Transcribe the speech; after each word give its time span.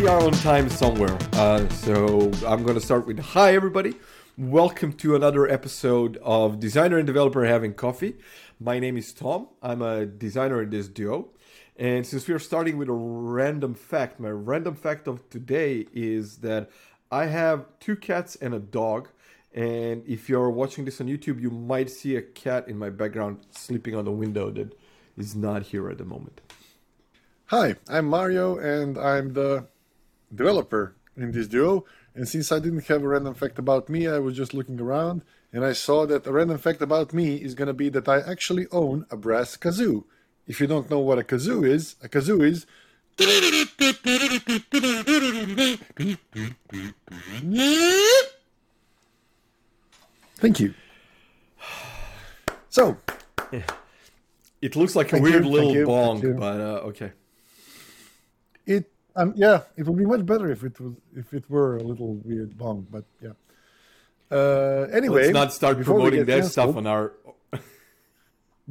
we 0.00 0.06
are 0.08 0.20
on 0.20 0.32
time 0.32 0.68
somewhere. 0.68 1.16
Uh, 1.32 1.66
so 1.70 2.30
I'm 2.46 2.62
going 2.64 2.74
to 2.74 2.80
start 2.80 3.06
with 3.06 3.18
hi, 3.18 3.54
everybody. 3.54 3.94
Welcome 4.36 4.92
to 4.94 5.16
another 5.16 5.48
episode 5.48 6.18
of 6.18 6.60
Designer 6.60 6.98
and 6.98 7.06
Developer 7.06 7.46
Having 7.46 7.74
Coffee. 7.74 8.16
My 8.60 8.78
name 8.78 8.98
is 8.98 9.14
Tom. 9.14 9.48
I'm 9.62 9.80
a 9.80 10.04
designer 10.04 10.62
in 10.62 10.68
this 10.68 10.88
duo. 10.88 11.30
And 11.76 12.06
since 12.06 12.28
we 12.28 12.34
are 12.34 12.38
starting 12.38 12.76
with 12.76 12.88
a 12.88 12.92
random 12.92 13.74
fact, 13.74 14.20
my 14.20 14.28
random 14.28 14.74
fact 14.74 15.08
of 15.08 15.26
today 15.30 15.86
is 15.94 16.38
that 16.38 16.70
I 17.10 17.26
have 17.26 17.64
two 17.80 17.96
cats 17.96 18.36
and 18.36 18.52
a 18.52 18.60
dog. 18.60 19.08
And 19.54 20.02
if 20.06 20.28
you're 20.28 20.50
watching 20.50 20.84
this 20.84 21.00
on 21.00 21.06
YouTube, 21.06 21.40
you 21.40 21.50
might 21.50 21.88
see 21.88 22.16
a 22.16 22.22
cat 22.22 22.68
in 22.68 22.76
my 22.76 22.90
background 22.90 23.46
sleeping 23.50 23.94
on 23.94 24.04
the 24.04 24.12
window 24.12 24.50
that 24.50 24.76
is 25.16 25.34
not 25.34 25.62
here 25.62 25.88
at 25.88 25.96
the 25.96 26.04
moment. 26.04 26.42
Hi, 27.46 27.76
I'm 27.88 28.06
Mario, 28.06 28.58
and 28.58 28.98
I'm 28.98 29.32
the 29.32 29.68
developer 30.34 30.94
in 31.16 31.32
this 31.32 31.48
duo. 31.48 31.84
And 32.14 32.28
since 32.28 32.50
I 32.50 32.58
didn't 32.58 32.86
have 32.86 33.02
a 33.02 33.08
random 33.08 33.34
fact 33.34 33.58
about 33.58 33.88
me, 33.88 34.08
I 34.08 34.18
was 34.18 34.36
just 34.36 34.54
looking 34.54 34.80
around 34.80 35.22
and 35.52 35.64
I 35.64 35.72
saw 35.72 36.06
that 36.06 36.26
a 36.26 36.32
random 36.32 36.58
fact 36.58 36.82
about 36.82 37.12
me 37.12 37.36
is 37.36 37.54
going 37.54 37.68
to 37.68 37.74
be 37.74 37.88
that 37.90 38.08
I 38.08 38.20
actually 38.20 38.66
own 38.72 39.06
a 39.10 39.16
brass 39.16 39.56
kazoo. 39.56 40.04
If 40.46 40.60
you 40.60 40.66
don't 40.66 40.90
know 40.90 41.00
what 41.00 41.18
a 41.18 41.22
kazoo 41.22 41.66
is, 41.66 41.96
a 42.02 42.08
kazoo 42.08 42.42
is. 42.44 42.66
Thank 50.36 50.60
you. 50.60 50.74
So. 52.68 52.98
It 54.62 54.74
looks 54.74 54.96
like 54.96 55.12
a 55.12 55.20
weird 55.20 55.44
you, 55.44 55.50
little 55.50 55.86
bong, 55.86 56.36
but 56.38 56.60
uh, 56.60 56.88
okay. 56.88 57.12
It 58.64 58.90
um 59.16 59.32
yeah, 59.36 59.62
it 59.76 59.86
would 59.86 59.96
be 59.96 60.06
much 60.06 60.24
better 60.24 60.50
if 60.50 60.62
it 60.62 60.78
was 60.80 60.94
if 61.14 61.32
it 61.32 61.48
were 61.48 61.78
a 61.78 61.82
little 61.82 62.14
weird 62.24 62.56
bong, 62.56 62.86
but 62.90 63.04
yeah. 63.22 63.32
Uh, 64.30 64.88
anyway, 64.92 65.22
let's 65.22 65.32
not 65.32 65.52
start 65.52 65.82
promoting 65.82 66.24
that 66.24 66.32
canceled, 66.32 66.52
stuff 66.52 66.76
on 66.76 66.86
our. 66.86 67.12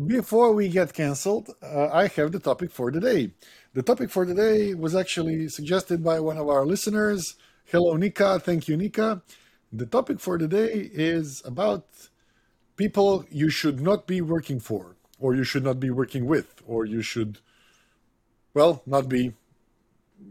before 0.06 0.54
we 0.54 0.68
get 0.68 0.94
cancelled, 0.94 1.50
uh, 1.64 1.90
I 1.92 2.08
have 2.08 2.32
the 2.32 2.40
topic 2.40 2.72
for 2.72 2.92
today. 2.92 3.32
The 3.74 3.82
topic 3.82 4.10
for 4.10 4.26
today 4.26 4.74
was 4.74 4.96
actually 4.96 5.48
suggested 5.50 6.04
by 6.04 6.20
one 6.20 6.38
of 6.38 6.50
our 6.50 6.66
listeners. 6.66 7.36
Hello, 7.66 7.96
Nika. 7.96 8.40
Thank 8.40 8.68
you, 8.68 8.78
Nika. 8.78 9.22
The 9.72 9.86
topic 9.86 10.20
for 10.20 10.38
today 10.38 10.90
is 10.94 11.42
about 11.46 11.86
people 12.76 13.26
you 13.32 13.50
should 13.50 13.80
not 13.80 14.06
be 14.08 14.22
working 14.22 14.60
for, 14.60 14.98
or 15.20 15.36
you 15.36 15.44
should 15.44 15.64
not 15.64 15.80
be 15.80 15.90
working 15.90 16.26
with, 16.26 16.62
or 16.68 16.86
you 16.86 17.02
should, 17.02 17.40
well, 18.54 18.82
not 18.86 19.08
be 19.08 19.34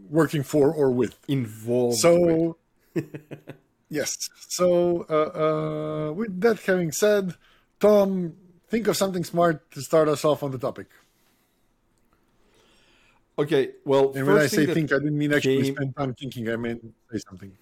working 0.08 0.42
for 0.42 0.72
or 0.72 0.90
with. 0.90 1.18
Involved. 1.28 1.98
So, 1.98 2.56
yes. 3.88 4.28
So, 4.48 5.06
uh, 5.08 6.08
uh, 6.08 6.12
with 6.12 6.40
that 6.40 6.60
having 6.60 6.92
said, 6.92 7.34
Tom, 7.80 8.34
think 8.68 8.86
of 8.88 8.96
something 8.96 9.24
smart 9.24 9.70
to 9.72 9.82
start 9.82 10.08
us 10.08 10.24
off 10.24 10.42
on 10.42 10.50
the 10.50 10.58
topic. 10.58 10.86
Okay, 13.36 13.72
well, 13.84 14.12
and 14.14 14.26
when 14.26 14.38
I 14.38 14.46
say 14.46 14.64
think, 14.66 14.92
I 14.92 14.98
didn't 14.98 15.18
mean 15.18 15.32
actually 15.32 15.62
came... 15.62 15.74
spend 15.74 15.96
time 15.96 16.14
thinking. 16.14 16.48
I 16.48 16.56
meant 16.56 16.94
say 17.12 17.18
something. 17.28 17.52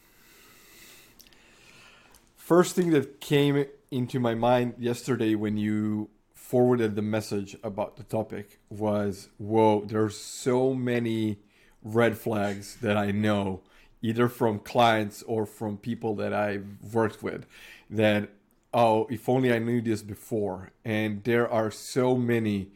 First 2.37 2.77
thing 2.77 2.91
that 2.91 3.21
came 3.21 3.65
into 3.91 4.21
my 4.21 4.35
mind 4.35 4.75
yesterday 4.79 5.35
when 5.35 5.57
you 5.57 6.11
forwarded 6.35 6.95
the 6.95 7.01
message 7.01 7.57
about 7.63 7.97
the 7.97 8.03
topic 8.03 8.59
was, 8.69 9.31
"Whoa, 9.39 9.85
there's 9.87 10.19
so 10.19 10.75
many 10.75 11.39
red 11.83 12.17
flags 12.17 12.77
that 12.77 12.97
I 12.97 13.11
know, 13.11 13.61
either 14.01 14.29
from 14.29 14.59
clients 14.59 15.23
or 15.23 15.47
from 15.47 15.77
people 15.77 16.15
that 16.17 16.33
I've 16.33 16.67
worked 16.93 17.23
with, 17.23 17.47
that 17.91 18.31
oh, 18.75 19.07
if 19.11 19.29
only 19.29 19.53
I 19.53 19.59
knew 19.59 19.81
this 19.81 20.03
before. 20.03 20.73
And 20.85 21.23
there 21.25 21.49
are 21.51 21.71
so 21.71 22.17
many. 22.17 22.71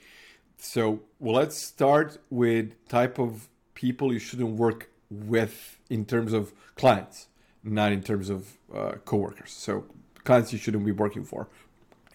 So 0.58 1.00
well, 1.18 1.36
let's 1.36 1.56
start 1.56 2.18
with 2.30 2.72
type 2.88 3.18
of 3.18 3.48
people 3.74 4.12
you 4.12 4.18
shouldn't 4.18 4.56
work 4.58 4.90
with 5.10 5.78
in 5.88 6.04
terms 6.04 6.32
of 6.32 6.52
clients, 6.74 7.28
not 7.62 7.92
in 7.92 8.02
terms 8.02 8.30
of 8.30 8.58
uh, 8.74 8.92
coworkers. 9.04 9.52
So 9.52 9.84
clients 10.24 10.52
you 10.52 10.58
shouldn't 10.58 10.84
be 10.84 10.92
working 10.92 11.24
for, 11.24 11.48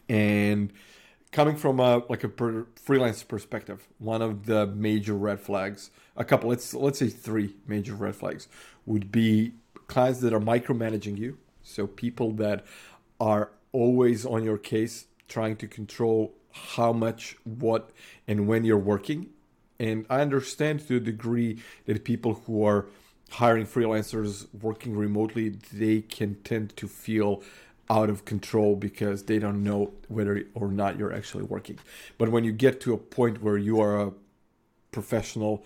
and 0.10 0.72
coming 1.32 1.56
from 1.56 1.80
a 1.80 2.04
like 2.10 2.24
a 2.24 2.66
freelance 2.76 3.24
perspective, 3.24 3.88
one 4.00 4.22
of 4.22 4.46
the 4.46 4.68
major 4.68 5.14
red 5.14 5.40
flags, 5.40 5.92
a 6.16 6.24
couple, 6.24 6.50
let's 6.50 6.74
let's 6.74 7.00
say 7.00 7.08
three 7.08 7.56
major 7.68 7.96
red 7.96 8.16
flags, 8.16 8.48
would 8.86 9.12
be 9.12 9.54
clients 9.88 10.20
that 10.22 10.34
are 10.34 10.40
micromanaging 10.40 11.18
you. 11.18 11.38
So 11.64 11.88
people 11.88 12.32
that 12.34 12.66
are 13.20 13.52
always 13.72 14.26
on 14.26 14.44
your 14.44 14.58
case, 14.58 15.06
trying 15.28 15.56
to 15.58 15.68
control 15.68 16.34
how 16.52 16.92
much, 16.92 17.38
what, 17.44 17.92
and 18.28 18.48
when 18.48 18.66
you're 18.66 18.78
working. 18.78 19.30
And 19.80 20.06
I 20.10 20.22
understand 20.22 20.86
to 20.88 20.98
a 20.98 21.00
degree 21.00 21.60
that 21.86 22.04
people 22.04 22.42
who 22.46 22.66
are 22.66 22.88
hiring 23.32 23.66
freelancers 23.66 24.48
working 24.54 24.96
remotely, 24.96 25.50
they 25.72 26.02
can 26.02 26.36
tend 26.44 26.76
to 26.78 26.88
feel 26.88 27.42
out 27.92 28.10
of 28.10 28.24
control 28.24 28.78
because 28.78 29.24
they 29.24 29.38
don't 29.38 29.62
know 29.62 29.92
whether 30.08 30.46
or 30.56 30.70
not 30.70 30.98
you're 30.98 31.14
actually 31.14 31.44
working. 31.44 31.78
But 32.18 32.30
when 32.30 32.46
you 32.46 32.54
get 32.54 32.80
to 32.82 32.94
a 32.94 32.98
point 32.98 33.44
where 33.44 33.58
you 33.58 33.82
are 33.82 34.00
a 34.00 34.14
professional, 34.92 35.66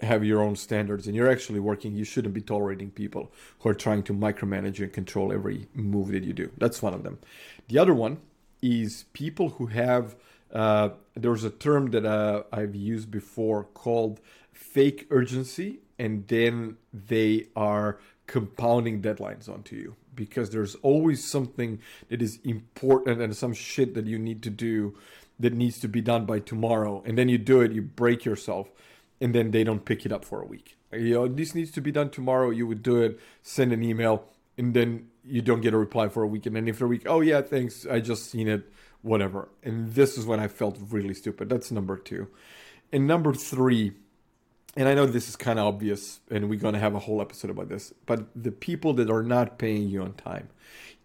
have 0.00 0.24
your 0.24 0.42
own 0.42 0.56
standards, 0.56 1.06
and 1.06 1.14
you're 1.14 1.30
actually 1.30 1.60
working, 1.60 1.94
you 1.94 2.04
shouldn't 2.04 2.34
be 2.34 2.40
tolerating 2.40 2.90
people 2.90 3.30
who 3.60 3.68
are 3.68 3.74
trying 3.74 4.02
to 4.02 4.12
micromanage 4.12 4.82
and 4.82 4.92
control 4.92 5.32
every 5.32 5.68
move 5.72 6.08
that 6.08 6.24
you 6.24 6.32
do. 6.32 6.50
That's 6.58 6.82
one 6.82 6.92
of 6.92 7.04
them. 7.04 7.20
The 7.68 7.78
other 7.78 7.94
one 7.94 8.18
is 8.60 9.04
people 9.12 9.50
who 9.50 9.66
have. 9.66 10.16
Uh, 10.52 10.88
there's 11.14 11.44
a 11.44 11.50
term 11.50 11.92
that 11.92 12.04
uh, 12.04 12.42
I've 12.52 12.74
used 12.74 13.12
before 13.12 13.62
called 13.62 14.20
fake 14.52 15.06
urgency, 15.10 15.78
and 16.00 16.26
then 16.26 16.78
they 16.92 17.46
are 17.54 18.00
compounding 18.26 19.00
deadlines 19.00 19.48
onto 19.48 19.76
you 19.76 19.94
because 20.20 20.50
there's 20.50 20.74
always 20.82 21.24
something 21.24 21.80
that 22.10 22.20
is 22.20 22.38
important 22.44 23.22
and 23.22 23.34
some 23.34 23.54
shit 23.54 23.94
that 23.94 24.04
you 24.04 24.18
need 24.18 24.42
to 24.42 24.50
do 24.50 24.94
that 25.38 25.54
needs 25.54 25.80
to 25.80 25.88
be 25.88 26.02
done 26.02 26.26
by 26.26 26.38
tomorrow. 26.38 27.02
And 27.06 27.16
then 27.16 27.30
you 27.30 27.38
do 27.38 27.62
it 27.62 27.72
you 27.72 27.80
break 27.80 28.26
yourself 28.26 28.68
and 29.18 29.34
then 29.34 29.50
they 29.50 29.64
don't 29.64 29.86
pick 29.86 30.04
it 30.04 30.12
up 30.12 30.26
for 30.26 30.42
a 30.42 30.44
week. 30.44 30.76
You 30.92 31.14
know 31.14 31.26
this 31.26 31.54
needs 31.54 31.70
to 31.72 31.80
be 31.80 31.90
done 31.90 32.10
tomorrow 32.10 32.50
you 32.50 32.66
would 32.66 32.82
do 32.82 33.00
it 33.00 33.18
send 33.42 33.72
an 33.72 33.82
email 33.82 34.26
and 34.58 34.74
then 34.74 35.08
you 35.24 35.40
don't 35.40 35.62
get 35.62 35.72
a 35.72 35.78
reply 35.78 36.08
for 36.10 36.22
a 36.22 36.26
week. 36.26 36.44
And 36.44 36.54
then 36.54 36.68
after 36.68 36.84
a 36.84 36.88
week 36.88 37.04
oh 37.06 37.22
yeah 37.22 37.40
thanks 37.40 37.86
i 37.90 37.98
just 37.98 38.30
seen 38.30 38.46
it 38.46 38.70
whatever. 39.00 39.48
And 39.62 39.94
this 39.94 40.18
is 40.18 40.26
when 40.26 40.38
i 40.38 40.48
felt 40.48 40.76
really 40.90 41.14
stupid. 41.14 41.48
That's 41.48 41.70
number 41.70 41.96
two. 41.96 42.28
And 42.92 43.06
number 43.06 43.32
three 43.32 43.94
and 44.76 44.88
I 44.88 44.94
know 44.94 45.06
this 45.06 45.28
is 45.28 45.36
kind 45.36 45.58
of 45.58 45.66
obvious, 45.66 46.20
and 46.30 46.48
we're 46.48 46.58
going 46.58 46.74
to 46.74 46.80
have 46.80 46.94
a 46.94 47.00
whole 47.00 47.20
episode 47.20 47.50
about 47.50 47.68
this, 47.68 47.92
but 48.06 48.26
the 48.40 48.52
people 48.52 48.92
that 48.94 49.10
are 49.10 49.22
not 49.22 49.58
paying 49.58 49.88
you 49.88 50.02
on 50.02 50.14
time. 50.14 50.48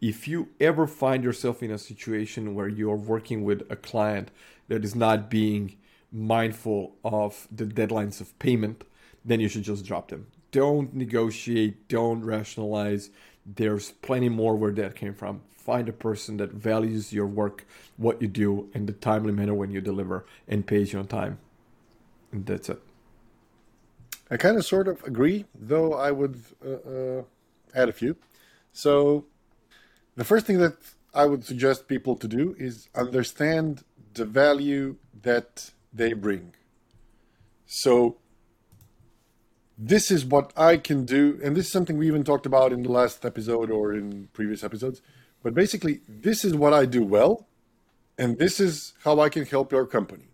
If 0.02 0.28
you 0.28 0.50
ever 0.60 0.88
find 0.88 1.24
yourself 1.24 1.64
in 1.64 1.72
a 1.72 1.78
situation 1.78 2.54
where 2.54 2.68
you're 2.68 2.96
working 2.96 3.44
with 3.44 3.64
a 3.72 3.76
client 3.76 4.30
that 4.68 4.84
is 4.84 4.94
not 4.94 5.30
being 5.30 5.78
mindful 6.12 6.96
of 7.04 7.48
the 7.52 7.66
deadlines 7.66 8.22
of 8.22 8.38
payment, 8.40 8.84
then 9.24 9.40
you 9.40 9.48
should 9.48 9.64
just 9.64 9.86
drop 9.86 10.10
them. 10.10 10.28
Don't 10.52 10.94
negotiate, 10.94 11.88
don't 11.88 12.24
rationalize. 12.24 13.10
There's 13.46 13.92
plenty 13.92 14.30
more 14.30 14.56
where 14.56 14.72
that 14.74 14.96
came 14.96 15.14
from. 15.14 15.42
Find 15.58 15.90
a 15.90 15.94
person 15.94 16.38
that 16.38 16.52
values 16.52 17.12
your 17.12 17.26
work, 17.26 17.66
what 17.98 18.22
you 18.22 18.28
do, 18.28 18.70
in 18.74 18.86
the 18.86 18.94
timely 18.94 19.34
manner 19.34 19.56
when 19.56 19.72
you 19.72 19.82
deliver, 19.82 20.26
and 20.48 20.68
pays 20.68 20.94
you 20.94 21.00
on 21.00 21.08
time. 21.08 21.40
And 22.32 22.46
that's 22.46 22.70
it. 22.70 22.85
I 24.36 24.38
kind 24.38 24.58
of 24.58 24.66
sort 24.66 24.90
of 24.90 25.02
agree, 25.06 25.46
though 25.58 25.94
I 25.94 26.12
would 26.12 26.36
uh, 26.62 26.90
uh, 26.96 27.24
add 27.74 27.88
a 27.88 27.94
few. 27.94 28.18
So, 28.74 29.28
the 30.18 30.26
first 30.26 30.46
thing 30.46 30.58
that 30.58 30.76
I 31.14 31.26
would 31.26 31.46
suggest 31.46 31.88
people 31.88 32.18
to 32.18 32.28
do 32.28 32.54
is 32.60 32.90
understand 32.94 33.86
the 34.14 34.26
value 34.26 34.98
that 35.22 35.72
they 35.94 36.12
bring. 36.12 36.54
So, 37.66 38.18
this 39.78 40.12
is 40.12 40.26
what 40.26 40.52
I 40.58 40.76
can 40.76 41.06
do, 41.06 41.40
and 41.42 41.56
this 41.56 41.68
is 41.68 41.72
something 41.72 41.96
we 41.98 42.08
even 42.08 42.26
talked 42.26 42.46
about 42.46 42.74
in 42.74 42.84
the 42.84 42.92
last 42.92 43.24
episode 43.24 43.72
or 43.72 43.94
in 43.94 44.28
previous 44.34 44.66
episodes. 44.66 45.02
But 45.44 45.54
basically, 45.54 46.02
this 46.10 46.44
is 46.44 46.54
what 46.54 46.74
I 46.74 46.86
do 46.86 47.04
well, 47.04 47.48
and 48.18 48.38
this 48.38 48.60
is 48.60 48.96
how 49.06 49.22
I 49.22 49.30
can 49.30 49.46
help 49.46 49.72
your 49.72 49.86
company. 49.86 50.28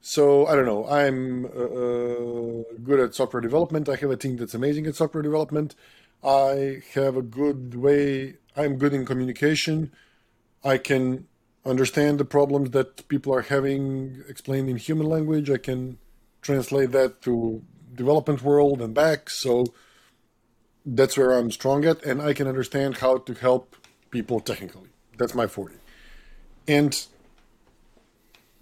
So 0.00 0.46
I 0.46 0.54
don't 0.54 0.66
know. 0.66 0.86
I'm 0.86 1.44
uh, 1.44 1.48
uh, 1.48 2.62
good 2.82 3.00
at 3.00 3.14
software 3.14 3.40
development. 3.40 3.88
I 3.88 3.96
have 3.96 4.10
a 4.10 4.16
team 4.16 4.36
that's 4.36 4.54
amazing 4.54 4.86
at 4.86 4.96
software 4.96 5.22
development. 5.22 5.74
I 6.24 6.82
have 6.94 7.16
a 7.16 7.22
good 7.22 7.74
way. 7.74 8.36
I'm 8.56 8.76
good 8.76 8.94
in 8.94 9.04
communication. 9.04 9.92
I 10.64 10.78
can 10.78 11.26
understand 11.64 12.18
the 12.18 12.24
problems 12.24 12.70
that 12.70 13.06
people 13.08 13.34
are 13.34 13.42
having 13.42 14.22
explained 14.28 14.68
in 14.68 14.76
human 14.76 15.06
language. 15.06 15.50
I 15.50 15.58
can 15.58 15.98
translate 16.40 16.92
that 16.92 17.20
to 17.22 17.62
development 17.94 18.42
world 18.42 18.80
and 18.80 18.94
back. 18.94 19.28
So 19.28 19.66
that's 20.84 21.16
where 21.16 21.32
I'm 21.32 21.50
strong 21.50 21.84
at, 21.84 22.02
and 22.04 22.22
I 22.22 22.32
can 22.32 22.46
understand 22.46 22.98
how 22.98 23.18
to 23.18 23.34
help 23.34 23.76
people 24.10 24.40
technically. 24.40 24.88
That's 25.18 25.34
my 25.34 25.46
forte, 25.46 25.74
and 26.66 27.06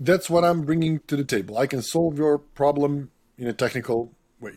that's 0.00 0.31
what 0.31 0.45
I'm 0.45 0.62
bringing 0.62 1.00
to 1.06 1.17
the 1.17 1.25
table. 1.25 1.59
I 1.59 1.67
can 1.67 1.83
solve 1.83 2.19
your 2.19 2.39
problem 2.39 3.11
in 3.37 3.47
a 3.47 3.53
technical 3.53 4.12
way. 4.41 4.55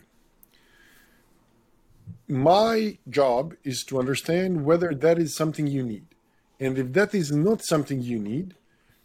My 2.28 2.98
job 3.08 3.54
is 3.64 3.82
to 3.84 3.98
understand 3.98 4.64
whether 4.64 4.94
that 4.94 5.18
is 5.18 5.36
something 5.36 5.66
you 5.66 5.82
need. 5.82 6.06
And 6.60 6.78
if 6.78 6.92
that 6.92 7.14
is 7.14 7.32
not 7.32 7.64
something 7.64 8.00
you 8.00 8.18
need, 8.18 8.54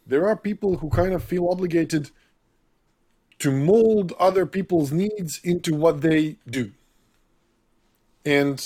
there 0.05 0.27
are 0.27 0.37
people 0.37 0.77
who 0.77 0.89
kind 0.89 1.13
of 1.13 1.23
feel 1.23 1.49
obligated 1.49 2.11
to 3.39 3.51
mold 3.51 4.13
other 4.19 4.45
people's 4.45 4.91
needs 4.91 5.39
into 5.43 5.75
what 5.75 6.01
they 6.01 6.37
do. 6.49 6.71
And 8.25 8.63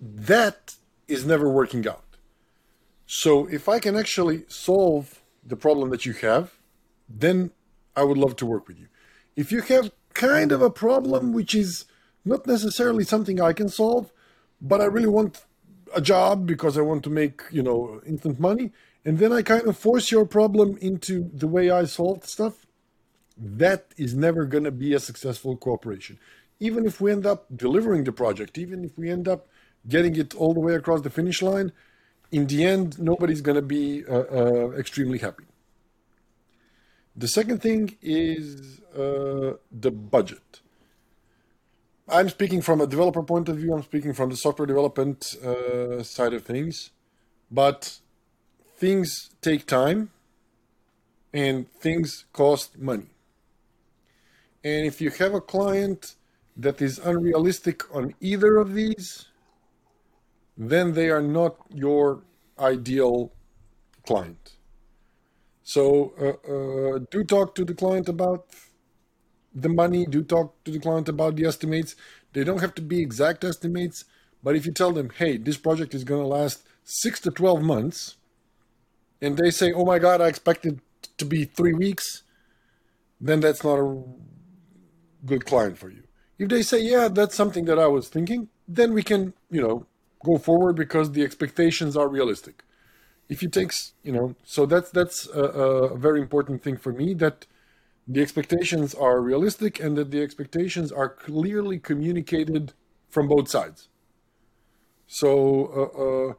that 0.00 0.76
is 1.08 1.26
never 1.26 1.48
working 1.48 1.86
out. 1.86 2.04
So 3.06 3.46
if 3.46 3.68
I 3.68 3.78
can 3.80 3.96
actually 3.96 4.44
solve 4.48 5.20
the 5.44 5.56
problem 5.56 5.90
that 5.90 6.06
you 6.06 6.12
have, 6.14 6.52
then 7.10 7.50
I 7.96 8.04
would 8.04 8.18
love 8.18 8.36
to 8.36 8.46
work 8.46 8.68
with 8.68 8.78
you. 8.78 8.86
If 9.36 9.50
you 9.50 9.62
have 9.62 9.90
kind 10.14 10.52
of 10.52 10.62
a 10.62 10.70
problem 10.70 11.32
which 11.32 11.54
is 11.54 11.84
not 12.24 12.46
necessarily 12.46 13.04
something 13.04 13.40
I 13.40 13.52
can 13.52 13.68
solve, 13.68 14.12
but 14.60 14.80
I 14.80 14.84
really 14.84 15.08
want 15.08 15.44
a 15.94 16.00
job 16.00 16.46
because 16.46 16.78
I 16.78 16.82
want 16.82 17.02
to 17.04 17.10
make, 17.10 17.42
you 17.50 17.62
know, 17.62 18.00
instant 18.06 18.38
money, 18.38 18.72
and 19.04 19.18
then 19.18 19.32
I 19.32 19.42
kind 19.42 19.66
of 19.66 19.76
force 19.76 20.10
your 20.10 20.26
problem 20.26 20.76
into 20.80 21.30
the 21.34 21.48
way 21.48 21.70
I 21.70 21.84
solve 21.84 22.26
stuff, 22.26 22.66
that 23.36 23.86
is 23.96 24.14
never 24.14 24.44
going 24.44 24.64
to 24.64 24.70
be 24.70 24.92
a 24.92 25.00
successful 25.00 25.56
cooperation. 25.56 26.18
Even 26.60 26.84
if 26.84 27.00
we 27.00 27.10
end 27.10 27.24
up 27.24 27.46
delivering 27.54 28.04
the 28.04 28.12
project, 28.12 28.58
even 28.58 28.84
if 28.84 28.98
we 28.98 29.10
end 29.10 29.26
up 29.26 29.48
getting 29.88 30.14
it 30.16 30.34
all 30.34 30.52
the 30.52 30.60
way 30.60 30.74
across 30.74 31.00
the 31.00 31.10
finish 31.10 31.40
line, 31.40 31.72
in 32.30 32.46
the 32.46 32.64
end, 32.64 32.98
nobody's 33.00 33.40
going 33.40 33.56
to 33.56 33.62
be 33.62 34.04
uh, 34.06 34.24
uh, 34.30 34.70
extremely 34.72 35.18
happy. 35.18 35.44
The 37.16 37.28
second 37.28 37.60
thing 37.60 37.96
is 38.02 38.80
uh, 38.96 39.54
the 39.72 39.90
budget. 39.90 40.60
I'm 42.08 42.28
speaking 42.28 42.60
from 42.60 42.80
a 42.80 42.86
developer 42.86 43.22
point 43.22 43.48
of 43.48 43.56
view. 43.56 43.72
I'm 43.72 43.82
speaking 43.82 44.12
from 44.12 44.30
the 44.30 44.36
software 44.36 44.66
development 44.66 45.36
uh, 45.44 46.02
side 46.02 46.34
of 46.34 46.44
things, 46.44 46.90
but 47.50 47.98
things 48.76 49.30
take 49.40 49.66
time 49.66 50.10
and 51.32 51.70
things 51.72 52.24
cost 52.32 52.78
money. 52.78 53.10
And 54.64 54.86
if 54.86 55.00
you 55.00 55.10
have 55.10 55.34
a 55.34 55.40
client 55.40 56.16
that 56.56 56.82
is 56.82 56.98
unrealistic 56.98 57.94
on 57.94 58.14
either 58.20 58.56
of 58.56 58.74
these, 58.74 59.26
then 60.56 60.92
they 60.92 61.10
are 61.10 61.22
not 61.22 61.56
your 61.72 62.22
ideal 62.58 63.32
client. 64.06 64.56
So 65.70 66.14
uh, 66.20 66.52
uh, 66.52 66.98
do 67.12 67.22
talk 67.22 67.54
to 67.54 67.64
the 67.64 67.74
client 67.74 68.08
about 68.08 68.46
the 69.54 69.68
money. 69.68 70.04
Do 70.04 70.24
talk 70.24 70.64
to 70.64 70.72
the 70.72 70.80
client 70.80 71.08
about 71.08 71.36
the 71.36 71.44
estimates. 71.46 71.94
They 72.32 72.42
don't 72.42 72.60
have 72.60 72.74
to 72.74 72.82
be 72.82 73.00
exact 73.00 73.44
estimates, 73.44 74.04
but 74.42 74.56
if 74.56 74.66
you 74.66 74.72
tell 74.72 74.90
them, 74.90 75.10
"Hey, 75.10 75.36
this 75.36 75.58
project 75.66 75.94
is 75.94 76.02
going 76.02 76.22
to 76.22 76.26
last 76.26 76.64
six 76.82 77.20
to 77.20 77.30
twelve 77.30 77.62
months," 77.62 78.16
and 79.22 79.36
they 79.36 79.52
say, 79.52 79.72
"Oh 79.72 79.84
my 79.84 80.00
God, 80.00 80.20
I 80.20 80.26
expected 80.26 80.80
to 81.18 81.24
be 81.24 81.44
three 81.44 81.74
weeks," 81.74 82.24
then 83.20 83.38
that's 83.38 83.62
not 83.62 83.78
a 83.78 84.02
good 85.24 85.46
client 85.46 85.78
for 85.78 85.88
you. 85.88 86.02
If 86.36 86.48
they 86.48 86.62
say, 86.62 86.80
"Yeah, 86.82 87.06
that's 87.06 87.36
something 87.36 87.66
that 87.66 87.78
I 87.78 87.86
was 87.86 88.08
thinking," 88.08 88.48
then 88.66 88.92
we 88.92 89.04
can, 89.04 89.34
you 89.52 89.62
know, 89.62 89.86
go 90.24 90.36
forward 90.36 90.74
because 90.74 91.12
the 91.12 91.22
expectations 91.22 91.96
are 91.96 92.08
realistic 92.08 92.64
if 93.30 93.42
it 93.44 93.52
takes 93.52 93.94
you 94.02 94.12
know 94.12 94.34
so 94.44 94.66
that's 94.66 94.90
that's 94.90 95.26
a, 95.28 95.42
a, 95.42 95.96
very 95.96 96.20
important 96.20 96.62
thing 96.62 96.76
for 96.76 96.92
me 96.92 97.14
that 97.14 97.46
the 98.06 98.20
expectations 98.20 98.92
are 98.92 99.20
realistic 99.20 99.78
and 99.78 99.96
that 99.96 100.10
the 100.10 100.20
expectations 100.20 100.90
are 100.90 101.08
clearly 101.08 101.78
communicated 101.78 102.72
from 103.08 103.28
both 103.28 103.48
sides. 103.48 103.88
So 105.06 105.30
uh, 105.80 106.04
uh, 106.04 106.32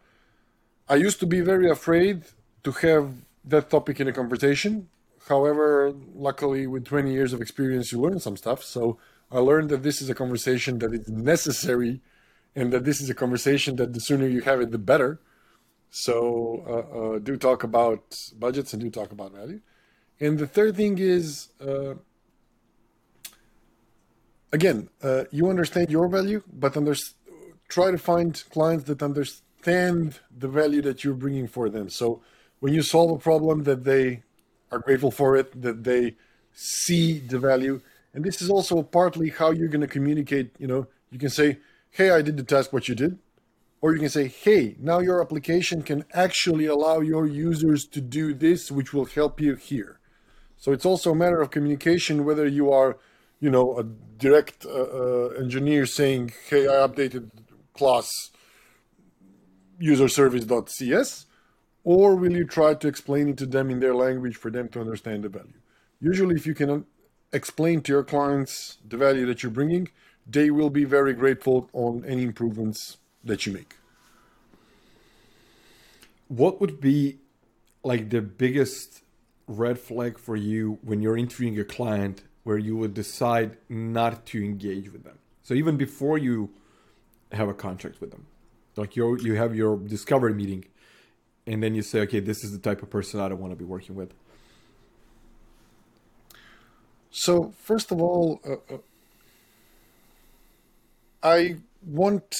i 0.93 0.95
used 1.07 1.19
to 1.21 1.25
be 1.25 1.39
very 1.39 1.69
afraid 1.69 2.23
to 2.65 2.71
have 2.85 3.05
that 3.45 3.69
topic 3.69 3.99
in 4.01 4.07
a 4.09 4.13
conversation. 4.13 4.89
However 5.29 5.93
luckily 6.13 6.67
with 6.67 6.83
20 6.85 7.13
years 7.13 7.31
of 7.31 7.41
experience 7.41 7.91
you 7.91 8.01
learn 8.01 8.19
some 8.19 8.35
stuff. 8.35 8.63
So 8.63 8.97
i 9.31 9.39
learned 9.39 9.69
that 9.69 9.83
this 9.83 10.01
is 10.01 10.09
a 10.09 10.15
conversation 10.23 10.79
that 10.79 10.93
is 10.93 11.07
necessary 11.07 12.01
and 12.53 12.73
that 12.73 12.83
this 12.83 12.99
is 12.99 13.09
a 13.09 13.15
conversation 13.23 13.77
that 13.77 13.93
the 13.93 14.01
sooner 14.01 14.27
you 14.27 14.41
have 14.41 14.59
it 14.59 14.71
the 14.71 14.85
better 14.91 15.21
so 15.91 16.63
uh, 16.65 17.15
uh, 17.15 17.19
do 17.19 17.35
talk 17.35 17.63
about 17.63 18.15
budgets 18.39 18.73
and 18.73 18.81
do 18.81 18.89
talk 18.89 19.11
about 19.11 19.33
value. 19.33 19.59
And 20.21 20.39
the 20.39 20.47
third 20.47 20.77
thing 20.77 20.97
is, 20.97 21.49
uh, 21.59 21.95
again, 24.53 24.89
uh, 25.03 25.25
you 25.31 25.49
understand 25.49 25.91
your 25.91 26.07
value, 26.07 26.43
but 26.51 26.77
under- 26.77 26.95
try 27.67 27.91
to 27.91 27.97
find 27.97 28.41
clients 28.49 28.85
that 28.85 29.03
understand 29.03 30.19
the 30.35 30.47
value 30.47 30.81
that 30.81 31.03
you're 31.03 31.13
bringing 31.13 31.47
for 31.47 31.69
them. 31.69 31.89
So 31.89 32.21
when 32.61 32.73
you 32.73 32.81
solve 32.81 33.11
a 33.11 33.17
problem, 33.19 33.63
that 33.63 33.83
they 33.83 34.23
are 34.71 34.79
grateful 34.79 35.11
for 35.11 35.35
it, 35.35 35.61
that 35.61 35.83
they 35.83 36.15
see 36.53 37.19
the 37.19 37.38
value, 37.38 37.81
and 38.13 38.23
this 38.23 38.41
is 38.41 38.49
also 38.49 38.81
partly 38.81 39.29
how 39.29 39.51
you're 39.51 39.67
going 39.67 39.81
to 39.81 39.88
communicate. 39.88 40.55
You 40.57 40.67
know, 40.67 40.88
you 41.11 41.19
can 41.19 41.29
say, 41.29 41.59
"Hey, 41.89 42.11
I 42.11 42.21
did 42.21 42.38
the 42.38 42.43
task. 42.43 42.71
What 42.71 42.88
you 42.88 42.95
did." 42.95 43.17
Or 43.81 43.93
you 43.93 43.99
can 43.99 44.09
say, 44.09 44.27
hey, 44.27 44.75
now 44.79 44.99
your 44.99 45.21
application 45.21 45.81
can 45.81 46.05
actually 46.13 46.67
allow 46.67 46.99
your 46.99 47.25
users 47.25 47.85
to 47.85 47.99
do 47.99 48.33
this, 48.33 48.71
which 48.71 48.93
will 48.93 49.05
help 49.05 49.41
you 49.41 49.55
here. 49.55 49.99
So 50.57 50.71
it's 50.71 50.85
also 50.85 51.11
a 51.11 51.15
matter 51.15 51.41
of 51.41 51.49
communication, 51.49 52.23
whether 52.23 52.45
you 52.45 52.71
are, 52.71 52.99
you 53.39 53.49
know, 53.49 53.79
a 53.79 53.83
direct 53.83 54.63
uh, 54.67 54.69
uh, 54.69 55.27
engineer 55.39 55.87
saying, 55.87 56.31
hey, 56.47 56.67
I 56.67 56.87
updated 56.87 57.31
class 57.73 58.07
user 59.79 60.07
service.cs, 60.07 61.25
or 61.83 62.15
will 62.15 62.33
you 62.33 62.45
try 62.45 62.75
to 62.75 62.87
explain 62.87 63.29
it 63.29 63.37
to 63.37 63.47
them 63.47 63.71
in 63.71 63.79
their 63.79 63.95
language 63.95 64.35
for 64.35 64.51
them 64.51 64.69
to 64.69 64.79
understand 64.79 65.23
the 65.23 65.29
value? 65.29 65.59
Usually, 66.00 66.35
if 66.35 66.45
you 66.45 66.53
can 66.53 66.85
explain 67.33 67.81
to 67.81 67.91
your 67.91 68.03
clients 68.03 68.77
the 68.88 68.97
value 68.97 69.25
that 69.25 69.41
you're 69.41 69.51
bringing, 69.51 69.89
they 70.27 70.51
will 70.51 70.69
be 70.69 70.85
very 70.85 71.13
grateful 71.13 71.67
on 71.73 72.05
any 72.05 72.21
improvements 72.21 72.97
that 73.23 73.45
you 73.45 73.53
make. 73.53 73.75
What 76.27 76.61
would 76.61 76.79
be 76.79 77.17
like 77.83 78.09
the 78.09 78.21
biggest 78.21 79.01
red 79.47 79.79
flag 79.79 80.17
for 80.17 80.35
you 80.35 80.79
when 80.81 81.01
you're 81.01 81.17
interviewing 81.17 81.59
a 81.59 81.63
client 81.63 82.23
where 82.43 82.57
you 82.57 82.75
would 82.77 82.93
decide 82.93 83.57
not 83.69 84.25
to 84.27 84.43
engage 84.43 84.91
with 84.91 85.03
them? 85.03 85.17
So 85.43 85.53
even 85.53 85.77
before 85.77 86.17
you 86.17 86.49
have 87.31 87.49
a 87.49 87.53
contract 87.53 87.99
with 88.01 88.11
them, 88.11 88.27
like 88.77 88.95
you 88.95 89.17
you 89.17 89.35
have 89.35 89.55
your 89.55 89.77
discovery 89.77 90.33
meeting, 90.33 90.65
and 91.45 91.61
then 91.61 91.75
you 91.75 91.81
say, 91.81 91.99
okay, 92.01 92.19
this 92.19 92.43
is 92.43 92.51
the 92.51 92.59
type 92.59 92.81
of 92.81 92.89
person 92.89 93.19
I 93.19 93.27
don't 93.29 93.39
want 93.39 93.51
to 93.51 93.57
be 93.57 93.65
working 93.65 93.95
with. 93.95 94.13
So 97.11 97.53
first 97.57 97.91
of 97.91 98.01
all, 98.01 98.39
uh, 98.45 98.73
uh 98.73 98.77
I 101.23 101.57
want 101.85 102.33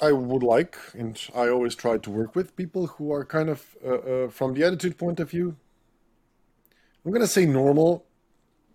I 0.00 0.12
would 0.12 0.42
like, 0.42 0.76
and 0.92 1.20
I 1.34 1.48
always 1.48 1.74
try 1.74 1.98
to 1.98 2.10
work 2.10 2.34
with 2.34 2.56
people 2.56 2.86
who 2.86 3.12
are 3.12 3.24
kind 3.24 3.48
of, 3.48 3.76
uh, 3.84 3.94
uh, 3.94 4.28
from 4.28 4.54
the 4.54 4.64
attitude 4.64 4.98
point 4.98 5.20
of 5.20 5.30
view, 5.30 5.56
I'm 7.04 7.12
to 7.12 7.26
say 7.26 7.46
normal, 7.46 8.04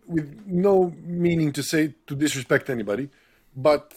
with 0.07 0.43
no 0.45 0.93
meaning 1.03 1.51
to 1.53 1.63
say 1.63 1.93
to 2.07 2.15
disrespect 2.15 2.69
anybody, 2.69 3.09
but 3.55 3.93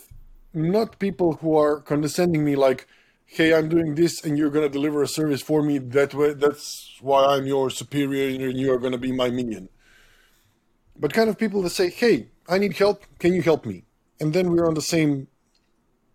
not 0.53 0.99
people 0.99 1.35
who 1.35 1.57
are 1.57 1.81
condescending 1.81 2.45
me 2.45 2.57
like, 2.57 2.87
hey, 3.25 3.55
I'm 3.55 3.69
doing 3.69 3.95
this 3.95 4.23
and 4.25 4.37
you're 4.37 4.51
to 4.51 4.69
deliver 4.69 5.03
a 5.03 5.09
service 5.09 5.41
for 5.41 5.63
me. 5.63 5.79
That 5.79 6.13
way, 6.13 6.35
that's 6.35 6.99
why 7.01 7.35
I'm 7.35 7.47
your 7.47 7.71
superior 7.71 8.29
and 8.29 8.59
you're 8.59 8.79
going 8.79 8.93
to 8.93 8.99
be 8.99 9.13
my 9.13 9.31
minion. 9.31 9.71
But 10.99 11.15
kind 11.15 11.31
of 11.31 11.39
people 11.39 11.63
that 11.63 11.71
say, 11.71 11.89
hey, 11.89 12.29
I 12.49 12.59
need 12.59 12.77
help. 12.77 13.05
Can 13.19 13.33
you 13.33 13.41
help 13.41 13.65
me? 13.65 13.85
And 14.21 14.35
then 14.35 14.51
we're 14.51 14.67
on 14.67 14.75
the 14.75 14.83
same 14.83 15.29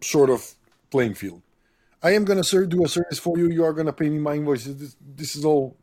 sort 0.02 0.30
of 0.30 0.57
playing 0.90 1.16
field. 1.16 1.42
I 2.02 2.12
am 2.12 2.26
going 2.26 2.42
to 2.42 2.68
do 2.68 2.84
a 2.84 2.88
service 2.88 3.20
for 3.20 3.38
you. 3.38 3.50
You 3.50 3.64
are 3.66 3.74
going 3.74 3.88
to 3.88 3.94
pay 3.94 4.10
me 4.10 4.20
my 4.20 4.36
invoices. 4.36 4.78
This, 4.78 4.96
this 5.16 5.36
is 5.36 5.44
all 5.44 5.76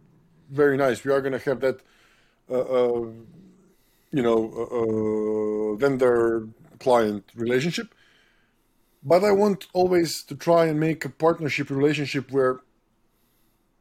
very 0.51 0.77
nice. 0.77 1.05
We 1.05 1.13
are 1.13 1.21
going 1.21 1.33
to 1.33 1.45
have 1.51 1.61
that, 1.61 1.81
uh, 2.51 2.61
uh, 2.61 3.07
you 4.13 4.23
know, 4.23 4.39
uh, 4.57 5.73
uh, 5.73 5.75
vendor 5.77 6.49
client 6.79 7.25
relationship. 7.35 7.95
But 9.03 9.25
I 9.25 9.33
want 9.33 9.67
always 9.73 10.23
to 10.25 10.35
try 10.35 10.67
and 10.67 10.79
make 10.81 11.05
a 11.05 11.11
partnership 11.11 11.69
relationship 11.69 12.31
where 12.31 12.61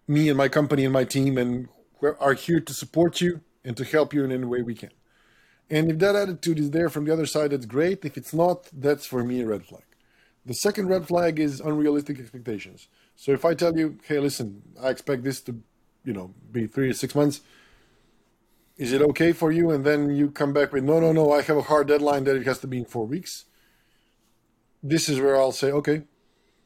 me 0.07 0.27
and 0.27 0.37
my 0.37 0.49
company 0.49 0.83
and 0.83 0.93
my 0.93 1.05
team 1.05 1.37
and 1.37 1.69
are 2.19 2.33
here 2.33 2.59
to 2.59 2.73
support 2.73 3.21
you 3.21 3.41
and 3.63 3.77
to 3.77 3.85
help 3.85 4.13
you 4.13 4.23
in 4.25 4.31
any 4.31 4.43
way 4.43 4.61
we 4.61 4.75
can. 4.75 4.89
And 5.69 5.89
if 5.89 5.99
that 5.99 6.15
attitude 6.15 6.59
is 6.59 6.71
there 6.71 6.89
from 6.89 7.05
the 7.05 7.13
other 7.13 7.25
side, 7.25 7.51
that's 7.51 7.65
great. 7.65 8.03
If 8.03 8.17
it's 8.17 8.33
not, 8.33 8.69
that's 8.73 9.05
for 9.05 9.23
me 9.23 9.41
a 9.41 9.47
red 9.47 9.65
flag. 9.65 9.83
The 10.45 10.53
second 10.53 10.87
red 10.87 11.07
flag 11.07 11.39
is 11.39 11.59
unrealistic 11.59 12.19
expectations. 12.19 12.89
So 13.15 13.31
if 13.31 13.45
I 13.45 13.53
tell 13.53 13.77
you, 13.77 13.97
hey, 14.05 14.19
listen, 14.19 14.61
I 14.81 14.89
expect 14.89 15.23
this 15.23 15.39
to, 15.41 15.55
you 16.03 16.13
know, 16.13 16.33
be 16.51 16.67
three 16.67 16.89
to 16.89 16.93
six 16.93 17.15
months, 17.15 17.41
is 18.77 18.91
it 18.91 19.01
okay 19.01 19.31
for 19.31 19.51
you? 19.51 19.71
And 19.71 19.85
then 19.85 20.15
you 20.15 20.31
come 20.31 20.51
back 20.51 20.73
with, 20.73 20.83
no, 20.83 20.99
no, 20.99 21.13
no, 21.13 21.31
I 21.31 21.41
have 21.43 21.57
a 21.57 21.61
hard 21.61 21.87
deadline 21.87 22.25
that 22.25 22.35
it 22.35 22.45
has 22.45 22.59
to 22.59 22.67
be 22.67 22.79
in 22.79 22.85
four 22.85 23.05
weeks. 23.05 23.45
This 24.81 25.07
is 25.07 25.19
where 25.19 25.39
I'll 25.39 25.53
say, 25.53 25.71
okay, 25.71 26.03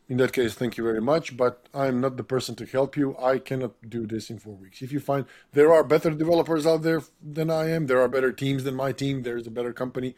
in 0.09 0.17
that 0.17 0.31
case, 0.31 0.53
thank 0.53 0.77
you 0.77 0.83
very 0.83 1.01
much, 1.01 1.35
but 1.35 1.67
I'm 1.73 1.99
not 1.99 2.15
the 2.15 2.23
person 2.23 2.55
to 2.55 2.65
help 2.65 2.95
you. 2.95 3.15
I 3.19 3.39
cannot 3.39 3.73
do 3.87 4.07
this 4.07 4.29
in 4.29 4.39
four 4.39 4.55
weeks. 4.55 4.81
If 4.81 4.91
you 4.91 5.01
find 5.01 5.25
there 5.51 5.71
are 5.73 5.83
better 5.83 6.11
developers 6.11 6.65
out 6.65 6.81
there 6.81 7.01
than 7.21 7.51
I 7.51 7.69
am, 7.71 7.87
there 7.87 8.01
are 8.01 8.07
better 8.07 8.31
teams 8.31 8.63
than 8.63 8.73
my 8.73 8.93
team, 8.93 9.23
there's 9.23 9.45
a 9.45 9.51
better 9.51 9.73
company. 9.73 10.15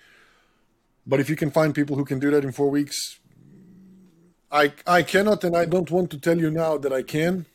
But 1.07 1.19
if 1.19 1.29
you 1.29 1.35
can 1.35 1.49
find 1.49 1.73
people 1.73 1.95
who 1.95 2.05
can 2.05 2.19
do 2.19 2.29
that 2.29 2.43
in 2.43 2.51
four 2.51 2.69
weeks, 2.69 3.18
I 4.51 4.73
I 4.87 5.03
cannot, 5.03 5.43
and 5.43 5.55
I 5.55 5.65
don't 5.65 5.91
want 5.91 6.09
to 6.11 6.17
tell 6.17 6.37
you 6.37 6.49
now 6.49 6.77
that 6.77 6.91
I 6.91 7.03
can, 7.03 7.45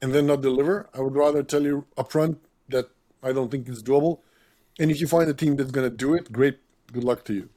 and 0.00 0.12
then 0.12 0.26
not 0.26 0.42
deliver. 0.42 0.88
I 0.94 1.00
would 1.00 1.14
rather 1.14 1.42
tell 1.42 1.62
you 1.62 1.86
upfront 1.96 2.36
that 2.68 2.90
I 3.22 3.32
don't 3.32 3.50
think 3.50 3.68
it's 3.68 3.82
doable. 3.82 4.20
And 4.78 4.90
if 4.90 5.00
you 5.00 5.06
find 5.06 5.28
a 5.28 5.34
team 5.34 5.56
that's 5.56 5.70
going 5.70 5.88
to 5.88 5.96
do 5.96 6.14
it, 6.14 6.32
great. 6.32 6.58
Good 6.92 7.04
luck 7.04 7.24
to 7.26 7.34
you. 7.34 7.48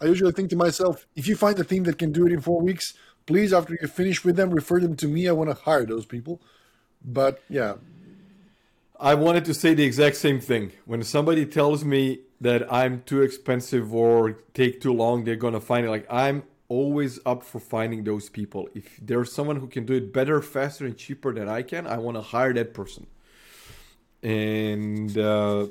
I 0.00 0.06
usually 0.06 0.32
think 0.32 0.50
to 0.50 0.56
myself, 0.56 1.06
if 1.14 1.26
you 1.26 1.36
find 1.36 1.58
a 1.58 1.64
team 1.64 1.84
that 1.84 1.98
can 1.98 2.12
do 2.12 2.26
it 2.26 2.32
in 2.32 2.40
four 2.40 2.60
weeks, 2.60 2.94
please, 3.26 3.52
after 3.52 3.78
you 3.80 3.88
finish 3.88 4.24
with 4.24 4.36
them, 4.36 4.50
refer 4.50 4.80
them 4.80 4.96
to 4.96 5.08
me. 5.08 5.28
I 5.28 5.32
want 5.32 5.50
to 5.50 5.54
hire 5.54 5.86
those 5.86 6.04
people. 6.04 6.40
But 7.04 7.42
yeah. 7.48 7.74
I 8.98 9.14
wanted 9.14 9.44
to 9.46 9.54
say 9.54 9.74
the 9.74 9.84
exact 9.84 10.16
same 10.16 10.40
thing. 10.40 10.72
When 10.84 11.02
somebody 11.02 11.46
tells 11.46 11.84
me 11.84 12.20
that 12.40 12.72
I'm 12.72 13.02
too 13.02 13.22
expensive 13.22 13.94
or 13.94 14.32
take 14.54 14.80
too 14.80 14.92
long, 14.92 15.24
they're 15.24 15.36
going 15.36 15.54
to 15.54 15.60
find 15.60 15.86
it. 15.86 15.90
Like, 15.90 16.06
I'm 16.10 16.44
always 16.68 17.18
up 17.26 17.42
for 17.42 17.60
finding 17.60 18.04
those 18.04 18.28
people. 18.28 18.68
If 18.74 18.98
there's 19.00 19.32
someone 19.32 19.56
who 19.56 19.66
can 19.66 19.84
do 19.86 19.94
it 19.94 20.12
better, 20.12 20.40
faster, 20.40 20.86
and 20.86 20.96
cheaper 20.96 21.32
than 21.32 21.48
I 21.48 21.62
can, 21.62 21.86
I 21.86 21.98
want 21.98 22.16
to 22.16 22.22
hire 22.22 22.52
that 22.54 22.74
person. 22.74 23.06
And 24.22 25.16
uh, 25.18 25.66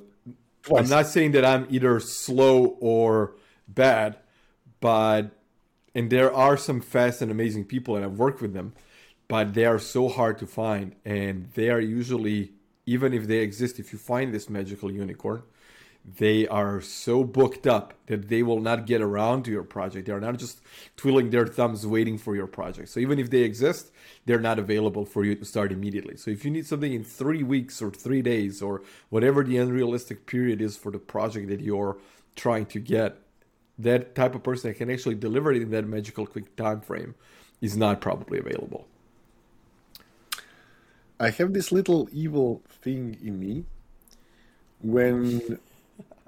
I'm 0.76 0.90
not 0.90 1.08
saying 1.08 1.32
that 1.32 1.46
I'm 1.46 1.68
either 1.70 2.00
slow 2.00 2.78
or 2.80 3.36
bad, 3.68 4.18
but 4.80 5.32
and 5.96 6.10
there 6.10 6.34
are 6.34 6.58
some 6.58 6.82
fast 6.82 7.22
and 7.22 7.32
amazing 7.32 7.66
people, 7.66 7.96
and 7.96 8.06
I've 8.06 8.18
worked 8.18 8.42
with 8.42 8.54
them, 8.54 8.74
but 9.28 9.54
they 9.54 9.66
are 9.66 9.80
so 9.80 10.08
hard 10.08 10.38
to 10.40 10.48
find, 10.48 10.96
and 11.06 11.50
they 11.54 11.70
are 11.70 11.80
usually 11.80 12.54
even 12.86 13.14
if 13.14 13.28
they 13.28 13.38
exist, 13.38 13.80
if 13.80 13.94
you 13.94 14.00
find 14.00 14.34
this 14.34 14.50
magical 14.50 14.92
unicorn, 14.92 15.44
they 16.06 16.48
are 16.48 16.82
so 16.82 17.24
booked 17.24 17.66
up 17.66 17.94
that 18.08 18.28
they 18.28 18.44
will 18.44 18.60
not 18.60 18.86
get 18.86 19.02
around 19.02 19.44
to 19.44 19.52
your 19.52 19.64
project. 19.64 20.08
They 20.08 20.12
are 20.12 20.20
not 20.20 20.38
just 20.38 20.60
twiddling 20.98 21.30
their 21.30 21.48
thumbs 21.48 21.88
waiting 21.88 22.18
for 22.18 22.36
your 22.36 22.48
project. 22.48 22.90
So 22.90 23.00
even 23.00 23.20
if 23.20 23.30
they 23.30 23.40
exist, 23.40 23.92
they're 24.26 24.40
not 24.40 24.60
available 24.60 25.06
for 25.06 25.24
you 25.24 25.34
to 25.36 25.46
start 25.46 25.72
immediately. 25.72 26.18
So 26.18 26.30
if 26.30 26.44
you 26.44 26.52
need 26.52 26.68
something 26.68 26.94
in 26.94 27.06
three 27.06 27.42
weeks 27.42 27.82
or 27.82 27.90
three 27.90 28.22
days 28.22 28.62
or 28.62 28.84
whatever 29.10 29.44
the 29.44 29.58
unrealistic 29.58 30.26
period 30.26 30.62
is 30.62 30.76
for 30.76 30.92
the 30.92 31.00
project 31.00 31.48
that 31.48 31.62
you're 31.62 31.98
trying 32.36 32.66
to 32.68 32.80
get, 32.80 33.20
that 33.80 34.14
type 34.14 34.36
of 34.36 34.44
person 34.44 34.72
that 34.72 34.78
can 34.78 34.92
actually 34.92 35.16
deliver 35.16 35.54
it 35.54 35.62
in 35.62 35.72
that 35.72 35.88
magical 35.88 36.26
quick 36.26 36.56
time 36.58 36.82
frame 36.82 37.16
is 37.62 37.78
not 37.78 38.02
probably 38.02 38.40
available. 38.40 38.88
I 41.18 41.30
have 41.30 41.54
this 41.54 41.72
little 41.72 42.10
evil 42.12 42.62
thing 42.68 43.18
in 43.24 43.40
me 43.40 43.64
when 44.82 45.60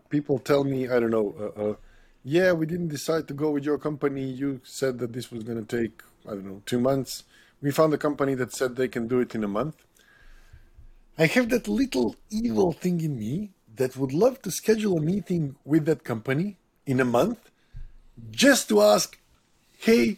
people 0.09 0.39
tell 0.39 0.63
me, 0.63 0.87
I 0.87 0.99
don't 0.99 1.11
know, 1.11 1.35
uh, 1.39 1.61
uh, 1.61 1.75
yeah, 2.23 2.51
we 2.53 2.65
didn't 2.65 2.87
decide 2.87 3.27
to 3.27 3.33
go 3.33 3.51
with 3.51 3.63
your 3.63 3.77
company. 3.77 4.23
You 4.23 4.61
said 4.63 4.99
that 4.99 5.13
this 5.13 5.31
was 5.31 5.43
going 5.43 5.63
to 5.63 5.77
take, 5.77 6.01
I 6.27 6.31
don't 6.31 6.45
know, 6.45 6.61
two 6.65 6.79
months. 6.79 7.23
We 7.61 7.71
found 7.71 7.93
a 7.93 7.97
company 7.97 8.33
that 8.35 8.51
said 8.51 8.75
they 8.75 8.87
can 8.87 9.07
do 9.07 9.19
it 9.19 9.35
in 9.35 9.43
a 9.43 9.47
month. 9.47 9.85
I 11.17 11.27
have 11.27 11.49
that 11.49 11.67
little 11.67 12.15
evil 12.29 12.73
thing 12.73 13.01
in 13.01 13.17
me 13.17 13.51
that 13.75 13.95
would 13.95 14.11
love 14.11 14.41
to 14.41 14.51
schedule 14.51 14.97
a 14.97 15.01
meeting 15.01 15.55
with 15.63 15.85
that 15.85 16.03
company 16.03 16.57
in 16.85 16.99
a 16.99 17.05
month 17.05 17.51
just 18.31 18.69
to 18.69 18.81
ask, 18.81 19.17
hey, 19.77 20.17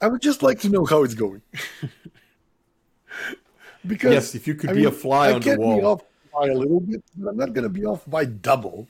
I 0.00 0.08
would 0.08 0.22
just 0.22 0.42
like 0.42 0.60
to 0.60 0.68
know 0.68 0.84
how 0.84 1.02
it's 1.02 1.14
going. 1.14 1.42
because 3.86 4.12
yes, 4.12 4.34
if 4.34 4.46
you 4.46 4.54
could 4.54 4.70
I 4.70 4.74
be 4.74 4.80
mean, 4.80 4.88
a 4.88 4.92
fly 4.92 5.28
I 5.28 5.32
on 5.32 5.40
the 5.40 5.56
wall 5.56 6.06
by 6.32 6.48
a 6.48 6.54
little 6.54 6.80
bit, 6.80 7.02
but 7.16 7.30
I'm 7.30 7.36
not 7.36 7.52
going 7.52 7.64
to 7.64 7.68
be 7.68 7.84
off 7.84 8.04
by 8.06 8.24
double. 8.24 8.88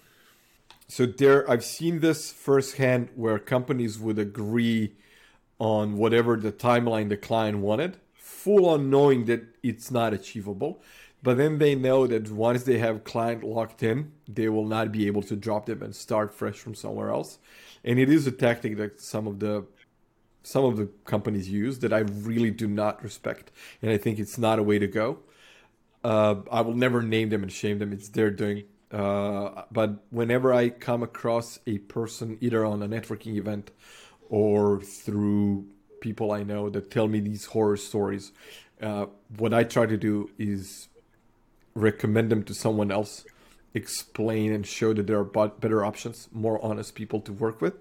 So 0.88 1.06
there, 1.06 1.48
I've 1.50 1.64
seen 1.64 2.00
this 2.00 2.32
firsthand 2.32 3.10
where 3.14 3.38
companies 3.38 3.98
would 3.98 4.18
agree 4.18 4.92
on 5.58 5.96
whatever 5.98 6.36
the 6.36 6.52
timeline 6.52 7.08
the 7.08 7.16
client 7.16 7.58
wanted, 7.58 7.98
full 8.14 8.68
on 8.68 8.90
knowing 8.90 9.26
that 9.26 9.42
it's 9.62 9.90
not 9.90 10.12
achievable. 10.12 10.82
But 11.22 11.36
then 11.36 11.58
they 11.58 11.74
know 11.74 12.06
that 12.06 12.30
once 12.30 12.62
they 12.62 12.78
have 12.78 13.04
client 13.04 13.44
locked 13.44 13.82
in, 13.82 14.12
they 14.26 14.48
will 14.48 14.66
not 14.66 14.90
be 14.90 15.06
able 15.06 15.22
to 15.24 15.36
drop 15.36 15.66
them 15.66 15.82
and 15.82 15.94
start 15.94 16.32
fresh 16.32 16.56
from 16.56 16.74
somewhere 16.74 17.10
else. 17.10 17.38
And 17.84 17.98
it 17.98 18.08
is 18.08 18.26
a 18.26 18.32
tactic 18.32 18.78
that 18.78 19.00
some 19.00 19.26
of 19.26 19.38
the 19.38 19.66
some 20.42 20.64
of 20.64 20.78
the 20.78 20.88
companies 21.04 21.50
use 21.50 21.80
that 21.80 21.92
I 21.92 21.98
really 21.98 22.50
do 22.50 22.66
not 22.66 23.02
respect, 23.02 23.50
and 23.82 23.90
I 23.90 23.98
think 23.98 24.18
it's 24.18 24.38
not 24.38 24.58
a 24.58 24.62
way 24.62 24.78
to 24.78 24.86
go. 24.86 25.18
Uh, 26.02 26.36
I 26.50 26.62
will 26.62 26.74
never 26.74 27.02
name 27.02 27.28
them 27.28 27.42
and 27.42 27.52
shame 27.52 27.78
them. 27.78 27.92
It's 27.92 28.08
their 28.08 28.30
doing. 28.30 28.64
Uh, 28.90 29.62
but 29.70 30.04
whenever 30.10 30.52
I 30.52 30.70
come 30.70 31.02
across 31.02 31.60
a 31.66 31.78
person, 31.78 32.38
either 32.40 32.64
on 32.64 32.82
a 32.82 32.88
networking 32.88 33.36
event 33.36 33.70
or 34.28 34.80
through 34.80 35.66
people 36.00 36.32
I 36.32 36.42
know 36.42 36.70
that 36.70 36.90
tell 36.90 37.06
me 37.06 37.20
these 37.20 37.46
horror 37.46 37.76
stories, 37.76 38.32
uh, 38.80 39.06
what 39.36 39.52
I 39.52 39.64
try 39.64 39.86
to 39.86 39.96
do 39.96 40.30
is 40.38 40.88
recommend 41.74 42.30
them 42.30 42.42
to 42.44 42.54
someone 42.54 42.90
else, 42.90 43.24
explain 43.74 44.52
and 44.52 44.66
show 44.66 44.92
that 44.94 45.06
there 45.06 45.18
are 45.18 45.48
better 45.48 45.84
options, 45.84 46.28
more 46.32 46.62
honest 46.64 46.94
people 46.94 47.20
to 47.20 47.32
work 47.32 47.60
with. 47.60 47.74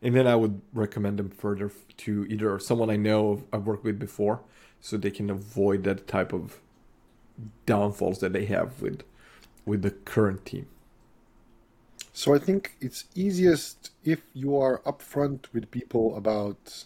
And 0.00 0.14
then 0.14 0.26
I 0.26 0.36
would 0.36 0.60
recommend 0.72 1.18
them 1.18 1.30
further 1.30 1.70
to 1.98 2.26
either 2.28 2.58
someone 2.58 2.90
I 2.90 2.96
know 2.96 3.44
I've 3.52 3.66
worked 3.66 3.84
with 3.84 3.98
before 3.98 4.42
so 4.80 4.96
they 4.96 5.10
can 5.12 5.30
avoid 5.30 5.84
that 5.84 6.06
type 6.08 6.32
of 6.32 6.60
downfalls 7.66 8.20
that 8.20 8.32
they 8.32 8.44
have 8.46 8.80
with 8.80 9.02
with 9.64 9.82
the 9.82 9.90
current 9.90 10.44
team. 10.44 10.66
So 12.12 12.34
I 12.34 12.38
think 12.38 12.76
it's 12.80 13.04
easiest 13.14 13.90
if 14.04 14.20
you 14.34 14.56
are 14.56 14.80
upfront 14.80 15.46
with 15.52 15.70
people 15.70 16.16
about 16.16 16.84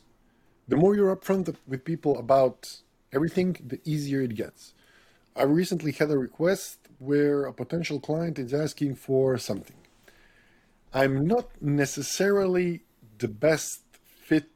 the 0.69 0.77
more 0.77 0.95
you're 0.95 1.15
upfront 1.15 1.55
with 1.67 1.85
people 1.85 2.19
about 2.19 2.81
everything, 3.13 3.57
the 3.67 3.81
easier 3.85 4.21
it 4.23 4.35
gets. 4.35 4.75
I 5.35 5.43
recently 5.43 5.93
had 5.93 6.11
a 6.11 6.19
request 6.19 6.79
where 6.99 7.45
a 7.45 7.53
potential 7.53 8.01
client 8.01 8.39
is 8.39 8.55
asking 8.55 8.97
for 8.97 9.37
something. 9.39 9.77
I'm 10.93 11.27
not 11.27 11.51
necessarily 11.61 12.83
the 13.19 13.29
best 13.29 13.83
fit 14.05 14.51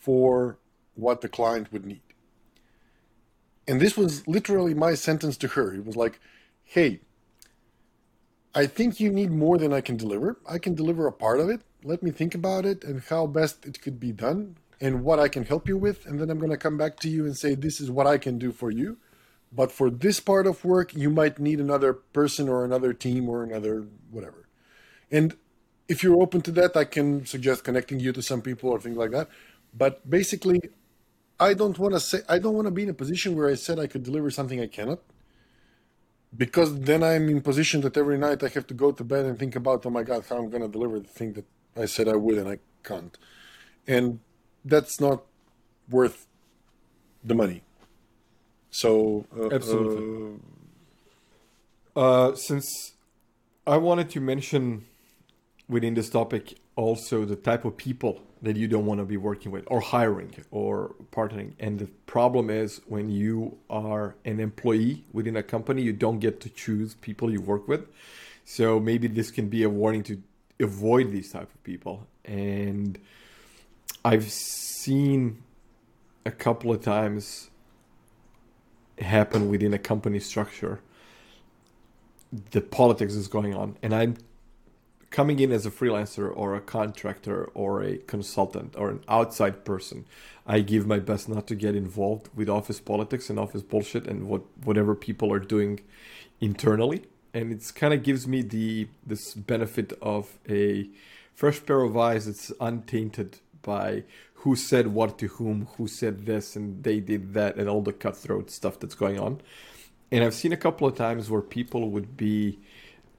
for 0.00 0.58
what 0.94 1.20
the 1.20 1.28
client 1.28 1.72
would 1.72 1.86
need. 1.86 2.03
And 3.66 3.80
this 3.80 3.96
was 3.96 4.26
literally 4.28 4.74
my 4.74 4.94
sentence 4.94 5.36
to 5.38 5.48
her. 5.48 5.74
It 5.74 5.86
was 5.86 5.96
like, 5.96 6.20
hey, 6.64 7.00
I 8.54 8.66
think 8.66 9.00
you 9.00 9.10
need 9.10 9.30
more 9.30 9.58
than 9.58 9.72
I 9.72 9.80
can 9.80 9.96
deliver. 9.96 10.38
I 10.48 10.58
can 10.58 10.74
deliver 10.74 11.06
a 11.06 11.12
part 11.12 11.40
of 11.40 11.48
it. 11.48 11.62
Let 11.82 12.02
me 12.02 12.10
think 12.10 12.34
about 12.34 12.64
it 12.64 12.84
and 12.84 13.02
how 13.02 13.26
best 13.26 13.66
it 13.66 13.80
could 13.80 13.98
be 13.98 14.12
done 14.12 14.56
and 14.80 15.02
what 15.02 15.18
I 15.18 15.28
can 15.28 15.44
help 15.44 15.66
you 15.66 15.76
with. 15.76 16.06
And 16.06 16.20
then 16.20 16.30
I'm 16.30 16.38
going 16.38 16.50
to 16.50 16.56
come 16.56 16.76
back 16.76 16.98
to 17.00 17.08
you 17.08 17.24
and 17.24 17.36
say, 17.36 17.54
this 17.54 17.80
is 17.80 17.90
what 17.90 18.06
I 18.06 18.18
can 18.18 18.38
do 18.38 18.52
for 18.52 18.70
you. 18.70 18.98
But 19.52 19.72
for 19.72 19.88
this 19.88 20.20
part 20.20 20.46
of 20.46 20.64
work, 20.64 20.94
you 20.94 21.10
might 21.10 21.38
need 21.38 21.60
another 21.60 21.92
person 21.92 22.48
or 22.48 22.64
another 22.64 22.92
team 22.92 23.28
or 23.28 23.42
another 23.42 23.86
whatever. 24.10 24.48
And 25.10 25.36
if 25.88 26.02
you're 26.02 26.20
open 26.20 26.42
to 26.42 26.50
that, 26.52 26.76
I 26.76 26.84
can 26.84 27.24
suggest 27.26 27.64
connecting 27.64 28.00
you 28.00 28.12
to 28.12 28.22
some 28.22 28.42
people 28.42 28.70
or 28.70 28.80
things 28.80 28.96
like 28.96 29.10
that. 29.12 29.28
But 29.72 30.08
basically, 30.08 30.60
I 31.48 31.52
don't 31.60 31.78
want 31.78 31.94
to 31.94 32.00
say 32.00 32.18
I 32.34 32.38
don't 32.42 32.56
want 32.58 32.68
to 32.70 32.74
be 32.78 32.84
in 32.86 32.90
a 32.96 32.98
position 33.04 33.36
where 33.36 33.48
I 33.54 33.56
said 33.64 33.76
I 33.78 33.88
could 33.92 34.04
deliver 34.08 34.30
something 34.38 34.60
I 34.60 34.70
cannot. 34.78 35.00
Because 36.42 36.70
then 36.90 37.00
I'm 37.10 37.28
in 37.28 37.40
position 37.50 37.78
that 37.82 37.94
every 38.02 38.18
night 38.26 38.38
I 38.42 38.48
have 38.56 38.66
to 38.72 38.76
go 38.84 38.88
to 38.98 39.04
bed 39.12 39.24
and 39.28 39.38
think 39.38 39.54
about, 39.54 39.86
oh 39.86 39.90
my 39.98 40.04
God, 40.10 40.20
how 40.28 40.36
I'm 40.40 40.50
going 40.54 40.66
to 40.68 40.72
deliver 40.76 40.98
the 40.98 41.12
thing 41.18 41.30
that 41.34 41.46
I 41.84 41.86
said 41.94 42.08
I 42.08 42.16
would 42.24 42.38
and 42.38 42.48
I 42.54 42.58
can't. 42.88 43.16
And 43.86 44.06
that's 44.64 45.00
not 45.06 45.18
worth 45.88 46.26
the 47.30 47.36
money. 47.42 47.62
So, 48.70 48.90
uh, 49.38 49.54
absolutely. 49.58 50.40
Uh, 51.94 52.00
uh, 52.00 52.34
since 52.34 52.66
I 53.74 53.76
wanted 53.76 54.08
to 54.10 54.20
mention 54.20 54.62
within 55.68 55.94
this 55.94 56.10
topic 56.10 56.44
also 56.74 57.24
the 57.24 57.36
type 57.36 57.64
of 57.64 57.76
people 57.76 58.20
that 58.44 58.56
you 58.56 58.68
don't 58.68 58.86
want 58.86 59.00
to 59.00 59.04
be 59.04 59.16
working 59.16 59.50
with 59.50 59.64
or 59.66 59.80
hiring 59.80 60.34
or 60.50 60.94
partnering. 61.12 61.52
And 61.58 61.78
the 61.78 61.86
problem 62.06 62.50
is 62.50 62.80
when 62.86 63.08
you 63.08 63.58
are 63.70 64.14
an 64.24 64.38
employee 64.40 65.04
within 65.12 65.36
a 65.36 65.42
company, 65.42 65.82
you 65.82 65.92
don't 65.92 66.18
get 66.18 66.40
to 66.40 66.50
choose 66.50 66.94
people 66.94 67.30
you 67.30 67.40
work 67.40 67.66
with. 67.66 67.86
So 68.44 68.78
maybe 68.78 69.08
this 69.08 69.30
can 69.30 69.48
be 69.48 69.62
a 69.62 69.70
warning 69.70 70.02
to 70.04 70.22
avoid 70.60 71.10
these 71.10 71.32
type 71.32 71.52
of 71.54 71.64
people. 71.64 72.06
And 72.24 72.98
I've 74.04 74.30
seen 74.30 75.42
a 76.26 76.30
couple 76.30 76.70
of 76.72 76.82
times 76.82 77.50
happen 78.98 79.48
within 79.48 79.72
a 79.74 79.78
company 79.78 80.20
structure. 80.20 80.80
The 82.50 82.60
politics 82.60 83.14
is 83.14 83.28
going 83.28 83.54
on, 83.54 83.76
and 83.82 83.94
I'm 83.94 84.16
coming 85.14 85.38
in 85.38 85.52
as 85.52 85.64
a 85.64 85.70
freelancer 85.70 86.28
or 86.34 86.56
a 86.56 86.60
contractor 86.60 87.44
or 87.54 87.84
a 87.84 87.98
consultant 87.98 88.74
or 88.76 88.90
an 88.90 89.00
outside 89.08 89.64
person. 89.64 90.04
I 90.44 90.58
give 90.58 90.88
my 90.88 90.98
best 90.98 91.28
not 91.28 91.46
to 91.46 91.54
get 91.54 91.76
involved 91.76 92.30
with 92.34 92.48
office 92.48 92.80
politics 92.80 93.30
and 93.30 93.38
office 93.38 93.62
bullshit 93.62 94.08
and 94.08 94.26
what 94.26 94.42
whatever 94.64 94.96
people 94.96 95.32
are 95.32 95.38
doing 95.38 95.78
internally. 96.40 97.04
And 97.32 97.52
it's 97.52 97.70
kind 97.70 97.94
of 97.94 98.02
gives 98.02 98.26
me 98.26 98.42
the 98.42 98.88
this 99.06 99.34
benefit 99.34 99.92
of 100.02 100.36
a 100.48 100.88
fresh 101.32 101.64
pair 101.64 101.82
of 101.82 101.96
eyes 101.96 102.26
that's 102.26 102.50
untainted 102.60 103.38
by 103.62 104.02
who 104.42 104.56
said 104.56 104.88
what 104.88 105.16
to 105.20 105.28
whom, 105.28 105.68
who 105.76 105.86
said 105.86 106.26
this 106.26 106.56
and 106.56 106.82
they 106.82 106.98
did 106.98 107.34
that, 107.34 107.54
and 107.54 107.68
all 107.68 107.82
the 107.82 107.92
cutthroat 107.92 108.50
stuff 108.50 108.80
that's 108.80 108.96
going 108.96 109.20
on. 109.20 109.40
And 110.10 110.24
I've 110.24 110.34
seen 110.34 110.52
a 110.52 110.56
couple 110.56 110.88
of 110.88 110.96
times 110.96 111.30
where 111.30 111.40
people 111.40 111.90
would 111.90 112.16
be 112.16 112.58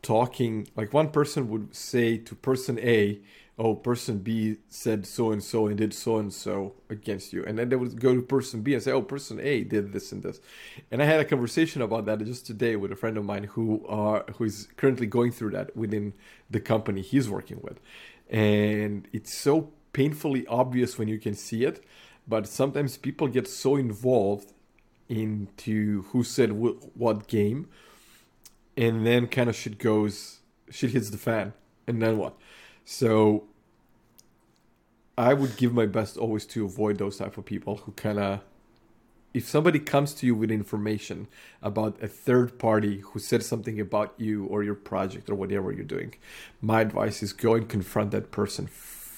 talking, 0.05 0.67
like 0.75 0.93
one 0.93 1.09
person 1.09 1.50
would 1.50 1.75
say 1.75 2.17
to 2.17 2.35
person 2.35 2.77
A, 2.79 3.19
oh, 3.57 3.74
person 3.74 4.19
B 4.19 4.57
said 4.69 5.07
so 5.07 5.31
and 5.31 5.43
so 5.43 5.65
and 5.65 5.77
did 5.77 5.95
so 5.95 6.17
and 6.17 6.31
so 6.31 6.75
against 6.91 7.33
you. 7.33 7.43
And 7.43 7.57
then 7.57 7.69
they 7.69 7.75
would 7.75 8.00
go 8.00 8.13
to 8.13 8.21
person 8.21 8.62
B 8.62 8.75
and 8.75 8.83
say, 8.83 8.91
oh, 8.91 9.01
person 9.01 9.39
A 9.39 9.63
did 9.63 9.93
this 9.93 10.12
and 10.12 10.21
this. 10.21 10.39
And 10.91 11.01
I 11.01 11.05
had 11.05 11.19
a 11.19 11.25
conversation 11.25 11.81
about 11.81 12.05
that 12.05 12.24
just 12.24 12.45
today 12.45 12.75
with 12.75 12.91
a 12.91 12.95
friend 12.95 13.17
of 13.17 13.25
mine 13.25 13.45
who 13.45 13.83
are 13.88 14.25
who 14.35 14.43
is 14.43 14.67
currently 14.77 15.07
going 15.07 15.31
through 15.31 15.51
that 15.51 15.75
within 15.75 16.13
the 16.51 16.59
company 16.59 17.01
he's 17.01 17.27
working 17.27 17.59
with. 17.63 17.79
And 18.29 19.07
it's 19.12 19.33
so 19.33 19.71
painfully 19.91 20.45
obvious 20.45 21.00
when 21.00 21.07
you 21.07 21.17
can 21.17 21.33
see 21.33 21.63
it, 21.63 21.83
but 22.27 22.47
sometimes 22.47 22.97
people 22.97 23.27
get 23.27 23.47
so 23.47 23.75
involved 23.75 24.53
into 25.09 26.03
who 26.09 26.24
said 26.24 26.51
what 26.51 27.27
game, 27.27 27.67
and 28.77 29.05
then 29.05 29.27
kind 29.27 29.50
of 29.50 29.55
shit 29.55 29.77
goes, 29.77 30.39
shit 30.70 30.91
hits 30.91 31.10
the 31.10 31.17
fan, 31.17 31.53
and 31.88 32.01
then 32.01 32.17
what? 32.17 32.36
So 32.84 33.46
I 35.17 35.34
would 35.34 35.58
give 35.58 35.74
my 35.74 35.86
best 35.86 36.17
always 36.17 36.46
to 36.48 36.65
avoid 36.65 36.98
those 36.98 37.17
type 37.17 37.38
of 37.38 37.46
people 37.46 37.77
who 37.77 37.91
kind 37.94 38.20
of 38.20 38.41
if 39.36 39.46
somebody 39.50 39.79
comes 39.79 40.13
to 40.13 40.25
you 40.25 40.34
with 40.34 40.50
information 40.50 41.27
about 41.62 42.01
a 42.01 42.08
third 42.08 42.58
party 42.58 43.01
who 43.01 43.20
said 43.20 43.44
something 43.44 43.82
about 43.82 44.13
you 44.15 44.46
or 44.46 44.63
your 44.63 44.75
project 44.75 45.29
or 45.29 45.36
whatever 45.36 45.74
you're 45.74 45.84
doing, 45.84 46.15
my 46.62 46.79
advice 46.79 47.22
is 47.22 47.34
go 47.34 47.53
and 47.53 47.67
confront 47.67 48.12
that 48.12 48.32
person 48.32 48.65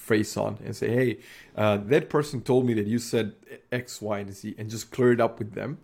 face 0.08 0.36
on 0.36 0.58
and 0.66 0.76
say, 0.76 0.90
hey, 0.90 1.18
uh, 1.56 1.78
that 1.78 2.10
person 2.10 2.42
told 2.42 2.66
me 2.66 2.74
that 2.74 2.88
you 2.88 2.98
said 2.98 3.34
X, 3.72 4.02
Y, 4.02 4.18
and 4.18 4.34
Z, 4.34 4.56
and 4.58 4.72
just 4.72 4.90
clear 4.90 5.12
it 5.12 5.22
up 5.22 5.38
with 5.38 5.54
them. 5.54 5.78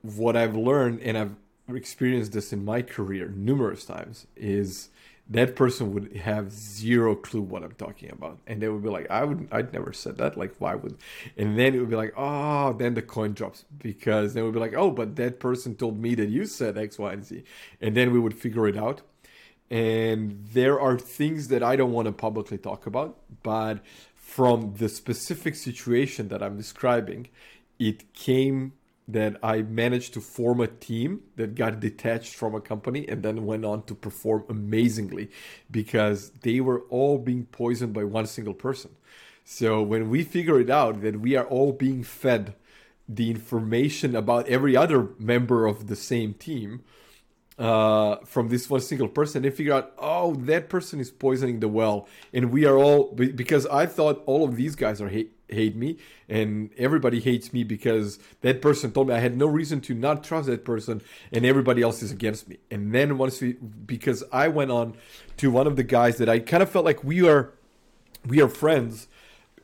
What 0.00 0.38
I've 0.38 0.56
learned, 0.56 1.00
and 1.00 1.18
I've 1.18 1.34
experienced 1.76 2.32
this 2.32 2.52
in 2.52 2.64
my 2.64 2.82
career 2.82 3.28
numerous 3.28 3.84
times, 3.84 4.26
is 4.36 4.88
that 5.28 5.54
person 5.54 5.94
would 5.94 6.16
have 6.16 6.50
zero 6.50 7.14
clue 7.14 7.40
what 7.40 7.62
I'm 7.62 7.72
talking 7.72 8.10
about, 8.10 8.38
and 8.46 8.60
they 8.60 8.68
would 8.68 8.82
be 8.82 8.88
like, 8.88 9.10
"I 9.10 9.24
would, 9.24 9.48
I'd 9.52 9.72
never 9.72 9.92
said 9.92 10.18
that. 10.18 10.36
Like, 10.36 10.54
why 10.58 10.74
would?" 10.74 10.96
And 11.36 11.58
then 11.58 11.74
it 11.74 11.78
would 11.78 11.90
be 11.90 11.96
like, 11.96 12.14
"Oh," 12.16 12.72
then 12.72 12.94
the 12.94 13.02
coin 13.02 13.32
drops 13.34 13.64
because 13.78 14.34
they 14.34 14.42
would 14.42 14.54
be 14.54 14.60
like, 14.60 14.74
"Oh, 14.74 14.90
but 14.90 15.16
that 15.16 15.40
person 15.40 15.74
told 15.76 16.00
me 16.00 16.14
that 16.16 16.28
you 16.28 16.46
said 16.46 16.76
X, 16.76 16.98
Y, 16.98 17.12
and 17.12 17.24
Z," 17.24 17.44
and 17.80 17.96
then 17.96 18.12
we 18.12 18.18
would 18.18 18.34
figure 18.34 18.66
it 18.66 18.76
out 18.76 19.02
and 19.70 20.44
there 20.52 20.80
are 20.80 20.98
things 20.98 21.48
that 21.48 21.62
I 21.62 21.76
don't 21.76 21.92
want 21.92 22.06
to 22.06 22.12
publicly 22.12 22.58
talk 22.58 22.86
about, 22.86 23.18
but 23.42 23.80
from 24.16 24.74
the 24.78 24.88
specific 24.88 25.54
situation 25.54 26.28
that 26.28 26.42
I'm 26.42 26.56
describing, 26.56 27.28
it 27.78 28.12
came 28.12 28.72
that 29.12 29.36
I 29.42 29.62
managed 29.62 30.14
to 30.14 30.20
form 30.20 30.60
a 30.60 30.66
team 30.66 31.22
that 31.36 31.54
got 31.54 31.80
detached 31.80 32.34
from 32.34 32.54
a 32.54 32.60
company 32.60 33.08
and 33.08 33.22
then 33.22 33.46
went 33.46 33.64
on 33.64 33.84
to 33.84 33.94
perform 33.94 34.44
amazingly 34.48 35.30
because 35.70 36.30
they 36.42 36.60
were 36.60 36.80
all 36.90 37.18
being 37.18 37.46
poisoned 37.46 37.92
by 37.92 38.04
one 38.04 38.26
single 38.26 38.54
person. 38.54 38.90
So 39.44 39.82
when 39.82 40.10
we 40.10 40.22
figure 40.22 40.60
it 40.60 40.70
out 40.70 41.02
that 41.02 41.20
we 41.20 41.36
are 41.36 41.46
all 41.46 41.72
being 41.72 42.02
fed 42.02 42.54
the 43.08 43.30
information 43.30 44.14
about 44.14 44.46
every 44.46 44.76
other 44.76 45.08
member 45.18 45.66
of 45.66 45.88
the 45.88 45.96
same 45.96 46.34
team, 46.34 46.84
uh, 47.60 48.16
from 48.24 48.48
this 48.48 48.70
one 48.70 48.80
single 48.80 49.06
person. 49.06 49.42
They 49.42 49.50
figure 49.50 49.74
out, 49.74 49.92
oh, 49.98 50.34
that 50.46 50.70
person 50.70 50.98
is 50.98 51.10
poisoning 51.10 51.60
the 51.60 51.68
well, 51.68 52.08
and 52.32 52.50
we 52.50 52.64
are 52.64 52.76
all 52.76 53.12
because 53.12 53.66
I 53.66 53.84
thought 53.84 54.22
all 54.24 54.44
of 54.44 54.56
these 54.56 54.74
guys 54.74 55.00
are 55.02 55.10
hate 55.10 55.39
hate 55.52 55.76
me, 55.76 55.98
and 56.28 56.70
everybody 56.76 57.20
hates 57.20 57.52
me 57.52 57.64
because 57.64 58.18
that 58.40 58.62
person 58.62 58.92
told 58.92 59.08
me 59.08 59.14
I 59.14 59.18
had 59.18 59.36
no 59.36 59.46
reason 59.46 59.80
to 59.82 59.94
not 59.94 60.24
trust 60.24 60.46
that 60.46 60.64
person, 60.64 61.02
and 61.32 61.44
everybody 61.44 61.82
else 61.82 62.02
is 62.02 62.12
against 62.12 62.48
me. 62.48 62.58
And 62.70 62.94
then 62.94 63.18
once 63.18 63.40
we, 63.40 63.52
because 63.54 64.24
I 64.32 64.48
went 64.48 64.70
on 64.70 64.96
to 65.38 65.50
one 65.50 65.66
of 65.66 65.76
the 65.76 65.82
guys 65.82 66.18
that 66.18 66.28
I 66.28 66.38
kind 66.38 66.62
of 66.62 66.70
felt 66.70 66.84
like 66.84 67.04
we 67.04 67.26
are, 67.28 67.52
we 68.26 68.40
are 68.40 68.48
friends. 68.48 69.08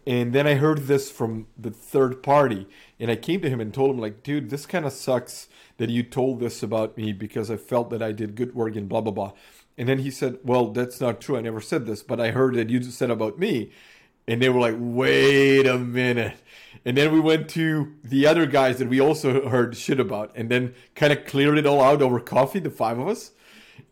And 0.08 0.32
then 0.32 0.46
I 0.46 0.54
heard 0.54 0.86
this 0.86 1.10
from 1.10 1.48
the 1.58 1.70
third 1.70 2.22
party, 2.22 2.68
and 3.00 3.10
I 3.10 3.16
came 3.16 3.40
to 3.40 3.50
him 3.50 3.60
and 3.60 3.74
told 3.74 3.90
him, 3.90 4.00
like, 4.00 4.22
dude, 4.22 4.50
this 4.50 4.64
kind 4.64 4.86
of 4.86 4.92
sucks 4.92 5.48
that 5.78 5.90
you 5.90 6.04
told 6.04 6.38
this 6.38 6.62
about 6.62 6.96
me 6.96 7.12
because 7.12 7.50
I 7.50 7.56
felt 7.56 7.90
that 7.90 8.02
I 8.02 8.12
did 8.12 8.36
good 8.36 8.54
work 8.54 8.76
and 8.76 8.88
blah, 8.88 9.00
blah, 9.00 9.12
blah. 9.12 9.32
And 9.78 9.88
then 9.88 9.98
he 9.98 10.10
said, 10.10 10.38
Well, 10.42 10.70
that's 10.70 11.00
not 11.00 11.20
true. 11.20 11.36
I 11.36 11.42
never 11.42 11.60
said 11.60 11.86
this, 11.86 12.02
but 12.02 12.20
I 12.20 12.30
heard 12.30 12.54
that 12.54 12.70
you 12.70 12.82
said 12.82 13.10
about 13.10 13.38
me. 13.38 13.70
And 14.28 14.42
they 14.42 14.48
were 14.48 14.60
like, 14.60 14.76
Wait 14.78 15.66
a 15.66 15.78
minute. 15.78 16.36
And 16.84 16.96
then 16.96 17.12
we 17.12 17.18
went 17.18 17.48
to 17.50 17.94
the 18.04 18.28
other 18.28 18.46
guys 18.46 18.78
that 18.78 18.88
we 18.88 19.00
also 19.00 19.48
heard 19.48 19.76
shit 19.76 19.98
about 19.98 20.30
and 20.36 20.48
then 20.48 20.74
kind 20.94 21.12
of 21.12 21.24
cleared 21.24 21.58
it 21.58 21.66
all 21.66 21.80
out 21.80 22.00
over 22.00 22.20
coffee, 22.20 22.60
the 22.60 22.70
five 22.70 22.96
of 22.98 23.08
us. 23.08 23.32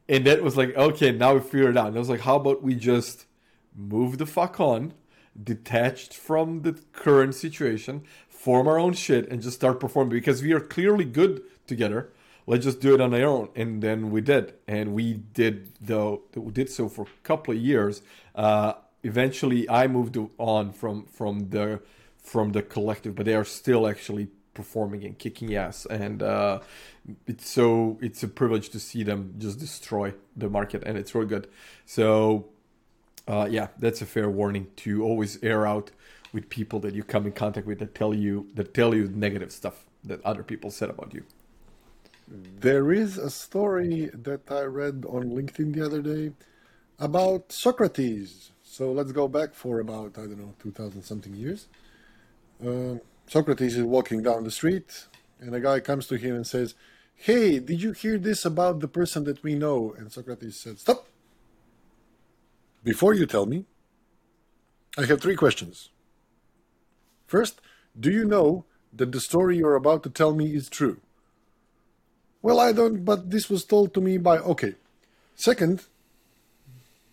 And 0.09 0.25
that 0.27 0.43
was 0.43 0.57
like, 0.57 0.77
okay, 0.77 1.11
now 1.11 1.35
we 1.35 1.41
figured 1.41 1.71
it 1.71 1.77
out. 1.77 1.89
And 1.89 1.97
I 1.97 1.99
was 1.99 2.09
like, 2.09 2.21
how 2.21 2.37
about 2.37 2.63
we 2.63 2.77
just 2.77 3.27
move 3.75 4.19
the 4.19 4.27
fuck 4.27 4.61
on, 4.61 4.95
detached 5.43 6.15
from 6.15 6.63
the 6.63 6.79
current 6.93 7.35
situation, 7.35 8.05
form 8.29 8.69
our 8.69 8.79
own 8.79 8.93
shit, 8.93 9.29
and 9.29 9.43
just 9.43 9.57
start 9.57 9.81
performing 9.81 10.11
because 10.11 10.43
we 10.43 10.53
are 10.53 10.61
clearly 10.61 11.05
good 11.05 11.43
together. 11.67 12.13
Let's 12.47 12.65
just 12.65 12.81
do 12.81 12.95
it 12.95 13.01
on 13.01 13.15
our 13.15 13.25
own, 13.25 13.49
and 13.57 13.83
then 13.83 14.11
we 14.11 14.21
did, 14.21 14.53
and 14.69 14.93
we 14.93 15.15
did 15.15 15.73
though 15.81 16.25
we 16.35 16.53
did 16.53 16.69
so 16.69 16.91
for 16.91 17.03
a 17.07 17.23
couple 17.23 17.55
of 17.55 17.61
years. 17.61 18.03
Uh, 18.35 18.75
eventually, 19.05 19.69
I 19.69 19.87
moved 19.87 20.19
on 20.39 20.73
from 20.73 21.07
from 21.07 21.51
the 21.51 21.81
from 22.19 22.53
the 22.53 22.63
collective, 22.63 23.15
but 23.15 23.27
they 23.27 23.35
are 23.35 23.45
still 23.45 23.87
actually 23.87 24.29
performing 24.55 25.05
and 25.05 25.19
kicking 25.19 25.55
ass, 25.55 25.87
and 25.87 26.23
uh, 26.23 26.61
it's 27.27 27.49
so 27.49 27.99
it's 28.01 28.23
a 28.23 28.29
privilege 28.29 28.71
to 28.71 28.81
see 28.81 29.03
them 29.03 29.35
just 29.39 29.59
destroy 29.59 30.15
the 30.37 30.49
market, 30.49 30.83
and 30.85 30.97
it's 30.99 31.15
really 31.15 31.29
good. 31.29 31.49
So, 31.87 32.47
uh, 33.29 33.47
yeah, 33.51 33.69
that's 33.79 34.01
a 34.01 34.07
fair 34.07 34.31
warning 34.31 34.69
to 34.77 35.05
always 35.05 35.43
air 35.43 35.67
out 35.67 35.91
with 36.33 36.49
people 36.49 36.81
that 36.81 36.95
you 36.95 37.05
come 37.05 37.27
in 37.27 37.33
contact 37.33 37.67
with 37.67 37.79
that 37.79 37.95
tell 37.95 38.15
you 38.15 38.49
that 38.55 38.75
tell 38.75 38.95
you 38.95 39.09
negative 39.09 39.53
stuff 39.53 39.85
that 40.03 40.25
other 40.25 40.43
people 40.43 40.71
said 40.71 40.91
about 40.91 41.15
you. 41.15 41.25
There 42.29 42.91
is 42.91 43.19
a 43.19 43.31
story 43.31 44.11
that 44.15 44.51
I 44.51 44.63
read 44.63 45.05
on 45.07 45.31
LinkedIn 45.31 45.75
the 45.75 45.85
other 45.85 46.01
day 46.01 46.33
about 46.99 47.53
Socrates. 47.53 48.51
So 48.75 48.91
let's 48.91 49.13
go 49.13 49.29
back 49.29 49.55
for 49.55 49.79
about, 49.79 50.19
I 50.19 50.23
don't 50.23 50.37
know, 50.37 50.53
2000 50.61 51.01
something 51.05 51.33
years. 51.33 51.69
Uh, 52.61 52.97
Socrates 53.29 53.77
is 53.77 53.85
walking 53.85 54.21
down 54.21 54.43
the 54.43 54.51
street, 54.51 55.07
and 55.39 55.55
a 55.55 55.61
guy 55.61 55.79
comes 55.79 56.09
to 56.09 56.17
him 56.17 56.35
and 56.35 56.45
says, 56.45 56.75
Hey, 57.15 57.61
did 57.61 57.81
you 57.81 57.93
hear 57.93 58.19
this 58.19 58.45
about 58.45 58.81
the 58.81 58.89
person 58.89 59.23
that 59.25 59.45
we 59.45 59.55
know? 59.55 59.95
And 59.97 60.11
Socrates 60.11 60.59
said, 60.59 60.81
Stop! 60.81 61.07
Before 62.83 63.15
you 63.15 63.27
tell 63.27 63.47
me, 63.47 63.65
I 64.99 65.05
have 65.05 65.21
three 65.21 65.37
questions. 65.37 65.91
First, 67.29 67.61
do 67.99 68.11
you 68.11 68.25
know 68.25 68.65
that 68.93 69.13
the 69.13 69.21
story 69.21 69.57
you're 69.57 69.77
about 69.77 70.03
to 70.03 70.11
tell 70.11 70.35
me 70.35 70.53
is 70.53 70.69
true? 70.69 71.01
Well, 72.43 72.59
I 72.59 72.73
don't, 72.73 73.05
but 73.05 73.31
this 73.31 73.49
was 73.49 73.65
told 73.65 73.95
to 73.95 74.01
me 74.01 74.19
by. 74.19 74.39
Okay. 74.39 74.75
Second, 75.37 75.85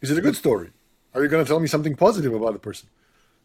is 0.01 0.09
it 0.09 0.17
a 0.17 0.21
good 0.21 0.35
story? 0.35 0.71
Are 1.13 1.21
you 1.21 1.29
going 1.29 1.43
to 1.43 1.47
tell 1.47 1.59
me 1.59 1.67
something 1.67 1.95
positive 1.95 2.33
about 2.33 2.53
the 2.53 2.59
person? 2.59 2.89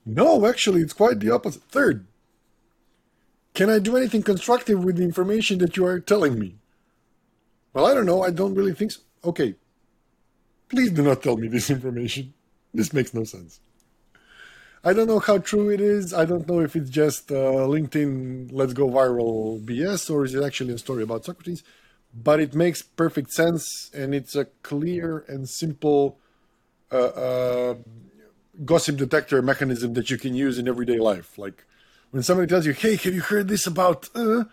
No, 0.04 0.46
actually, 0.46 0.82
it's 0.82 0.92
quite 0.92 1.18
the 1.18 1.30
opposite. 1.30 1.62
Third, 1.64 2.06
can 3.54 3.70
I 3.70 3.78
do 3.78 3.96
anything 3.96 4.22
constructive 4.22 4.84
with 4.84 4.96
the 4.96 5.02
information 5.02 5.58
that 5.58 5.76
you 5.76 5.84
are 5.86 5.98
telling 5.98 6.38
me? 6.38 6.56
Well, 7.72 7.86
I 7.86 7.94
don't 7.94 8.06
know. 8.06 8.22
I 8.22 8.30
don't 8.30 8.54
really 8.54 8.74
think 8.74 8.92
so. 8.92 9.00
Okay. 9.24 9.54
Please 10.68 10.90
do 10.90 11.02
not 11.02 11.22
tell 11.22 11.36
me 11.36 11.48
this 11.56 11.70
information. 11.70 12.34
This 12.72 12.92
makes 12.92 13.14
no 13.14 13.24
sense. 13.24 13.60
I 14.84 14.92
don't 14.92 15.08
know 15.08 15.18
how 15.18 15.38
true 15.38 15.70
it 15.70 15.80
is. 15.80 16.14
I 16.14 16.24
don't 16.26 16.46
know 16.46 16.60
if 16.60 16.76
it's 16.76 16.90
just 16.90 17.32
uh, 17.32 17.66
LinkedIn 17.66 18.50
let's 18.52 18.72
go 18.72 18.88
viral 18.88 19.64
BS 19.64 20.10
or 20.10 20.24
is 20.24 20.34
it 20.34 20.44
actually 20.44 20.74
a 20.74 20.78
story 20.78 21.02
about 21.02 21.24
Socrates. 21.24 21.64
But 22.14 22.38
it 22.38 22.54
makes 22.54 22.82
perfect 22.82 23.32
sense 23.32 23.90
and 23.92 24.14
it's 24.14 24.36
a 24.36 24.44
clear 24.62 25.24
and 25.26 25.48
simple 25.48 26.18
uh, 26.92 26.96
uh, 26.96 27.74
gossip 28.64 28.96
detector 28.96 29.42
mechanism 29.42 29.94
that 29.94 30.10
you 30.10 30.18
can 30.18 30.34
use 30.34 30.58
in 30.58 30.68
everyday 30.68 30.98
life. 30.98 31.38
Like 31.38 31.64
when 32.10 32.22
somebody 32.22 32.48
tells 32.48 32.66
you, 32.66 32.72
"Hey, 32.72 32.96
have 32.96 33.14
you 33.14 33.22
heard 33.22 33.48
this 33.48 33.66
about?" 33.66 34.08
Uh, 34.14 34.44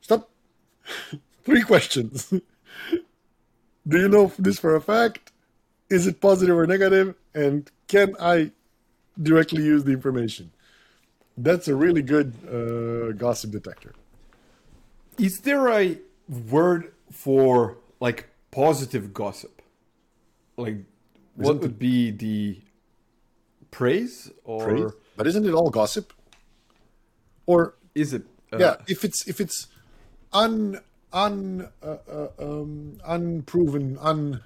stop. 0.00 0.30
Three 1.44 1.62
questions. 1.62 2.32
Do 3.88 3.98
you 3.98 4.08
know 4.08 4.32
this 4.38 4.58
for 4.58 4.76
a 4.76 4.80
fact? 4.80 5.32
Is 5.90 6.06
it 6.06 6.20
positive 6.20 6.56
or 6.56 6.66
negative? 6.66 7.16
And 7.34 7.68
can 7.88 8.14
I 8.20 8.52
directly 9.20 9.64
use 9.64 9.84
the 9.84 9.92
information? 9.92 10.52
That's 11.36 11.66
a 11.66 11.74
really 11.74 12.02
good 12.02 12.34
uh, 12.46 13.12
gossip 13.12 13.50
detector. 13.50 13.94
Is 15.18 15.40
there 15.40 15.68
a 15.68 15.98
word 16.28 16.92
for 17.10 17.78
like 18.00 18.28
positive 18.50 19.12
gossip? 19.12 19.62
Like, 20.56 20.76
what 21.34 21.44
Isn't 21.44 21.62
would 21.62 21.78
be 21.78 22.10
the 22.10 22.60
praise 23.70 24.30
or 24.44 24.64
Praise? 24.64 24.92
But 25.16 25.26
isn't 25.26 25.46
it 25.46 25.52
all 25.52 25.70
gossip? 25.70 26.12
Or 27.46 27.74
is 27.94 28.12
it? 28.12 28.24
Uh, 28.52 28.58
yeah, 28.58 28.76
if 28.86 29.04
it's 29.04 29.26
if 29.26 29.40
it's 29.40 29.66
un 30.32 30.80
un 31.12 31.68
uh, 31.82 31.96
uh, 32.10 32.28
um, 32.38 32.98
unproven 33.04 33.98
un 34.00 34.42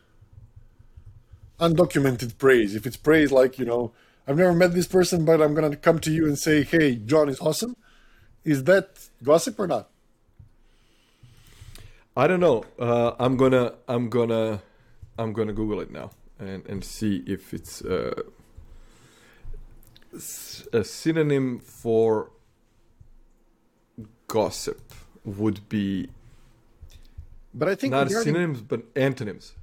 undocumented 1.60 2.38
praise. 2.38 2.74
If 2.74 2.86
it's 2.86 2.96
praise 2.96 3.32
like 3.32 3.58
you 3.58 3.64
know, 3.64 3.92
I've 4.26 4.36
never 4.36 4.52
met 4.52 4.72
this 4.74 4.86
person, 4.86 5.24
but 5.24 5.40
I'm 5.40 5.54
gonna 5.54 5.76
come 5.76 5.98
to 6.00 6.10
you 6.10 6.26
and 6.26 6.38
say, 6.38 6.62
"Hey, 6.62 6.96
John 6.96 7.28
is 7.28 7.40
awesome." 7.40 7.76
Is 8.44 8.64
that 8.64 9.08
gossip 9.22 9.58
or 9.58 9.66
not? 9.66 9.90
I 12.16 12.26
don't 12.26 12.40
know. 12.40 12.64
Uh, 12.78 13.12
I'm 13.18 13.36
gonna, 13.36 13.74
I'm 13.88 14.08
gonna, 14.08 14.62
I'm 15.18 15.32
gonna 15.32 15.52
Google 15.52 15.80
it 15.80 15.90
now 15.90 16.12
and 16.38 16.66
and 16.66 16.84
see 16.84 17.22
if 17.26 17.52
it's 17.54 17.82
uh, 17.82 18.22
a 20.72 20.84
synonym 20.84 21.58
for 21.58 22.30
gossip 24.28 24.92
would 25.24 25.68
be 25.68 26.08
But 27.54 27.68
I 27.68 27.74
think 27.74 27.92
not 27.92 28.08
regarding, 28.08 28.34
synonyms 28.34 28.60
but 28.62 28.82
antonyms. 28.94 29.54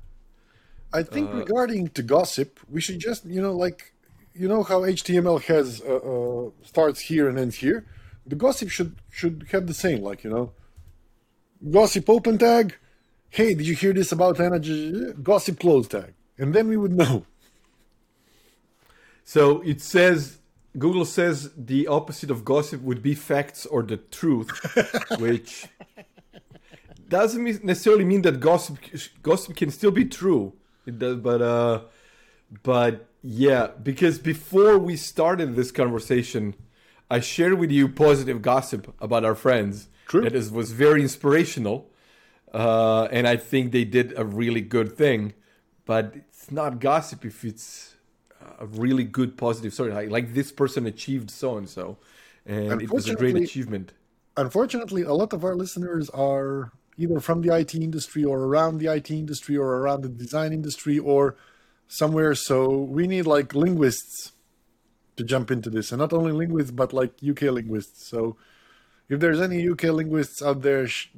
I 0.94 1.04
think 1.04 1.34
regarding 1.34 1.90
to 1.90 2.04
gossip, 2.04 2.60
we 2.70 2.82
should 2.82 3.00
just 3.00 3.26
you 3.26 3.42
know 3.42 3.54
like 3.54 3.94
you 4.34 4.48
know 4.48 4.64
how 4.64 4.82
HTML 4.82 5.42
has 5.44 5.82
uh, 5.82 5.96
uh, 5.96 6.50
starts 6.64 7.02
here 7.02 7.28
and 7.30 7.38
ends 7.38 7.58
here. 7.58 7.86
The 8.26 8.36
gossip 8.36 8.70
should 8.70 8.96
should 9.10 9.48
have 9.52 9.68
the 9.68 9.74
same 9.74 10.02
like 10.02 10.24
you 10.24 10.30
know 10.30 10.52
gossip 11.72 12.10
open 12.10 12.38
tag. 12.38 12.76
Hey, 13.30 13.56
did 13.56 13.66
you 13.66 13.76
hear 13.76 13.94
this 13.94 14.12
about 14.12 14.40
energy? 14.40 15.12
Gossip 15.24 15.60
close 15.60 15.88
tag, 15.88 16.14
and 16.38 16.54
then 16.54 16.68
we 16.68 16.78
would 16.78 16.94
know. 16.94 17.26
So 19.24 19.62
it 19.62 19.82
says 19.82 20.40
Google 20.78 21.06
says 21.06 21.52
the 21.56 21.88
opposite 21.88 22.32
of 22.32 22.44
gossip 22.44 22.82
would 22.82 23.02
be 23.04 23.14
facts 23.14 23.66
or 23.66 23.84
the 23.84 23.98
truth, 23.98 24.50
which 25.20 25.68
doesn't 27.08 27.64
necessarily 27.64 28.06
mean 28.06 28.24
that 28.24 28.40
gossip 28.40 28.78
gossip 29.22 29.56
can 29.56 29.72
still 29.72 29.92
be 29.92 30.06
true. 30.06 30.54
It 30.86 31.00
does, 31.00 31.18
but 31.18 31.42
uh, 31.42 31.82
but 32.64 33.08
yeah, 33.22 33.68
because 33.82 34.20
before 34.20 34.78
we 34.78 34.96
started 34.96 35.56
this 35.56 35.72
conversation, 35.72 36.56
I 37.10 37.20
shared 37.20 37.54
with 37.54 37.72
you 37.72 37.88
positive 37.88 38.42
gossip 38.42 38.94
about 39.00 39.24
our 39.24 39.36
friends. 39.36 39.90
True. 40.08 40.22
That 40.22 40.36
is, 40.36 40.52
was 40.52 40.72
very 40.74 41.02
inspirational, 41.02 41.90
uh, 42.54 43.08
and 43.12 43.28
I 43.28 43.38
think 43.38 43.72
they 43.72 43.86
did 43.86 44.14
a 44.18 44.26
really 44.26 44.62
good 44.62 44.98
thing. 44.98 45.34
But 45.86 46.14
it's 46.16 46.52
not 46.52 46.80
gossip 46.80 47.26
if 47.26 47.44
it's 47.44 47.96
uh, 48.42 48.52
a 48.60 48.66
really 48.66 49.04
good 49.04 49.38
positive 49.38 49.74
story. 49.74 49.92
Like, 49.92 50.10
like 50.10 50.34
this 50.34 50.52
person 50.52 50.86
achieved 50.86 51.30
so 51.30 51.58
and 51.58 51.68
so, 51.70 51.98
and 52.46 52.82
it 52.82 52.92
was 52.92 53.10
a 53.10 53.16
great 53.16 53.36
achievement. 53.36 53.94
Unfortunately, 54.38 55.04
a 55.04 55.14
lot 55.14 55.34
of 55.34 55.44
our 55.44 55.56
listeners 55.56 56.10
are 56.10 56.72
either 56.98 57.20
from 57.20 57.42
the 57.42 57.56
IT 57.56 57.76
industry 57.76 58.24
or 58.24 58.40
around 58.42 58.78
the 58.80 58.88
IT 58.88 59.12
industry 59.12 59.58
or 59.58 59.78
around 59.78 60.02
the 60.02 60.10
design 60.10 60.54
industry 60.54 60.98
or 61.00 61.36
somewhere. 61.88 62.36
So 62.36 62.70
we 62.70 63.08
need 63.08 63.26
like 63.28 63.54
linguists 63.54 64.32
to 65.16 65.24
jump 65.24 65.52
into 65.52 65.70
this, 65.70 65.92
and 65.92 66.00
not 66.00 66.14
only 66.14 66.32
linguists 66.32 66.72
but 66.72 66.94
like 66.94 67.14
UK 67.28 67.44
linguists. 67.44 68.08
So 68.08 68.38
if 69.10 69.20
there's 69.20 69.42
any 69.42 69.68
UK 69.68 69.84
linguists 69.84 70.42
out 70.42 70.62
there 70.62 70.88
sh- 70.88 71.10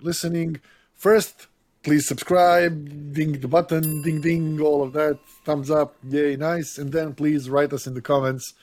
listening, 0.00 0.60
first 0.92 1.46
please 1.86 2.04
subscribe, 2.06 2.74
ding 3.12 3.32
the 3.40 3.46
button, 3.46 4.02
ding 4.02 4.20
ding, 4.20 4.60
all 4.60 4.82
of 4.82 4.92
that, 4.92 5.16
thumbs 5.44 5.70
up, 5.70 5.94
yay, 6.02 6.34
nice, 6.34 6.78
and 6.78 6.92
then 6.92 7.14
please 7.14 7.48
write 7.48 7.72
us 7.72 7.86
in 7.86 7.94
the 7.94 8.02
comments 8.02 8.54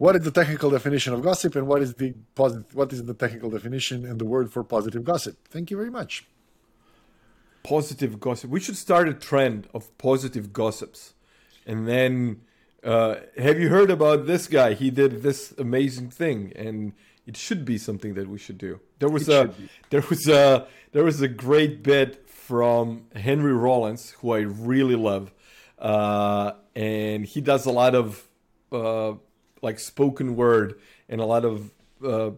what 0.00 0.16
is 0.16 0.22
the 0.22 0.30
technical 0.30 0.70
definition 0.70 1.12
of 1.12 1.20
gossip 1.20 1.54
and 1.56 1.66
what 1.66 1.82
is 1.82 1.92
the 1.94 2.14
positive 2.34 2.74
what 2.74 2.90
is 2.90 3.04
the 3.04 3.12
technical 3.12 3.50
definition 3.50 4.06
and 4.06 4.18
the 4.18 4.24
word 4.24 4.50
for 4.50 4.64
positive 4.64 5.04
gossip? 5.04 5.36
Thank 5.48 5.70
you 5.70 5.76
very 5.76 5.90
much. 5.90 6.26
Positive 7.62 8.18
gossip. 8.18 8.48
We 8.48 8.60
should 8.60 8.78
start 8.78 9.10
a 9.10 9.14
trend 9.14 9.68
of 9.74 9.82
positive 9.98 10.54
gossips, 10.54 11.12
and 11.66 11.86
then 11.86 12.40
uh, 12.82 13.16
have 13.36 13.60
you 13.60 13.68
heard 13.68 13.90
about 13.90 14.26
this 14.26 14.46
guy? 14.46 14.72
He 14.72 14.90
did 14.90 15.22
this 15.22 15.52
amazing 15.58 16.08
thing, 16.08 16.52
and 16.56 16.94
it 17.30 17.36
should 17.36 17.64
be 17.64 17.78
something 17.78 18.14
that 18.14 18.28
we 18.28 18.38
should 18.38 18.58
do. 18.58 18.80
There 18.98 19.08
was 19.08 19.28
It 19.28 19.34
a 19.34 19.54
there 19.90 20.04
was 20.10 20.26
a 20.26 20.66
there 20.90 21.04
was 21.04 21.20
a 21.22 21.28
great 21.28 21.84
bit 21.84 22.28
from 22.28 23.04
Henry 23.14 23.52
Rollins, 23.52 24.10
who 24.18 24.32
I 24.32 24.40
really 24.40 24.96
love, 24.96 25.32
uh, 25.78 26.52
and 26.74 27.24
he 27.24 27.40
does 27.40 27.66
a 27.66 27.70
lot 27.70 27.94
of 27.94 28.26
uh, 28.72 29.12
like 29.62 29.78
spoken 29.78 30.34
word 30.34 30.80
and 31.08 31.20
a 31.20 31.24
lot 31.24 31.44
of 31.44 31.70
uh, 32.04 32.30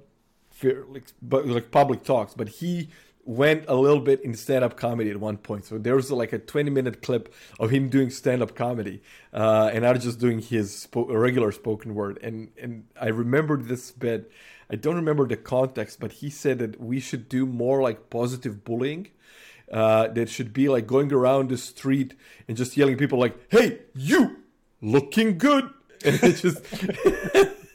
like, 0.62 1.06
but 1.22 1.46
like 1.46 1.70
public 1.70 2.04
talks, 2.04 2.34
but 2.34 2.48
he 2.60 2.90
went 3.24 3.64
a 3.68 3.74
little 3.74 4.00
bit 4.00 4.20
in 4.22 4.34
stand-up 4.34 4.76
comedy 4.76 5.08
at 5.10 5.16
one 5.16 5.36
point. 5.38 5.64
So 5.64 5.78
there 5.78 5.94
was 5.94 6.10
like 6.10 6.32
a 6.32 6.38
20-minute 6.38 7.02
clip 7.02 7.32
of 7.60 7.70
him 7.70 7.88
doing 7.88 8.10
stand-up 8.10 8.54
comedy, 8.54 9.00
uh, 9.32 9.70
and 9.72 9.84
was 9.84 10.02
just 10.02 10.18
doing 10.18 10.40
his 10.40 10.86
spo- 10.86 11.08
regular 11.08 11.50
spoken 11.52 11.94
word. 11.94 12.18
And 12.22 12.50
and 12.60 12.84
I 13.00 13.08
remembered 13.08 13.68
this 13.68 13.90
bit. 13.90 14.30
I 14.70 14.76
don't 14.76 14.96
remember 14.96 15.26
the 15.26 15.36
context, 15.36 16.00
but 16.00 16.12
he 16.12 16.30
said 16.30 16.58
that 16.58 16.80
we 16.80 17.00
should 17.00 17.28
do 17.28 17.46
more 17.46 17.82
like 17.82 18.10
positive 18.10 18.64
bullying. 18.64 19.08
Uh, 19.70 20.08
that 20.08 20.28
should 20.28 20.52
be 20.52 20.68
like 20.68 20.86
going 20.86 21.12
around 21.12 21.48
the 21.48 21.56
street 21.56 22.14
and 22.46 22.56
just 22.56 22.76
yelling 22.76 22.96
people 22.96 23.18
like, 23.18 23.36
"Hey, 23.50 23.80
you, 23.94 24.36
looking 24.82 25.38
good," 25.38 25.70
and 26.04 26.18
it 26.22 26.36
just 26.36 26.62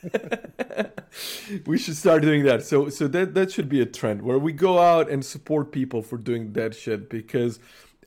we 1.66 1.78
should 1.78 1.96
start 1.96 2.22
doing 2.22 2.44
that. 2.44 2.64
So 2.64 2.90
so 2.90 3.08
that 3.08 3.34
that 3.34 3.52
should 3.52 3.70
be 3.70 3.82
a 3.82 3.86
trend 3.86 4.22
where 4.22 4.38
we 4.38 4.54
go 4.54 4.80
out 4.80 5.10
and 5.10 5.26
support 5.26 5.72
people 5.72 6.02
for 6.02 6.18
doing 6.18 6.54
that 6.54 6.76
shit 6.76 7.10
because 7.10 7.60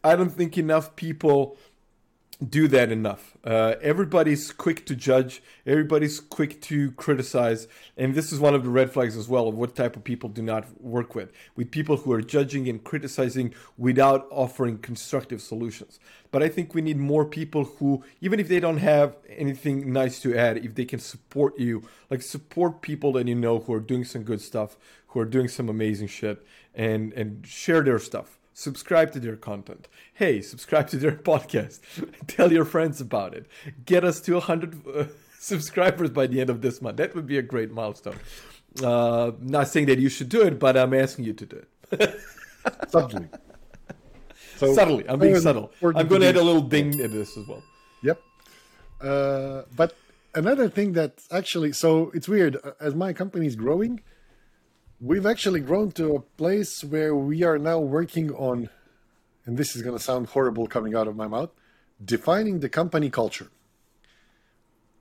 I 0.02 0.16
don't 0.16 0.30
think 0.30 0.56
enough 0.56 0.96
people 0.96 1.58
do 2.48 2.68
that 2.68 2.90
enough. 2.90 3.36
Uh, 3.44 3.74
everybody's 3.82 4.50
quick 4.50 4.86
to 4.86 4.96
judge, 4.96 5.42
everybody's 5.66 6.20
quick 6.20 6.60
to 6.62 6.90
criticize, 6.92 7.68
and 7.98 8.14
this 8.14 8.32
is 8.32 8.40
one 8.40 8.54
of 8.54 8.64
the 8.64 8.70
red 8.70 8.90
flags 8.90 9.16
as 9.16 9.28
well 9.28 9.46
of 9.46 9.54
what 9.54 9.76
type 9.76 9.94
of 9.94 10.04
people 10.04 10.28
do 10.30 10.40
not 10.40 10.80
work 10.80 11.14
with. 11.14 11.32
With 11.54 11.70
people 11.70 11.98
who 11.98 12.12
are 12.12 12.22
judging 12.22 12.68
and 12.68 12.82
criticizing 12.82 13.54
without 13.76 14.26
offering 14.30 14.78
constructive 14.78 15.42
solutions. 15.42 16.00
But 16.30 16.42
I 16.42 16.48
think 16.48 16.74
we 16.74 16.80
need 16.80 16.96
more 16.96 17.26
people 17.26 17.64
who, 17.64 18.04
even 18.20 18.40
if 18.40 18.48
they 18.48 18.60
don't 18.60 18.78
have 18.78 19.16
anything 19.28 19.92
nice 19.92 20.20
to 20.20 20.36
add, 20.36 20.58
if 20.58 20.74
they 20.74 20.86
can 20.86 21.00
support 21.00 21.58
you, 21.58 21.82
like 22.08 22.22
support 22.22 22.80
people 22.80 23.12
that 23.12 23.28
you 23.28 23.34
know 23.34 23.58
who 23.58 23.74
are 23.74 23.80
doing 23.80 24.04
some 24.04 24.22
good 24.22 24.40
stuff, 24.40 24.78
who 25.08 25.20
are 25.20 25.26
doing 25.26 25.48
some 25.48 25.68
amazing 25.68 26.08
shit, 26.08 26.46
and 26.74 27.12
and 27.12 27.46
share 27.46 27.82
their 27.82 27.98
stuff 27.98 28.39
subscribe 28.52 29.12
to 29.12 29.20
their 29.20 29.36
content. 29.36 29.88
Hey, 30.14 30.40
subscribe 30.42 30.88
to 30.88 30.96
their 30.96 31.12
podcast. 31.30 31.80
Tell 32.26 32.52
your 32.52 32.64
friends 32.64 33.00
about 33.00 33.34
it. 33.34 33.46
Get 33.84 34.04
us 34.04 34.20
to 34.22 34.34
100 34.34 34.86
uh, 34.86 35.04
subscribers 35.38 36.10
by 36.10 36.26
the 36.26 36.40
end 36.40 36.50
of 36.50 36.60
this 36.62 36.80
month. 36.82 36.96
That 36.98 37.14
would 37.14 37.26
be 37.26 37.38
a 37.38 37.42
great 37.42 37.70
milestone. 37.72 38.18
Uh, 38.82 39.32
not 39.40 39.68
saying 39.68 39.86
that 39.86 39.98
you 39.98 40.08
should 40.08 40.28
do 40.28 40.42
it, 40.42 40.58
but 40.58 40.76
I'm 40.76 40.94
asking 40.94 41.24
you 41.24 41.32
to 41.32 41.46
do 41.46 41.64
it. 41.92 42.20
subtly 42.88 43.28
so 44.60 44.74
subtly. 44.74 45.04
I'm 45.08 45.18
being 45.18 45.40
subtle. 45.40 45.72
I'm 45.82 46.06
going 46.06 46.20
to 46.20 46.28
add 46.28 46.36
a 46.36 46.42
little 46.42 46.60
ding 46.60 46.98
in 47.00 47.10
this 47.10 47.36
as 47.36 47.46
well. 47.48 47.62
Yep. 48.02 48.20
Uh, 49.00 49.62
but 49.74 49.94
another 50.34 50.68
thing 50.68 50.92
that 50.92 51.14
actually, 51.32 51.72
so 51.72 52.10
it's 52.14 52.28
weird. 52.28 52.56
uh, 52.62 52.72
As 52.78 52.94
my 52.94 53.12
company 53.14 53.46
is 53.46 53.56
growing, 53.56 54.02
we've 55.00 55.26
actually 55.26 55.60
grown 55.60 55.92
to 55.92 56.14
a 56.14 56.20
place 56.20 56.84
where 56.84 57.14
we 57.14 57.42
are 57.42 57.58
now 57.58 57.78
working 57.78 58.30
on, 58.32 58.68
and 59.46 59.56
this 59.56 59.74
is 59.74 59.82
going 59.82 59.96
to 59.96 60.02
sound 60.02 60.28
horrible 60.28 60.66
coming 60.66 60.94
out 60.94 61.08
of 61.08 61.16
my 61.16 61.26
mouth, 61.26 61.50
defining 62.04 62.60
the 62.60 62.68
company 62.68 63.10
culture. 63.10 63.48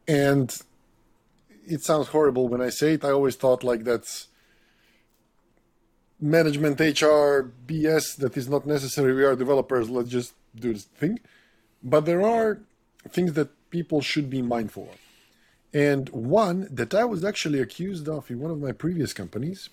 And 0.08 0.56
it 1.68 1.84
sounds 1.84 2.08
horrible 2.08 2.48
when 2.48 2.62
I 2.62 2.70
say 2.70 2.94
it. 2.94 3.06
I 3.06 3.12
always 3.12 3.36
thought 3.36 3.64
like 3.64 3.84
that's 3.84 4.28
management, 6.20 6.80
HR, 6.80 7.52
BS 7.68 8.18
that 8.18 8.36
is 8.36 8.50
not 8.50 8.66
necessary. 8.66 9.14
We 9.14 9.24
are 9.24 9.36
developers. 9.36 9.90
Let's 9.90 10.10
just 10.10 10.34
do 10.56 10.74
this 10.74 10.86
thing. 10.86 11.20
But 11.84 12.06
there 12.06 12.22
are 12.22 12.60
things 13.08 13.34
that 13.34 13.50
people 13.70 14.02
should 14.02 14.30
be 14.30 14.42
mindful 14.42 14.90
of. 14.92 14.98
And 15.72 16.10
one 16.10 16.68
that 16.72 16.96
I 16.96 17.06
was 17.06 17.24
actually 17.24 17.62
accused 17.62 18.10
of 18.10 18.32
in 18.32 18.40
one 18.40 18.52
of 18.52 18.60
my 18.60 18.72
previous 18.72 19.14
companies. 19.14 19.70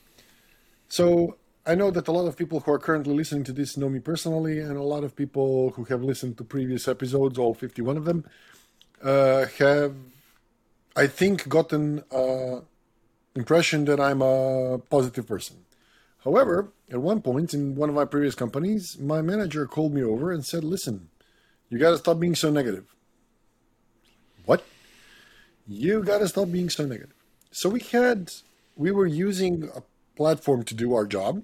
So 0.88 1.36
I 1.66 1.74
know 1.74 1.90
that 1.90 2.08
a 2.08 2.12
lot 2.12 2.26
of 2.26 2.36
people 2.36 2.60
who 2.60 2.72
are 2.72 2.78
currently 2.78 3.14
listening 3.14 3.44
to 3.44 3.52
this 3.52 3.76
know 3.76 3.88
me 3.88 3.98
personally, 3.98 4.60
and 4.60 4.76
a 4.76 4.82
lot 4.82 5.02
of 5.04 5.16
people 5.16 5.70
who 5.70 5.84
have 5.84 6.02
listened 6.02 6.38
to 6.38 6.44
previous 6.44 6.86
episodes, 6.86 7.38
all 7.38 7.54
51 7.54 7.96
of 7.96 8.04
them, 8.04 8.24
uh, 9.02 9.46
have, 9.58 9.94
I 10.94 11.06
think, 11.08 11.48
gotten 11.48 12.04
uh, 12.12 12.60
impression 13.34 13.84
that 13.86 14.00
I'm 14.00 14.22
a 14.22 14.78
positive 14.78 15.26
person. 15.26 15.56
However, 16.24 16.72
at 16.90 16.98
one 16.98 17.20
point 17.20 17.52
in 17.52 17.74
one 17.74 17.88
of 17.88 17.94
my 17.94 18.04
previous 18.04 18.34
companies, 18.34 18.98
my 18.98 19.20
manager 19.20 19.66
called 19.66 19.92
me 19.92 20.02
over 20.02 20.32
and 20.32 20.44
said, 20.44 20.64
"Listen, 20.64 21.08
you 21.68 21.78
got 21.78 21.90
to 21.90 21.98
stop 21.98 22.18
being 22.18 22.34
so 22.34 22.50
negative." 22.50 22.94
What? 24.44 24.64
You 25.66 26.02
got 26.02 26.18
to 26.18 26.28
stop 26.28 26.50
being 26.50 26.70
so 26.70 26.86
negative. 26.86 27.14
So 27.50 27.68
we 27.68 27.80
had, 27.80 28.32
we 28.76 28.90
were 28.92 29.06
using 29.06 29.68
a 29.74 29.82
platform 30.16 30.64
to 30.64 30.74
do 30.74 30.94
our 30.94 31.06
job, 31.06 31.42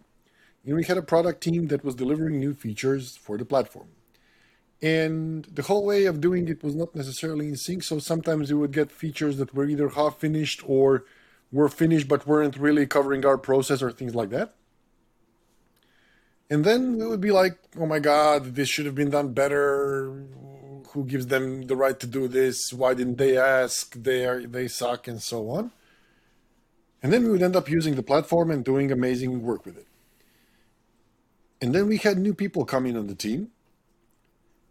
and 0.65 0.77
we 0.77 0.85
had 0.85 0.99
a 0.99 1.03
product 1.03 1.43
team 1.43 1.69
that 1.69 1.85
was 1.85 1.95
delivering 1.95 2.39
new 2.39 2.55
features 2.55 3.17
for 3.17 3.37
the 3.37 3.45
platform. 3.45 3.89
And 4.83 5.45
the 5.45 5.63
whole 5.63 5.85
way 5.87 6.07
of 6.07 6.21
doing 6.21 6.49
it 6.49 6.65
was 6.65 6.75
not 6.75 6.95
necessarily 6.97 7.47
in 7.49 7.57
sync. 7.57 7.85
So 7.85 8.01
sometimes 8.01 8.53
we 8.53 8.59
would 8.59 8.73
get 8.73 8.91
features 8.91 9.37
that 9.37 9.55
were 9.55 9.67
either 9.67 9.91
half 9.91 10.19
finished 10.19 10.61
or 10.67 11.05
were 11.53 11.69
finished 11.69 12.09
but 12.09 12.27
weren't 12.27 12.57
really 12.57 12.87
covering 12.87 13.25
our 13.25 13.39
process 13.39 13.81
or 13.81 13.93
things 13.93 14.15
like 14.15 14.31
that. 14.31 14.55
And 16.51 16.65
then 16.65 16.99
we 16.99 17.07
would 17.07 17.21
be 17.21 17.31
like, 17.31 17.59
oh 17.79 17.87
my 17.87 18.01
God, 18.01 18.57
this 18.57 18.69
should 18.69 18.87
have 18.87 18.97
been 18.97 19.11
done 19.11 19.33
better. 19.33 20.27
Who 20.91 21.05
gives 21.05 21.29
them 21.29 21.63
the 21.63 21.77
right 21.77 21.99
to 22.01 22.07
do 22.07 22.27
this? 22.27 22.73
Why 22.73 22.93
didn't 22.93 23.19
they 23.19 23.39
ask? 23.39 23.95
They 23.95 24.27
are 24.27 24.47
they 24.47 24.69
suck 24.69 25.07
and 25.09 25.23
so 25.23 25.49
on. 25.49 25.71
And 27.03 27.13
then 27.13 27.25
we 27.25 27.31
would 27.31 27.43
end 27.43 27.57
up 27.57 27.69
using 27.69 27.97
the 27.97 28.03
platform 28.03 28.51
and 28.51 28.65
doing 28.65 28.93
amazing 28.93 29.43
work 29.43 29.67
with 29.67 29.77
it. 29.77 29.87
And 31.61 31.75
then 31.75 31.89
we 31.89 31.97
had 31.97 32.19
new 32.19 32.35
people 32.35 32.65
coming 32.65 32.97
on 32.97 33.07
the 33.07 33.15
team. 33.15 33.51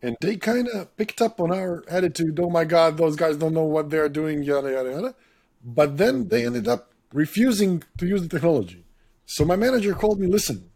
And 0.01 0.17
they 0.21 0.37
kind 0.37 0.67
of 0.67 0.95
picked 0.97 1.21
up 1.21 1.39
on 1.39 1.51
our 1.51 1.83
attitude. 1.87 2.39
Oh 2.39 2.49
my 2.49 2.65
God, 2.65 2.97
those 2.97 3.15
guys 3.15 3.37
don't 3.37 3.53
know 3.53 3.63
what 3.63 3.89
they're 3.89 4.09
doing, 4.09 4.43
yada, 4.43 4.71
yada, 4.71 4.91
yada. 4.91 5.15
But 5.63 5.97
then 5.97 6.29
they 6.29 6.45
ended 6.45 6.67
up 6.67 6.91
refusing 7.13 7.83
to 7.97 8.07
use 8.07 8.21
the 8.21 8.29
technology. 8.29 8.85
So 9.25 9.45
my 9.45 9.55
manager 9.55 9.93
called 9.93 10.19
me, 10.19 10.27
listen, 10.27 10.71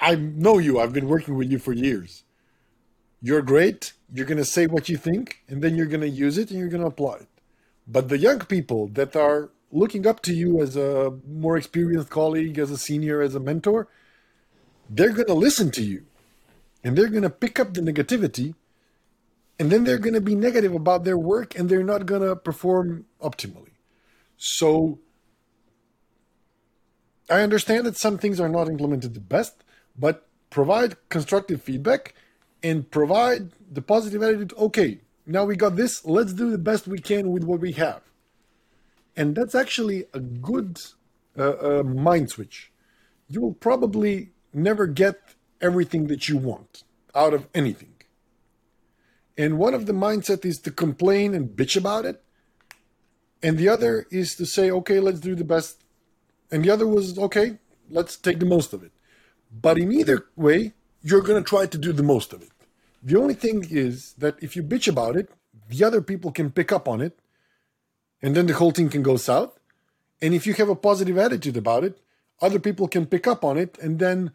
I 0.00 0.14
know 0.14 0.58
you. 0.58 0.78
I've 0.78 0.92
been 0.92 1.08
working 1.08 1.34
with 1.34 1.50
you 1.50 1.58
for 1.58 1.72
years. 1.72 2.22
You're 3.20 3.42
great. 3.42 3.92
You're 4.12 4.26
going 4.26 4.38
to 4.38 4.44
say 4.44 4.66
what 4.66 4.88
you 4.88 4.96
think, 4.96 5.42
and 5.48 5.62
then 5.62 5.74
you're 5.74 5.86
going 5.86 6.02
to 6.02 6.08
use 6.08 6.38
it 6.38 6.50
and 6.50 6.60
you're 6.60 6.68
going 6.68 6.82
to 6.82 6.86
apply 6.88 7.16
it. 7.16 7.28
But 7.88 8.08
the 8.08 8.18
young 8.18 8.40
people 8.40 8.88
that 8.88 9.16
are 9.16 9.50
looking 9.72 10.06
up 10.06 10.22
to 10.22 10.34
you 10.34 10.60
as 10.60 10.76
a 10.76 11.12
more 11.28 11.56
experienced 11.56 12.10
colleague, 12.10 12.58
as 12.58 12.70
a 12.70 12.78
senior, 12.78 13.20
as 13.20 13.34
a 13.34 13.40
mentor, 13.40 13.88
they're 14.88 15.12
going 15.12 15.26
to 15.26 15.34
listen 15.34 15.70
to 15.72 15.82
you 15.82 16.06
and 16.84 16.96
they're 16.96 17.08
going 17.08 17.22
to 17.22 17.30
pick 17.30 17.58
up 17.58 17.74
the 17.74 17.80
negativity 17.80 18.54
and 19.58 19.70
then 19.70 19.84
they're 19.84 19.98
going 19.98 20.14
to 20.14 20.20
be 20.20 20.34
negative 20.34 20.74
about 20.74 21.04
their 21.04 21.18
work 21.18 21.58
and 21.58 21.68
they're 21.68 21.82
not 21.82 22.06
going 22.06 22.22
to 22.22 22.36
perform 22.36 23.06
optimally. 23.20 23.72
So 24.36 24.98
I 27.28 27.40
understand 27.40 27.86
that 27.86 27.98
some 27.98 28.18
things 28.18 28.38
are 28.38 28.48
not 28.48 28.68
implemented 28.68 29.14
the 29.14 29.20
best, 29.20 29.64
but 29.98 30.28
provide 30.50 30.96
constructive 31.08 31.62
feedback 31.62 32.14
and 32.62 32.88
provide 32.90 33.50
the 33.70 33.82
positive 33.82 34.22
attitude. 34.22 34.52
Okay, 34.56 35.00
now 35.26 35.44
we 35.44 35.56
got 35.56 35.76
this. 35.76 36.04
Let's 36.04 36.32
do 36.32 36.50
the 36.50 36.58
best 36.58 36.86
we 36.86 36.98
can 36.98 37.30
with 37.30 37.44
what 37.44 37.60
we 37.60 37.72
have. 37.72 38.02
And 39.16 39.34
that's 39.34 39.54
actually 39.54 40.04
a 40.12 40.20
good 40.20 40.80
uh, 41.38 41.78
uh, 41.78 41.82
mind 41.82 42.30
switch. 42.30 42.72
You 43.28 43.40
will 43.40 43.54
probably 43.54 44.32
never 44.52 44.86
get 44.86 45.20
everything 45.60 46.06
that 46.08 46.28
you 46.28 46.36
want 46.36 46.84
out 47.14 47.34
of 47.34 47.48
anything. 47.54 47.94
And 49.38 49.58
one 49.58 49.74
of 49.74 49.86
the 49.86 49.92
mindset 49.92 50.44
is 50.44 50.58
to 50.60 50.70
complain 50.70 51.34
and 51.34 51.50
bitch 51.50 51.76
about 51.76 52.04
it. 52.04 52.22
And 53.42 53.58
the 53.58 53.68
other 53.68 54.06
is 54.10 54.34
to 54.36 54.46
say, 54.46 54.70
okay, 54.70 54.98
let's 55.00 55.20
do 55.20 55.34
the 55.34 55.44
best. 55.44 55.84
And 56.50 56.64
the 56.64 56.70
other 56.70 56.86
was, 56.86 57.18
okay, 57.18 57.58
let's 57.90 58.16
take 58.16 58.38
the 58.38 58.46
most 58.46 58.72
of 58.72 58.82
it. 58.82 58.92
But 59.50 59.78
in 59.78 59.92
either 59.92 60.26
way, 60.36 60.72
you're 61.02 61.22
going 61.22 61.42
to 61.42 61.48
try 61.48 61.66
to 61.66 61.78
do 61.78 61.92
the 61.92 62.02
most 62.02 62.32
of 62.32 62.42
it. 62.42 62.50
The 63.02 63.18
only 63.18 63.34
thing 63.34 63.66
is 63.70 64.14
that 64.14 64.42
if 64.42 64.56
you 64.56 64.62
bitch 64.62 64.88
about 64.88 65.16
it, 65.16 65.30
the 65.68 65.84
other 65.84 66.00
people 66.00 66.32
can 66.32 66.50
pick 66.50 66.72
up 66.72 66.88
on 66.88 67.00
it, 67.00 67.18
and 68.22 68.34
then 68.34 68.46
the 68.46 68.54
whole 68.54 68.70
thing 68.70 68.88
can 68.88 69.02
go 69.02 69.16
south. 69.16 69.58
And 70.22 70.34
if 70.34 70.46
you 70.46 70.54
have 70.54 70.68
a 70.68 70.76
positive 70.76 71.18
attitude 71.18 71.56
about 71.56 71.84
it, 71.84 72.00
other 72.40 72.58
people 72.58 72.88
can 72.88 73.06
pick 73.06 73.26
up 73.26 73.44
on 73.44 73.56
it 73.56 73.78
and 73.78 73.98
then 73.98 74.32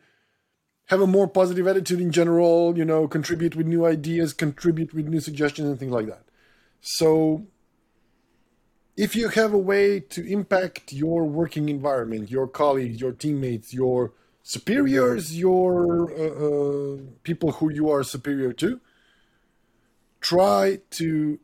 have 0.87 1.01
a 1.01 1.07
more 1.07 1.27
positive 1.27 1.67
attitude 1.67 2.01
in 2.01 2.11
general, 2.11 2.77
you 2.77 2.85
know, 2.85 3.07
contribute 3.07 3.55
with 3.55 3.65
new 3.65 3.85
ideas, 3.85 4.33
contribute 4.33 4.93
with 4.93 5.07
new 5.07 5.19
suggestions 5.19 5.69
and 5.69 5.79
things 5.79 5.91
like 5.91 6.07
that. 6.07 6.23
So 6.81 7.45
if 8.97 9.15
you 9.15 9.29
have 9.29 9.53
a 9.53 9.57
way 9.57 9.99
to 9.99 10.27
impact 10.29 10.91
your 10.91 11.23
working 11.23 11.69
environment, 11.69 12.29
your 12.29 12.47
colleagues, 12.47 12.99
your 12.99 13.13
teammates, 13.13 13.73
your 13.73 14.13
superiors, 14.43 15.37
your 15.37 16.11
uh, 16.11 16.45
uh, 16.45 16.97
people 17.23 17.53
who 17.53 17.71
you 17.71 17.89
are 17.89 18.03
superior 18.03 18.51
to, 18.53 18.81
try 20.19 20.79
to 20.91 21.39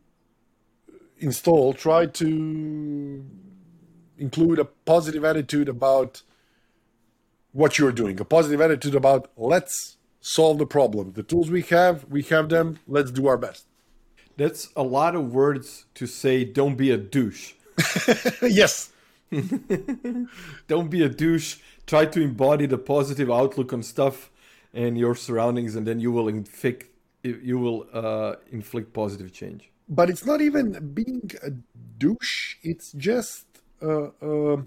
install, 1.20 1.74
try 1.74 2.06
to 2.06 3.26
include 4.18 4.60
a 4.60 4.66
positive 4.66 5.24
attitude 5.24 5.70
about 5.70 6.22
what 7.52 7.78
you're 7.78 7.92
doing, 7.92 8.20
a 8.20 8.26
positive 8.26 8.62
attitude 8.62 8.96
about 8.96 9.32
let's 9.38 9.98
solve 10.22 10.58
the 10.58 10.66
problem. 10.66 11.14
The 11.14 11.24
tools 11.24 11.50
we 11.50 11.62
have, 11.64 12.06
we 12.06 12.22
have 12.24 12.50
them, 12.50 12.80
let's 12.88 13.12
do 13.12 13.28
our 13.28 13.38
best. 13.38 13.66
That's 14.36 14.70
a 14.76 14.84
lot 14.84 15.16
of 15.16 15.34
words 15.34 15.86
to 15.96 16.06
say, 16.06 16.44
don't 16.44 16.76
be 16.76 16.92
a 16.92 16.98
douche. 16.98 17.54
yes. 18.42 18.92
don't 20.68 20.90
be 20.90 21.04
a 21.04 21.10
douche 21.10 21.58
try 21.88 22.06
to 22.06 22.22
embody 22.22 22.66
the 22.66 22.78
positive 22.78 23.32
outlook 23.32 23.74
on 23.74 23.82
stuff 23.82 24.30
and 24.74 24.98
your 24.98 25.16
surroundings, 25.16 25.76
and 25.76 25.88
then 25.88 26.00
you 26.00 26.12
will 26.12 26.28
inflict 26.28 26.90
you 27.24 27.58
will 27.58 27.88
uh, 27.92 28.36
inflict 28.52 28.94
positive 28.94 29.34
change. 29.34 29.72
But 29.90 30.10
it's 30.10 30.26
not 30.26 30.42
even 30.42 30.94
being 30.94 31.32
a 31.44 31.52
douche. 31.98 32.56
It's 32.64 32.92
just 32.92 33.46
uh, 33.82 34.10
uh, 34.22 34.58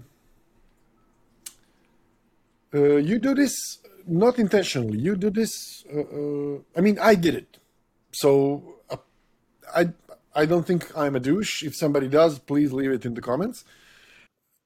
uh 2.73 2.95
you 2.95 3.19
do 3.19 3.35
this 3.35 3.79
not 4.07 4.39
intentionally. 4.39 4.97
You 4.97 5.15
do 5.15 5.29
this. 5.29 5.85
Uh, 5.93 5.99
uh, 5.99 6.59
I 6.75 6.81
mean, 6.81 6.97
I 6.99 7.15
did 7.15 7.35
it, 7.35 7.57
so 8.11 8.75
I 9.75 9.89
I 10.33 10.45
don't 10.45 10.65
think 10.65 10.91
I'm 10.97 11.15
a 11.15 11.19
douche. 11.19 11.63
If 11.63 11.75
somebody 11.75 12.07
does, 12.07 12.39
please 12.39 12.71
leave 12.73 12.91
it 12.91 13.05
in 13.05 13.13
the 13.13 13.21
comments 13.21 13.63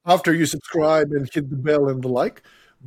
after 0.06 0.34
you 0.34 0.46
subscribe 0.46 1.12
and 1.12 1.30
hit 1.32 1.50
the 1.50 1.56
bell 1.56 1.89
and 1.89 2.04
the 2.04 2.08
like. 2.08 2.44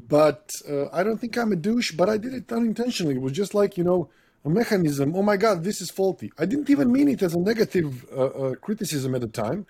But 0.09 0.53
uh, 0.69 0.87
I 0.93 1.03
don't 1.03 1.19
think 1.19 1.37
I'm 1.37 1.53
a 1.53 1.57
douche, 1.57 1.93
but 1.93 2.09
I 2.09 2.19
did 2.19 2.33
it 2.33 2.53
unintentionally. 2.53 3.17
It 3.17 3.23
was 3.23 3.33
just 3.33 3.55
like, 3.55 3.77
you 3.77 3.83
know, 3.83 4.11
a 4.45 4.51
mechanism. 4.51 5.15
Oh 5.17 5.23
my 5.23 5.37
God, 5.37 5.65
this 5.65 5.81
is 5.81 5.91
faulty. 5.91 6.33
I 6.39 6.47
didn't 6.47 6.71
even 6.71 6.93
mean 6.93 7.09
it 7.09 7.23
as 7.23 7.35
a 7.35 7.39
negative 7.39 8.07
uh, 8.13 8.25
uh, 8.25 8.55
criticism 8.57 9.15
at 9.15 9.21
the 9.21 9.29
time. 9.29 9.67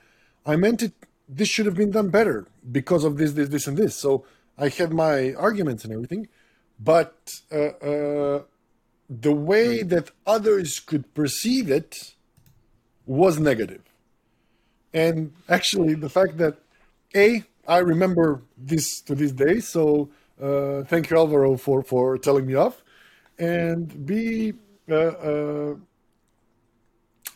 I 0.46 0.56
meant 0.56 0.82
it, 0.82 0.92
this 1.28 1.48
should 1.48 1.66
have 1.66 1.74
been 1.74 1.90
done 1.90 2.08
better 2.10 2.46
because 2.70 3.04
of 3.04 3.16
this, 3.16 3.32
this, 3.32 3.48
this, 3.48 3.66
and 3.66 3.76
this. 3.76 3.96
So 3.96 4.24
I 4.56 4.68
had 4.68 4.92
my 4.92 5.34
arguments 5.34 5.84
and 5.84 5.92
everything. 5.92 6.28
But 6.80 7.40
uh, 7.50 7.56
uh, 7.56 8.42
the 9.08 9.32
way 9.32 9.82
that 9.82 10.10
others 10.26 10.80
could 10.80 11.12
perceive 11.14 11.70
it 11.70 12.14
was 13.06 13.38
negative. 13.38 13.82
And 14.92 15.32
actually, 15.48 15.94
the 15.94 16.08
fact 16.08 16.38
that 16.38 16.58
a, 17.14 17.44
I 17.66 17.78
remember 17.78 18.42
this 18.56 19.00
to 19.02 19.14
this 19.14 19.32
day, 19.32 19.60
so 19.60 20.10
uh, 20.40 20.84
thank 20.84 21.10
you, 21.10 21.16
Alvaro, 21.16 21.56
for, 21.56 21.82
for 21.82 22.16
telling 22.18 22.46
me 22.46 22.54
off. 22.54 22.82
And 23.38 24.06
B, 24.06 24.54
uh, 24.90 24.94
uh, 24.94 25.74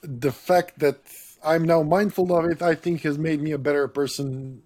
the 0.03 0.33
fact 0.33 0.79
that 0.81 0.99
I'm 1.45 1.65
now 1.65 1.83
mindful 1.83 2.35
of 2.37 2.51
it, 2.51 2.63
I 2.63 2.75
think 2.75 3.03
has 3.03 3.19
made 3.19 3.41
me 3.41 3.53
a 3.53 3.59
better 3.59 3.87
person 3.89 4.63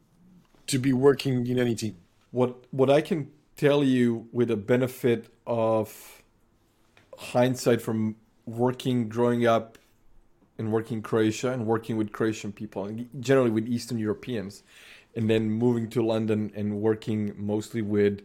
to 0.66 0.78
be 0.78 0.92
working 0.92 1.46
in 1.46 1.58
any 1.58 1.74
team. 1.74 1.96
What 2.30 2.64
what 2.70 2.90
I 2.90 3.00
can 3.00 3.30
tell 3.56 3.84
you 3.84 4.28
with 4.32 4.48
the 4.48 4.56
benefit 4.56 5.32
of 5.46 6.22
hindsight 7.18 7.80
from 7.80 8.16
working, 8.46 9.08
growing 9.08 9.46
up, 9.46 9.78
and 10.58 10.72
working 10.72 10.98
in 10.98 11.02
Croatia 11.02 11.52
and 11.52 11.66
working 11.66 11.96
with 11.96 12.12
Croatian 12.12 12.52
people, 12.52 12.86
and 12.86 13.08
generally 13.20 13.50
with 13.50 13.66
Eastern 13.66 13.98
Europeans, 13.98 14.62
and 15.14 15.28
then 15.28 15.50
moving 15.50 15.88
to 15.90 16.02
London 16.02 16.52
and 16.54 16.80
working 16.80 17.32
mostly 17.36 17.82
with 17.82 18.20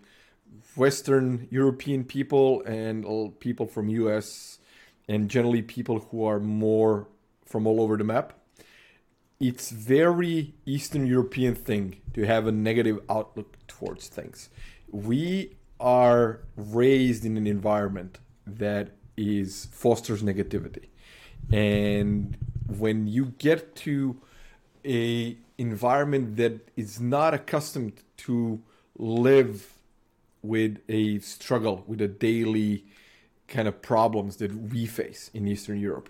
Western 0.76 1.48
European 1.50 2.04
people 2.04 2.62
and 2.64 3.06
people 3.40 3.68
from 3.68 3.90
US 3.90 4.60
and 5.08 5.30
generally 5.30 5.62
people 5.62 6.00
who 6.00 6.24
are 6.26 6.40
more 6.40 7.08
from 7.46 7.68
all 7.68 7.82
over 7.82 7.98
the 7.98 8.04
map. 8.04 8.34
It's 9.40 9.72
very 9.72 10.54
Eastern 10.66 11.08
European 11.08 11.56
thing 11.56 12.02
to 12.14 12.26
have 12.26 12.48
a 12.48 12.52
negative 12.52 13.00
outlook 13.10 13.58
towards 13.68 14.08
things. 14.08 14.50
We 14.92 15.58
are 15.80 16.42
raised 16.56 17.26
in 17.26 17.38
an 17.38 17.48
environment 17.48 18.20
that 18.46 18.92
is 19.18 19.68
fosters 19.72 20.22
negativity. 20.22 20.90
And 21.52 22.38
when 22.68 23.08
you 23.08 23.34
get 23.40 23.76
to 23.78 24.22
a 24.86 25.38
environment 25.58 26.38
that 26.38 26.70
is 26.76 27.00
not 27.00 27.34
accustomed 27.34 27.94
to 28.18 28.62
live 28.98 29.81
with 30.41 30.80
a 30.89 31.19
struggle 31.19 31.84
with 31.88 32.01
a 32.01 32.08
daily 32.08 32.86
kind 33.47 33.67
of 33.67 33.82
problems 33.82 34.38
that 34.38 34.54
we 34.54 34.86
face 34.86 35.30
in 35.34 35.47
Eastern 35.47 35.80
Europe, 35.80 36.10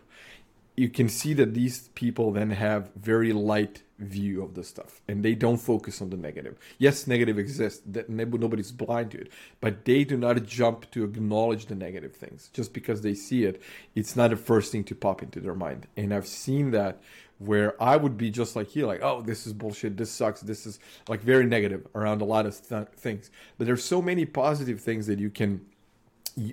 you 0.75 0.89
can 0.89 1.09
see 1.09 1.33
that 1.33 1.53
these 1.53 1.89
people 1.89 2.31
then 2.31 2.51
have 2.51 2.91
very 2.95 3.33
light 3.33 3.83
view 3.99 4.41
of 4.41 4.55
the 4.55 4.63
stuff 4.63 5.01
and 5.07 5.23
they 5.23 5.35
don't 5.35 5.57
focus 5.57 6.01
on 6.01 6.09
the 6.09 6.17
negative. 6.17 6.57
Yes 6.79 7.05
negative 7.07 7.37
exists 7.37 7.81
that 7.85 8.09
nobody's 8.09 8.71
blind 8.71 9.11
to 9.11 9.21
it 9.21 9.31
but 9.59 9.85
they 9.85 10.03
do 10.03 10.17
not 10.17 10.43
jump 10.45 10.89
to 10.91 11.03
acknowledge 11.03 11.67
the 11.67 11.75
negative 11.75 12.15
things. 12.15 12.49
Just 12.53 12.73
because 12.73 13.01
they 13.01 13.13
see 13.13 13.43
it 13.43 13.61
it's 13.95 14.15
not 14.15 14.31
the 14.31 14.37
first 14.37 14.71
thing 14.71 14.83
to 14.85 14.95
pop 14.95 15.21
into 15.21 15.39
their 15.39 15.53
mind. 15.53 15.87
And 15.97 16.13
i've 16.13 16.27
seen 16.27 16.71
that 16.71 17.01
where 17.45 17.81
i 17.81 17.97
would 17.97 18.17
be 18.17 18.29
just 18.29 18.55
like 18.55 18.75
you 18.75 18.85
like 18.85 19.01
oh 19.01 19.21
this 19.21 19.47
is 19.47 19.53
bullshit 19.53 19.97
this 19.97 20.11
sucks 20.11 20.41
this 20.41 20.65
is 20.65 20.79
like 21.07 21.21
very 21.21 21.45
negative 21.45 21.87
around 21.95 22.21
a 22.21 22.25
lot 22.25 22.45
of 22.45 22.67
th- 22.67 22.87
things 22.95 23.31
but 23.57 23.65
there's 23.65 23.83
so 23.83 24.01
many 24.01 24.25
positive 24.25 24.79
things 24.79 25.07
that 25.07 25.19
you 25.19 25.29
can 25.29 25.61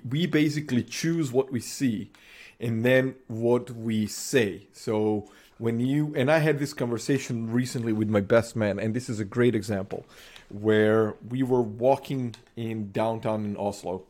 we 0.09 0.25
basically 0.25 0.83
choose 0.83 1.31
what 1.31 1.51
we 1.51 1.59
see 1.59 2.11
and 2.59 2.83
then 2.83 3.15
what 3.27 3.71
we 3.71 4.05
say. 4.07 4.67
So 4.73 5.29
when 5.57 5.79
you 5.79 6.13
and 6.15 6.31
I 6.31 6.39
had 6.39 6.59
this 6.59 6.73
conversation 6.73 7.51
recently 7.51 7.93
with 7.93 8.09
my 8.09 8.21
best 8.21 8.55
man, 8.55 8.79
and 8.79 8.93
this 8.93 9.09
is 9.09 9.19
a 9.19 9.25
great 9.25 9.55
example 9.55 10.05
where 10.49 11.15
we 11.27 11.43
were 11.43 11.61
walking 11.61 12.35
in 12.55 12.91
downtown 12.91 13.45
in 13.45 13.55
Oslo, 13.55 14.03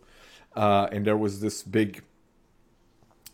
uh, 0.55 0.87
and 0.91 1.05
there 1.05 1.17
was 1.17 1.41
this 1.41 1.61
big 1.63 2.03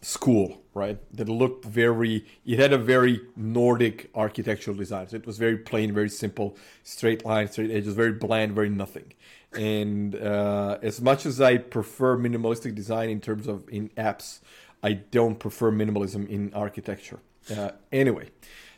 school, 0.02 0.62
right? 0.74 0.98
That 1.16 1.30
looked 1.30 1.66
very. 1.66 2.26
It 2.46 2.60
had 2.60 2.74
a 2.74 2.78
very 2.78 3.22
Nordic 3.36 4.10
architectural 4.16 4.76
design. 4.78 5.08
So 5.08 5.16
it 5.16 5.26
was 5.26 5.38
very 5.38 5.58
plain, 5.58 5.94
very 5.94 6.10
simple, 6.10 6.58
straight 6.84 7.26
lines, 7.26 7.52
straight 7.52 7.72
edges, 7.72 7.94
very 7.94 8.14
bland, 8.14 8.54
very 8.54 8.70
nothing. 8.70 9.14
And 9.54 10.16
uh, 10.16 10.78
as 10.82 11.02
much 11.02 11.26
as 11.26 11.40
I 11.40 11.58
prefer 11.58 12.18
minimalistic 12.18 12.76
design 12.76 13.10
in 13.10 13.22
terms 13.22 13.48
of 13.48 13.68
in 13.70 13.90
apps, 13.90 14.40
I 14.84 14.94
don't 14.94 15.40
prefer 15.40 15.72
minimalism 15.72 16.28
in 16.30 16.54
architecture. 16.54 17.20
Uh, 17.56 17.72
anyway, 17.92 18.30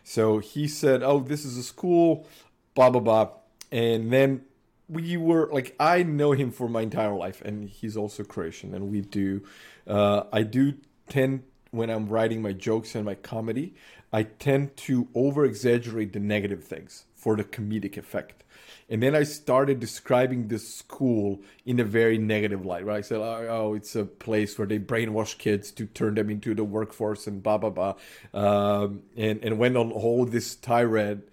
so 0.03 0.39
he 0.39 0.67
said, 0.67 1.03
"Oh, 1.03 1.19
this 1.19 1.45
is 1.45 1.57
a 1.57 1.63
school, 1.63 2.27
blah 2.75 2.89
blah 2.89 3.01
blah," 3.01 3.29
and 3.71 4.11
then 4.11 4.43
we 4.89 5.17
were 5.17 5.49
like, 5.51 5.75
I 5.79 6.03
know 6.03 6.31
him 6.31 6.51
for 6.51 6.69
my 6.69 6.81
entire 6.81 7.13
life, 7.13 7.41
and 7.41 7.69
he's 7.69 7.97
also 7.97 8.23
Croatian, 8.23 8.73
and 8.73 8.89
we 8.89 9.01
do. 9.01 9.43
Uh, 9.85 10.23
I 10.31 10.43
do 10.43 10.73
tend 11.07 11.43
when 11.71 11.89
I'm 11.89 12.07
writing 12.07 12.41
my 12.41 12.53
jokes 12.53 12.95
and 12.95 13.05
my 13.05 13.15
comedy, 13.15 13.75
I 14.11 14.23
tend 14.23 14.77
to 14.77 15.07
over 15.13 15.45
exaggerate 15.45 16.13
the 16.13 16.19
negative 16.19 16.63
things 16.63 17.05
for 17.15 17.35
the 17.35 17.43
comedic 17.43 17.97
effect. 17.97 18.43
And 18.89 19.03
then 19.03 19.15
I 19.15 19.23
started 19.23 19.81
describing 19.81 20.47
this 20.47 20.73
school 20.75 21.41
in 21.65 21.79
a 21.79 21.83
very 21.83 22.17
negative 22.17 22.65
light, 22.65 22.85
right? 22.85 22.99
I 22.99 23.01
said, 23.01 23.17
oh, 23.17 23.73
it's 23.73 23.95
a 23.97 24.05
place 24.05 24.57
where 24.57 24.67
they 24.67 24.79
brainwash 24.79 25.37
kids 25.37 25.71
to 25.71 25.85
turn 25.87 26.15
them 26.15 26.29
into 26.29 26.55
the 26.55 26.63
workforce 26.63 27.27
and 27.27 27.43
blah, 27.43 27.57
blah, 27.57 27.69
blah. 27.69 27.95
Um, 28.33 29.01
and, 29.17 29.43
and 29.43 29.59
went 29.59 29.75
on 29.75 29.91
all 29.91 30.25
this 30.25 30.55
tirade, 30.55 31.23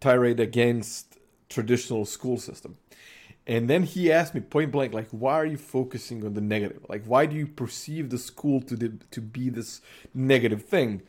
tirade 0.00 0.40
against 0.40 1.18
traditional 1.50 2.06
school 2.06 2.38
system. 2.38 2.78
And 3.46 3.68
then 3.68 3.82
he 3.82 4.12
asked 4.12 4.34
me 4.34 4.40
point 4.40 4.70
blank, 4.70 4.92
like, 4.92 5.08
why 5.10 5.34
are 5.34 5.46
you 5.46 5.56
focusing 5.56 6.24
on 6.24 6.34
the 6.34 6.40
negative? 6.40 6.86
Like, 6.88 7.04
why 7.04 7.26
do 7.26 7.34
you 7.36 7.46
perceive 7.46 8.10
the 8.10 8.18
school 8.18 8.60
to, 8.62 8.76
the, 8.76 8.92
to 9.10 9.20
be 9.20 9.48
this 9.48 9.80
negative 10.14 10.64
thing? 10.64 11.02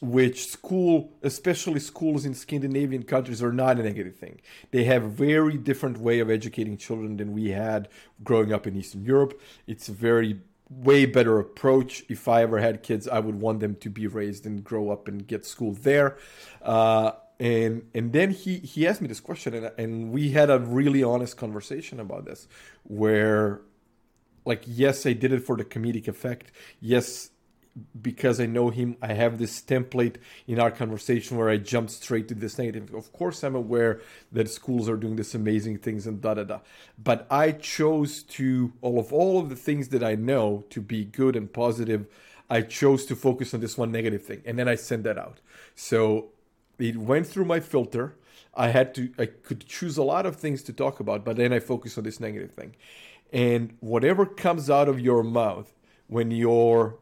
which 0.00 0.48
school, 0.48 1.12
especially 1.22 1.80
schools 1.80 2.26
in 2.26 2.34
Scandinavian 2.34 3.04
countries, 3.04 3.42
are 3.42 3.52
not 3.52 3.78
a 3.78 3.82
negative 3.82 4.16
thing. 4.16 4.40
They 4.70 4.84
have 4.84 5.04
a 5.04 5.08
very 5.08 5.56
different 5.56 5.98
way 5.98 6.20
of 6.20 6.30
educating 6.30 6.76
children 6.76 7.16
than 7.16 7.32
we 7.32 7.50
had 7.50 7.88
growing 8.22 8.52
up 8.52 8.66
in 8.66 8.76
Eastern 8.76 9.04
Europe. 9.04 9.40
It's 9.66 9.88
a 9.88 9.92
very 9.92 10.40
way 10.68 11.06
better 11.06 11.38
approach. 11.38 12.04
If 12.08 12.28
I 12.28 12.42
ever 12.42 12.58
had 12.58 12.82
kids, 12.82 13.06
I 13.08 13.20
would 13.20 13.40
want 13.40 13.60
them 13.60 13.76
to 13.76 13.88
be 13.88 14.06
raised 14.06 14.46
and 14.46 14.62
grow 14.62 14.90
up 14.90 15.08
and 15.08 15.26
get 15.26 15.46
school 15.46 15.72
there. 15.72 16.18
Uh, 16.60 17.12
and 17.40 17.88
and 17.94 18.12
then 18.12 18.30
he 18.30 18.58
he 18.58 18.86
asked 18.86 19.00
me 19.00 19.08
this 19.08 19.20
question, 19.20 19.54
and 19.54 19.70
and 19.78 20.12
we 20.12 20.30
had 20.30 20.50
a 20.50 20.58
really 20.58 21.02
honest 21.02 21.36
conversation 21.36 22.00
about 22.00 22.24
this, 22.24 22.46
where 22.84 23.60
like 24.44 24.62
yes, 24.66 25.06
I 25.06 25.12
did 25.12 25.32
it 25.32 25.44
for 25.44 25.56
the 25.56 25.64
comedic 25.64 26.08
effect. 26.08 26.52
Yes, 26.80 27.30
because 28.00 28.40
I 28.40 28.46
know 28.46 28.70
him, 28.70 28.96
I 29.02 29.14
have 29.14 29.38
this 29.38 29.60
template 29.60 30.16
in 30.46 30.60
our 30.60 30.70
conversation 30.70 31.36
where 31.36 31.48
I 31.48 31.56
jump 31.56 31.90
straight 31.90 32.28
to 32.28 32.34
this 32.34 32.58
negative. 32.58 32.94
Of 32.94 33.12
course, 33.12 33.42
I'm 33.42 33.56
aware 33.56 34.00
that 34.32 34.48
schools 34.48 34.88
are 34.88 34.96
doing 34.96 35.16
this 35.16 35.34
amazing 35.34 35.78
things 35.78 36.06
and 36.06 36.20
da 36.20 36.34
da 36.34 36.44
da. 36.44 36.60
But 37.02 37.26
I 37.30 37.52
chose 37.52 38.22
to 38.22 38.72
all 38.80 38.98
of 38.98 39.12
all 39.12 39.40
of 39.40 39.48
the 39.48 39.56
things 39.56 39.88
that 39.88 40.04
I 40.04 40.14
know 40.14 40.64
to 40.70 40.80
be 40.80 41.04
good 41.04 41.34
and 41.36 41.52
positive. 41.52 42.06
I 42.48 42.60
chose 42.60 43.06
to 43.06 43.16
focus 43.16 43.54
on 43.54 43.60
this 43.60 43.76
one 43.76 43.90
negative 43.90 44.22
thing, 44.24 44.42
and 44.44 44.58
then 44.58 44.68
I 44.68 44.74
sent 44.76 45.02
that 45.04 45.18
out. 45.18 45.40
So 45.74 46.28
it 46.78 46.96
went 46.96 47.26
through 47.26 47.44
my 47.44 47.60
filter. 47.60 48.16
I 48.54 48.68
had 48.68 48.94
to. 48.94 49.12
I 49.18 49.26
could 49.26 49.66
choose 49.66 49.96
a 49.96 50.02
lot 50.02 50.26
of 50.26 50.36
things 50.36 50.62
to 50.64 50.72
talk 50.72 51.00
about, 51.00 51.24
but 51.24 51.36
then 51.36 51.52
I 51.52 51.58
focus 51.58 51.98
on 51.98 52.04
this 52.04 52.20
negative 52.20 52.52
thing. 52.52 52.76
And 53.32 53.76
whatever 53.80 54.26
comes 54.26 54.70
out 54.70 54.88
of 54.88 55.00
your 55.00 55.22
mouth 55.22 55.72
when 56.06 56.30
you're 56.30 56.98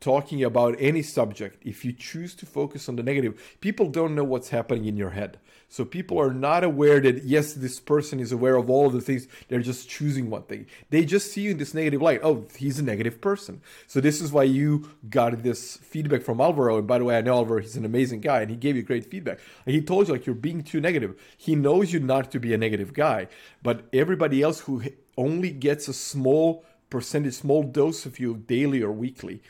talking 0.00 0.42
about 0.42 0.74
any 0.78 1.02
subject, 1.02 1.62
if 1.62 1.84
you 1.84 1.92
choose 1.92 2.34
to 2.34 2.46
focus 2.46 2.88
on 2.88 2.96
the 2.96 3.02
negative, 3.02 3.56
people 3.60 3.86
don't 3.86 4.14
know 4.14 4.24
what's 4.24 4.48
happening 4.48 4.86
in 4.86 4.96
your 4.96 5.10
head. 5.10 5.38
So 5.68 5.84
people 5.84 6.18
are 6.18 6.32
not 6.32 6.64
aware 6.64 6.98
that 7.00 7.22
yes, 7.22 7.52
this 7.52 7.78
person 7.78 8.18
is 8.18 8.32
aware 8.32 8.56
of 8.56 8.68
all 8.68 8.86
of 8.86 8.92
the 8.92 9.00
things. 9.00 9.28
They're 9.48 9.60
just 9.60 9.88
choosing 9.88 10.28
one 10.28 10.42
thing. 10.42 10.66
They 10.90 11.04
just 11.04 11.30
see 11.30 11.42
you 11.42 11.52
in 11.52 11.58
this 11.58 11.74
negative 11.74 12.02
light. 12.02 12.20
Oh, 12.24 12.46
he's 12.56 12.80
a 12.80 12.82
negative 12.82 13.20
person. 13.20 13.60
So 13.86 14.00
this 14.00 14.20
is 14.20 14.32
why 14.32 14.44
you 14.44 14.90
got 15.08 15.44
this 15.44 15.76
feedback 15.76 16.22
from 16.22 16.40
Alvaro. 16.40 16.78
And 16.78 16.88
by 16.88 16.98
the 16.98 17.04
way, 17.04 17.16
I 17.16 17.20
know 17.20 17.34
Alvaro. 17.34 17.60
He's 17.60 17.76
an 17.76 17.84
amazing 17.84 18.20
guy, 18.20 18.40
and 18.40 18.50
he 18.50 18.56
gave 18.56 18.74
you 18.74 18.82
great 18.82 19.06
feedback. 19.06 19.38
And 19.64 19.74
he 19.74 19.80
told 19.80 20.08
you 20.08 20.14
like 20.14 20.26
you're 20.26 20.34
being 20.34 20.64
too 20.64 20.80
negative. 20.80 21.14
He 21.36 21.54
knows 21.54 21.92
you 21.92 22.00
not 22.00 22.32
to 22.32 22.40
be 22.40 22.52
a 22.52 22.58
negative 22.58 22.92
guy, 22.92 23.28
but 23.62 23.84
everybody 23.92 24.42
else 24.42 24.60
who 24.60 24.82
only 25.16 25.50
gets 25.50 25.86
a 25.86 25.94
small 25.94 26.64
percentage, 26.88 27.34
small 27.34 27.62
dose 27.62 28.04
of 28.06 28.18
you 28.18 28.42
daily 28.48 28.82
or 28.82 28.90
weekly 28.90 29.40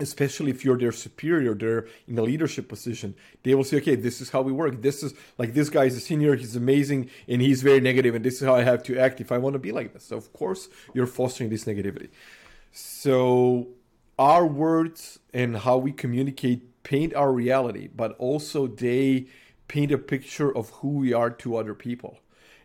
especially 0.00 0.50
if 0.50 0.64
you're 0.64 0.78
their 0.78 0.92
superior, 0.92 1.54
they're 1.54 1.86
in 2.08 2.18
a 2.18 2.22
leadership 2.22 2.68
position, 2.68 3.14
they 3.42 3.54
will 3.54 3.64
say, 3.64 3.76
okay, 3.78 3.94
this 3.94 4.20
is 4.20 4.30
how 4.30 4.42
we 4.42 4.52
work. 4.52 4.82
This 4.82 5.02
is 5.02 5.14
like 5.38 5.54
this 5.54 5.68
guy 5.68 5.84
is 5.84 5.96
a 5.96 6.00
senior, 6.00 6.34
he's 6.34 6.56
amazing, 6.56 7.10
and 7.28 7.40
he's 7.40 7.62
very 7.62 7.80
negative, 7.80 8.14
and 8.14 8.24
this 8.24 8.40
is 8.40 8.46
how 8.46 8.54
I 8.54 8.62
have 8.62 8.82
to 8.84 8.98
act 8.98 9.20
if 9.20 9.30
I 9.32 9.38
want 9.38 9.54
to 9.54 9.58
be 9.58 9.72
like 9.72 9.92
this. 9.92 10.04
So, 10.04 10.16
of 10.16 10.32
course, 10.32 10.68
you're 10.94 11.06
fostering 11.06 11.50
this 11.50 11.64
negativity. 11.64 12.08
So, 12.72 13.68
our 14.18 14.46
words 14.46 15.18
and 15.32 15.56
how 15.58 15.78
we 15.78 15.92
communicate 15.92 16.82
paint 16.82 17.14
our 17.14 17.32
reality, 17.32 17.88
but 17.94 18.16
also 18.18 18.66
they 18.66 19.26
paint 19.68 19.92
a 19.92 19.98
picture 19.98 20.54
of 20.54 20.70
who 20.70 20.88
we 20.88 21.12
are 21.12 21.30
to 21.30 21.56
other 21.56 21.74
people. 21.74 22.18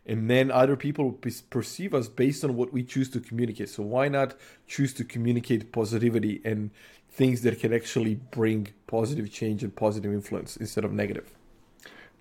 And 0.05 0.29
then 0.29 0.51
other 0.51 0.77
people 0.77 1.19
perceive 1.49 1.93
us 1.93 2.07
based 2.07 2.43
on 2.45 2.55
what 2.55 2.71
we 2.71 2.81
choose 2.81 3.09
to 3.09 3.19
communicate. 3.19 3.69
So, 3.69 3.83
why 3.83 4.07
not 4.07 4.35
choose 4.65 4.93
to 4.93 5.03
communicate 5.03 5.73
positivity 5.73 6.41
and 6.45 6.71
things 7.17 7.41
that 7.41 7.59
can 7.59 7.73
actually 7.73 8.15
bring 8.39 8.67
positive 8.85 9.27
change 9.39 9.63
and 9.63 9.75
positive 9.75 10.11
influence 10.13 10.55
instead 10.57 10.85
of 10.85 10.91
negative. 10.93 11.27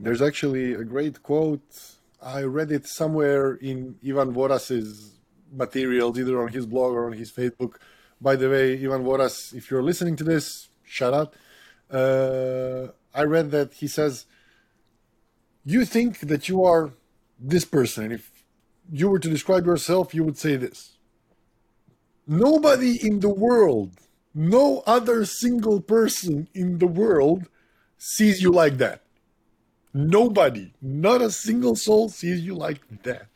There's 0.00 0.22
actually 0.22 0.72
a 0.72 0.84
great 0.84 1.22
quote. 1.22 1.68
I 2.22 2.42
read 2.44 2.72
it 2.72 2.86
somewhere 2.86 3.46
in 3.56 3.96
Ivan 4.10 4.32
Voras's 4.32 4.90
materials, 5.52 6.18
either 6.18 6.40
on 6.42 6.48
his 6.48 6.64
blog 6.64 6.92
or 6.94 7.04
on 7.06 7.12
his 7.12 7.30
Facebook. 7.30 7.72
By 8.20 8.36
the 8.36 8.48
way, 8.48 8.72
Ivan 8.84 9.04
Voras, 9.04 9.54
if 9.54 9.70
you're 9.70 9.82
listening 9.82 10.16
to 10.16 10.24
this, 10.24 10.70
shout 10.82 11.14
out. 11.20 11.30
Uh, 11.90 12.92
I 13.14 13.24
read 13.24 13.50
that 13.50 13.74
he 13.74 13.86
says, 13.86 14.24
You 15.64 15.84
think 15.84 16.20
that 16.20 16.48
you 16.48 16.64
are 16.64 16.92
this 17.38 17.66
person. 17.66 18.12
If 18.12 18.24
you 18.90 19.10
were 19.10 19.18
to 19.18 19.28
describe 19.28 19.66
yourself, 19.66 20.14
you 20.14 20.24
would 20.24 20.38
say 20.38 20.56
this. 20.56 20.96
Nobody 22.26 22.92
in 23.06 23.20
the 23.20 23.34
world 23.46 23.92
no 24.36 24.82
other 24.86 25.24
single 25.24 25.80
person 25.80 26.46
in 26.54 26.78
the 26.78 26.86
world 26.86 27.48
sees 27.96 28.42
you 28.42 28.52
like 28.52 28.76
that. 28.76 29.00
Nobody, 29.94 30.74
not 30.82 31.22
a 31.22 31.30
single 31.30 31.74
soul 31.74 32.10
sees 32.10 32.42
you 32.42 32.54
like 32.54 32.80
that. 33.04 33.28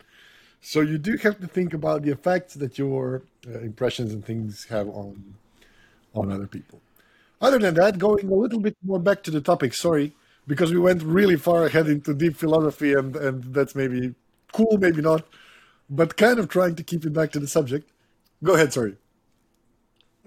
So 0.60 0.82
you 0.82 0.98
do 0.98 1.16
have 1.16 1.40
to 1.40 1.46
think 1.46 1.72
about 1.72 2.02
the 2.02 2.10
effects 2.10 2.52
that 2.54 2.76
your 2.76 3.22
uh, 3.48 3.60
impressions 3.60 4.12
and 4.12 4.22
things 4.22 4.66
have 4.68 4.88
on 4.88 5.34
on 6.14 6.30
other 6.30 6.46
people. 6.46 6.80
Other 7.40 7.58
than 7.58 7.74
that, 7.74 7.98
going 7.98 8.28
a 8.28 8.34
little 8.34 8.60
bit 8.60 8.76
more 8.84 8.98
back 8.98 9.22
to 9.22 9.30
the 9.30 9.40
topic, 9.40 9.72
sorry, 9.72 10.12
because 10.46 10.70
we 10.70 10.78
went 10.78 11.02
really 11.02 11.36
far 11.36 11.64
ahead 11.64 11.88
into 11.88 12.12
deep 12.12 12.36
philosophy, 12.36 12.92
and, 12.92 13.16
and 13.16 13.44
that's 13.54 13.74
maybe 13.74 14.14
cool, 14.52 14.76
maybe 14.76 15.00
not, 15.00 15.24
but 15.88 16.16
kind 16.18 16.38
of 16.38 16.48
trying 16.48 16.74
to 16.74 16.82
keep 16.82 17.06
it 17.06 17.14
back 17.14 17.30
to 17.32 17.38
the 17.38 17.46
subject. 17.46 17.88
Go 18.42 18.54
ahead, 18.54 18.72
sorry. 18.74 18.96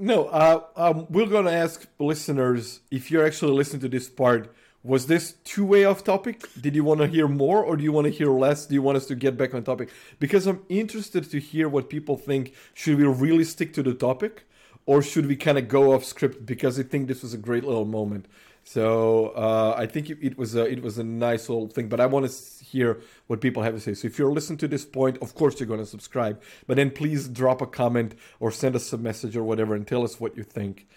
No, 0.04 0.26
uh, 0.26 0.60
um, 0.76 1.08
we're 1.10 1.28
going 1.28 1.46
to 1.46 1.54
ask 1.54 1.88
listeners 1.98 2.82
if 2.92 3.10
you're 3.10 3.26
actually 3.26 3.54
listening 3.54 3.80
to 3.84 3.88
this 3.88 4.10
part. 4.10 4.54
Was 4.84 5.08
this 5.08 5.36
two 5.46 5.64
way 5.64 5.86
off 5.86 6.04
topic? 6.04 6.46
Did 6.60 6.76
you 6.76 6.84
want 6.84 7.00
to 7.00 7.08
hear 7.08 7.30
more 7.30 7.64
or 7.64 7.78
do 7.78 7.86
you 7.86 7.94
want 7.94 8.08
to 8.08 8.12
hear 8.12 8.28
less? 8.28 8.66
Do 8.66 8.76
you 8.76 8.82
want 8.82 8.98
us 8.98 9.06
to 9.06 9.16
get 9.16 9.38
back 9.38 9.54
on 9.54 9.64
topic? 9.64 9.92
Because 10.20 10.46
I'm 10.46 10.62
interested 10.68 11.32
to 11.32 11.40
hear 11.40 11.70
what 11.70 11.90
people 11.90 12.18
think. 12.18 12.54
Should 12.74 12.98
we 12.98 13.06
really 13.06 13.46
stick 13.46 13.74
to 13.76 13.82
the 13.82 13.94
topic 13.94 14.46
or 14.86 15.02
should 15.02 15.26
we 15.26 15.38
kind 15.38 15.58
of 15.58 15.70
go 15.70 15.94
off 15.94 16.04
script? 16.04 16.46
Because 16.46 16.78
I 16.78 16.84
think 16.84 17.08
this 17.08 17.22
was 17.22 17.34
a 17.34 17.38
great 17.38 17.64
little 17.64 17.86
moment. 17.86 18.26
So 18.64 19.34
uh, 19.36 19.76
I 19.78 19.86
think 19.86 20.10
it, 20.10 20.38
was 20.38 20.56
a 20.56 20.66
it 20.66 20.82
was 20.82 20.98
a 20.98 21.04
nice 21.04 21.50
little 21.50 21.68
thing. 21.68 21.90
But 21.90 22.00
I 22.00 22.06
want 22.06 22.30
to 22.30 22.64
hear 22.64 23.02
what 23.28 23.42
people 23.42 23.62
have 23.64 23.74
to 23.74 23.80
say. 23.80 23.94
So 23.94 24.08
if 24.08 24.18
you're 24.18 24.32
listening 24.32 24.58
to 24.60 24.68
this 24.68 24.86
point, 24.86 25.18
of 25.22 25.36
course 25.36 25.60
you're 25.60 25.68
going 25.68 25.80
to 25.80 25.86
subscribe. 25.86 26.42
But 26.66 26.78
then 26.78 26.90
please 26.90 27.28
drop 27.28 27.62
a 27.62 27.68
comment 27.68 28.16
or 28.40 28.52
send 28.52 28.76
us 28.76 28.92
a 28.94 28.98
message 28.98 29.36
or 29.36 29.44
whatever 29.44 29.76
and 29.76 29.86
tell 29.86 30.04
us 30.04 30.20
what 30.20 30.38
you 30.38 30.44
think. 30.44 30.88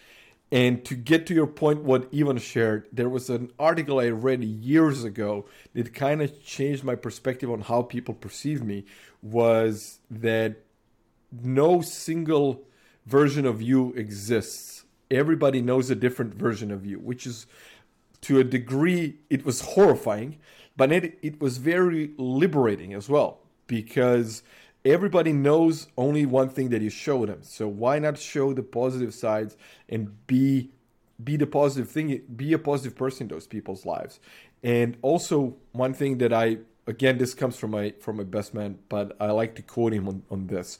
And 0.53 0.85
to 0.85 0.95
get 0.95 1.27
to 1.27 1.35
your 1.35 1.49
point, 1.49 1.83
what 1.83 2.09
Ivan 2.14 2.39
shared, 2.39 2.87
there 2.93 3.09
was 3.09 3.29
an 3.29 3.51
article 3.59 3.99
I 3.99 4.11
read 4.11 4.45
years 4.45 5.03
ago 5.03 5.47
that 5.75 5.93
kind 5.93 6.23
of 6.23 6.45
changed 6.45 6.85
my 6.85 6.95
perspective 6.95 7.51
on 7.51 7.62
how 7.62 7.83
people 7.83 8.14
perceive 8.14 8.62
me. 8.62 8.85
Was 9.23 9.99
that 10.09 10.59
no 11.33 11.81
single 11.81 12.62
version 13.07 13.45
of 13.45 13.61
you 13.61 13.93
exists 13.95 14.76
everybody 15.11 15.61
knows 15.61 15.90
a 15.90 15.94
different 15.94 16.34
version 16.34 16.70
of 16.70 16.84
you, 16.86 16.98
which 16.98 17.26
is 17.26 17.46
to 18.22 18.40
a 18.40 18.44
degree, 18.44 19.18
it 19.30 19.44
was 19.44 19.61
horrifying, 19.61 20.38
but 20.76 20.90
it, 20.90 21.18
it 21.22 21.40
was 21.40 21.59
very 21.59 22.12
liberating 22.16 22.92
as 22.94 23.09
well 23.09 23.40
because 23.66 24.42
everybody 24.84 25.32
knows 25.32 25.88
only 25.96 26.26
one 26.26 26.48
thing 26.48 26.70
that 26.70 26.82
you 26.82 26.90
show 26.90 27.26
them. 27.26 27.38
So 27.42 27.68
why 27.68 27.98
not 27.98 28.18
show 28.18 28.52
the 28.52 28.62
positive 28.62 29.14
sides 29.14 29.57
and 29.88 30.26
be 30.26 30.70
be 31.22 31.36
the 31.36 31.46
positive 31.46 31.90
thing, 31.90 32.20
be 32.36 32.52
a 32.52 32.59
positive 32.59 32.94
person 32.94 33.22
in 33.22 33.28
those 33.28 33.46
people's 33.46 33.86
lives. 33.86 34.20
And 34.62 34.98
also 35.00 35.57
one 35.72 35.94
thing 35.94 36.18
that 36.18 36.32
I 36.32 36.59
again 36.86 37.18
this 37.18 37.34
comes 37.34 37.57
from 37.57 37.70
my 37.72 37.94
from 38.00 38.16
my 38.16 38.24
best 38.24 38.54
man, 38.54 38.78
but 38.88 39.16
I 39.20 39.30
like 39.30 39.54
to 39.57 39.62
quote 39.62 39.92
him 39.92 40.09
on, 40.09 40.22
on 40.30 40.46
this. 40.48 40.78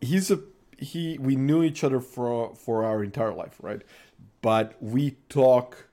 He's 0.00 0.30
a 0.30 0.40
he 0.78 1.18
we 1.18 1.36
knew 1.36 1.62
each 1.62 1.84
other 1.84 2.00
for 2.00 2.54
for 2.54 2.84
our 2.84 3.02
entire 3.02 3.34
life, 3.34 3.56
right? 3.60 3.82
But 4.40 4.76
we 4.80 5.12
talk 5.28 5.88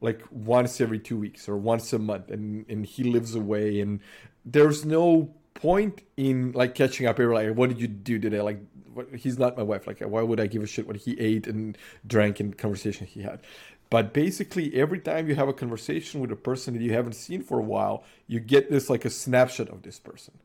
like 0.00 0.22
once 0.30 0.80
every 0.80 0.98
two 0.98 1.18
weeks 1.18 1.48
or 1.48 1.56
once 1.56 1.92
a 1.92 1.98
month, 1.98 2.30
and 2.30 2.64
and 2.68 2.86
he 2.86 3.04
lives 3.04 3.34
away, 3.34 3.80
and 3.80 4.00
there's 4.44 4.84
no 4.84 5.34
point 5.54 6.02
in 6.16 6.52
like 6.52 6.74
catching 6.74 7.06
up. 7.06 7.18
Every 7.18 7.34
like 7.34 7.56
what 7.56 7.68
did 7.68 7.80
you 7.80 7.88
do 7.88 8.18
today? 8.18 8.40
Like 8.40 8.60
what, 8.94 9.08
he's 9.14 9.38
not 9.38 9.56
my 9.56 9.62
wife. 9.62 9.86
Like 9.86 10.00
why 10.00 10.22
would 10.22 10.40
i 10.40 10.46
give 10.46 10.62
a 10.62 10.66
shit 10.66 10.86
what 10.86 10.96
he 10.96 11.18
ate 11.18 11.46
and 11.46 11.76
drank 12.06 12.40
and 12.40 12.56
conversation 12.56 13.06
he 13.06 13.22
had? 13.22 13.40
But 13.90 14.14
basically 14.14 14.74
every 14.74 15.00
time 15.00 15.28
you 15.28 15.34
have 15.34 15.48
a 15.48 15.52
conversation 15.52 16.20
with 16.20 16.32
a 16.32 16.36
person 16.36 16.74
that 16.74 16.82
you 16.82 16.94
haven't 16.94 17.12
seen 17.12 17.42
for 17.42 17.58
a 17.58 17.62
while 17.62 18.04
you 18.26 18.40
get 18.40 18.70
this 18.70 18.88
like 18.88 19.04
a 19.04 19.10
snapshot 19.10 19.68
of 19.68 19.82
this 19.82 19.98
person. 19.98 20.38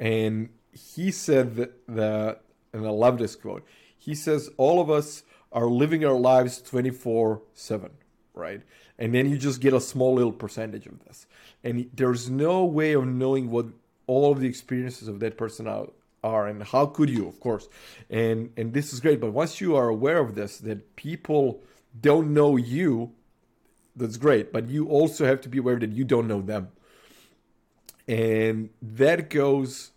And 0.00 0.48
he 0.72 1.10
said 1.10 1.56
that 1.56 1.86
the 1.86 2.38
and 2.72 2.86
I 2.86 2.90
love 2.90 3.18
this 3.18 3.36
quote. 3.36 3.64
He 3.96 4.14
says, 4.14 4.50
All 4.56 4.80
of 4.80 4.90
us 4.90 5.22
are 5.52 5.66
living 5.66 6.04
our 6.04 6.18
lives 6.18 6.60
24 6.62 7.42
7, 7.54 7.90
right? 8.34 8.62
And 8.98 9.14
then 9.14 9.30
you 9.30 9.38
just 9.38 9.60
get 9.60 9.72
a 9.72 9.80
small 9.80 10.14
little 10.14 10.32
percentage 10.32 10.86
of 10.86 11.04
this. 11.04 11.26
And 11.62 11.88
there's 11.94 12.28
no 12.28 12.64
way 12.64 12.92
of 12.92 13.06
knowing 13.06 13.50
what 13.50 13.66
all 14.06 14.32
of 14.32 14.40
the 14.40 14.48
experiences 14.48 15.08
of 15.08 15.20
that 15.20 15.36
person 15.36 15.66
are, 15.66 15.88
are 16.24 16.48
and 16.48 16.62
how 16.62 16.86
could 16.86 17.08
you, 17.08 17.28
of 17.28 17.38
course. 17.40 17.68
And 18.10 18.50
and 18.56 18.72
this 18.72 18.92
is 18.92 19.00
great. 19.00 19.20
But 19.20 19.32
once 19.32 19.60
you 19.60 19.76
are 19.76 19.88
aware 19.88 20.18
of 20.18 20.34
this, 20.34 20.58
that 20.58 20.96
people 20.96 21.62
don't 22.00 22.32
know 22.34 22.56
you, 22.56 23.12
that's 23.94 24.16
great. 24.16 24.52
But 24.52 24.68
you 24.68 24.88
also 24.88 25.26
have 25.26 25.40
to 25.42 25.48
be 25.48 25.58
aware 25.58 25.78
that 25.78 25.92
you 25.92 26.04
don't 26.04 26.28
know 26.28 26.40
them. 26.40 26.68
And 28.08 28.70
that 28.80 29.28
goes 29.28 29.90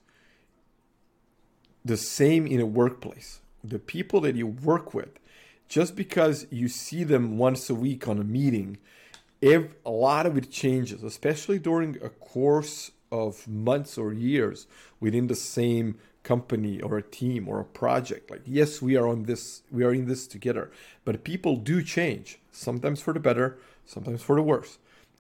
the 1.83 1.97
same 1.97 2.45
in 2.47 2.59
a 2.59 2.65
workplace. 2.65 3.41
The 3.63 3.79
people 3.79 4.21
that 4.21 4.35
you 4.35 4.47
work 4.47 4.93
with, 4.93 5.19
just 5.67 5.95
because 5.95 6.47
you 6.49 6.67
see 6.67 7.03
them 7.03 7.37
once 7.37 7.69
a 7.69 7.75
week 7.75 8.07
on 8.07 8.19
a 8.19 8.23
meeting, 8.23 8.77
if 9.41 9.73
a 9.85 9.91
lot 9.91 10.25
of 10.25 10.37
it 10.37 10.51
changes, 10.51 11.03
especially 11.03 11.59
during 11.59 11.97
a 12.03 12.09
course 12.09 12.91
of 13.11 13.47
months 13.47 13.97
or 13.97 14.13
years 14.13 14.67
within 14.99 15.27
the 15.27 15.35
same 15.35 15.97
company 16.23 16.79
or 16.81 16.97
a 16.97 17.03
team 17.03 17.47
or 17.47 17.59
a 17.59 17.65
project. 17.65 18.29
Like 18.31 18.43
yes 18.45 18.81
we 18.81 18.95
are 18.95 19.07
on 19.07 19.23
this 19.23 19.63
we 19.71 19.83
are 19.83 19.93
in 19.93 20.05
this 20.05 20.27
together 20.27 20.71
but 21.03 21.23
people 21.23 21.55
do 21.55 21.83
change 21.83 22.39
sometimes 22.51 23.01
for 23.01 23.13
the 23.13 23.19
better 23.19 23.57
sometimes 23.85 24.21
for 24.21 24.35
the 24.35 24.41
worse. 24.41 24.77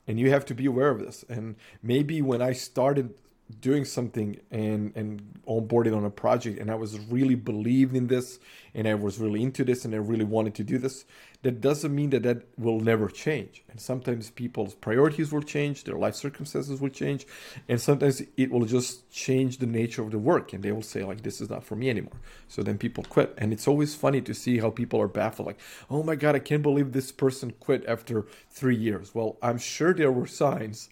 And 0.07 0.19
you 0.19 0.29
have 0.31 0.45
to 0.45 0.55
be 0.55 0.65
aware 0.65 0.89
of 0.89 0.99
this. 0.99 1.23
And 1.29 1.55
maybe 1.81 2.21
when 2.21 2.41
i 2.41 2.53
started 2.53 3.13
doing 3.59 3.85
something 3.85 4.39
and 4.51 4.95
and 4.95 5.21
onboarded 5.47 5.95
on 5.95 6.05
a 6.05 6.09
project 6.09 6.59
and 6.59 6.71
I 6.71 6.75
was 6.75 6.99
really 6.99 7.35
believed 7.35 7.95
in 7.95 8.07
this 8.07 8.39
and 8.73 8.87
I 8.87 8.95
was 8.95 9.19
really 9.19 9.41
into 9.41 9.63
this 9.63 9.85
and 9.85 9.93
I 9.93 9.97
really 9.97 10.23
wanted 10.23 10.55
to 10.55 10.63
do 10.63 10.77
this 10.77 11.05
that 11.43 11.59
doesn't 11.59 11.93
mean 11.93 12.11
that 12.11 12.23
that 12.23 12.43
will 12.57 12.79
never 12.79 13.07
change. 13.07 13.63
And 13.69 13.81
sometimes 13.81 14.29
people's 14.29 14.75
priorities 14.75 15.31
will 15.31 15.41
change 15.41 15.83
their 15.83 15.97
life 15.97 16.15
circumstances 16.15 16.79
will 16.79 16.89
change 16.89 17.25
and 17.67 17.81
sometimes 17.81 18.21
it 18.37 18.51
will 18.51 18.65
just 18.65 19.09
change 19.11 19.57
the 19.57 19.65
nature 19.65 20.03
of 20.03 20.11
the 20.11 20.19
work 20.19 20.53
and 20.53 20.63
they 20.63 20.71
will 20.71 20.83
say 20.83 21.03
like 21.03 21.23
this 21.23 21.41
is 21.41 21.49
not 21.49 21.63
for 21.63 21.75
me 21.75 21.89
anymore. 21.89 22.19
So 22.47 22.61
then 22.61 22.77
people 22.77 23.03
quit 23.03 23.33
and 23.37 23.51
it's 23.51 23.67
always 23.67 23.95
funny 23.95 24.21
to 24.21 24.33
see 24.33 24.59
how 24.59 24.69
people 24.69 25.01
are 25.01 25.07
baffled 25.07 25.47
like 25.47 25.59
oh 25.89 26.03
my 26.03 26.15
god 26.15 26.35
I 26.35 26.39
can't 26.39 26.61
believe 26.61 26.91
this 26.91 27.11
person 27.11 27.53
quit 27.59 27.83
after 27.87 28.25
3 28.51 28.75
years. 28.75 29.15
Well 29.15 29.37
I'm 29.41 29.57
sure 29.57 29.93
there 29.93 30.11
were 30.11 30.27
signs 30.27 30.89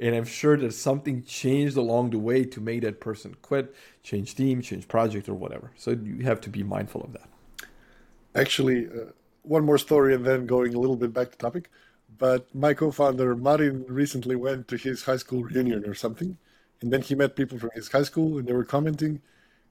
and 0.00 0.16
I'm 0.16 0.24
sure 0.24 0.56
that 0.56 0.72
something 0.72 1.22
changed 1.24 1.76
along 1.76 2.10
the 2.10 2.18
way 2.18 2.44
to 2.44 2.60
make 2.60 2.80
that 2.82 3.00
person 3.00 3.36
quit, 3.42 3.74
change 4.02 4.34
team, 4.34 4.62
change 4.62 4.88
project, 4.88 5.28
or 5.28 5.34
whatever. 5.34 5.70
So 5.76 5.90
you 5.90 6.24
have 6.24 6.40
to 6.42 6.50
be 6.50 6.62
mindful 6.62 7.02
of 7.02 7.12
that. 7.12 7.28
Actually, 8.34 8.86
uh, 8.86 9.12
one 9.42 9.64
more 9.64 9.76
story 9.76 10.14
and 10.14 10.24
then 10.24 10.46
going 10.46 10.74
a 10.74 10.78
little 10.78 10.96
bit 10.96 11.12
back 11.12 11.30
to 11.32 11.38
topic. 11.38 11.70
But 12.16 12.52
my 12.54 12.72
co-founder 12.72 13.36
Martin 13.36 13.84
recently 13.88 14.36
went 14.36 14.68
to 14.68 14.76
his 14.76 15.04
high 15.04 15.18
school 15.18 15.44
reunion 15.44 15.86
or 15.86 15.94
something, 15.94 16.36
and 16.80 16.92
then 16.92 17.02
he 17.02 17.14
met 17.14 17.36
people 17.36 17.58
from 17.58 17.70
his 17.74 17.88
high 17.88 18.02
school, 18.02 18.38
and 18.38 18.48
they 18.48 18.52
were 18.52 18.64
commenting, 18.64 19.20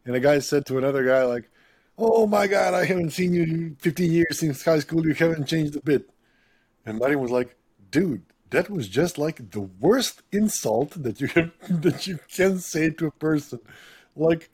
and 0.05 0.15
a 0.15 0.19
guy 0.19 0.39
said 0.39 0.65
to 0.67 0.77
another 0.77 1.03
guy 1.03 1.23
like, 1.23 1.49
"Oh 1.97 2.27
my 2.27 2.47
God, 2.47 2.73
I 2.73 2.85
haven't 2.85 3.11
seen 3.11 3.33
you 3.33 3.75
15 3.79 4.11
years 4.11 4.39
since 4.39 4.63
high 4.63 4.79
school. 4.79 5.05
You 5.05 5.13
haven't 5.13 5.47
changed 5.47 5.75
a 5.75 5.81
bit." 5.81 6.09
And 6.85 6.97
Martin 6.97 7.19
was 7.19 7.31
like, 7.31 7.55
"Dude, 7.91 8.23
that 8.49 8.69
was 8.69 8.87
just 8.87 9.17
like 9.17 9.51
the 9.51 9.61
worst 9.61 10.23
insult 10.31 11.01
that 11.03 11.21
you 11.21 11.27
can, 11.27 11.51
that 11.69 12.07
you 12.07 12.19
can 12.33 12.59
say 12.59 12.89
to 12.91 13.07
a 13.07 13.11
person. 13.11 13.59
Like, 14.15 14.49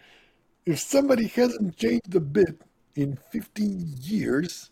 if 0.65 0.79
somebody 0.79 1.27
hasn't 1.27 1.77
changed 1.77 2.13
a 2.15 2.19
bit 2.19 2.61
in 2.95 3.17
15 3.31 3.95
years, 4.01 4.71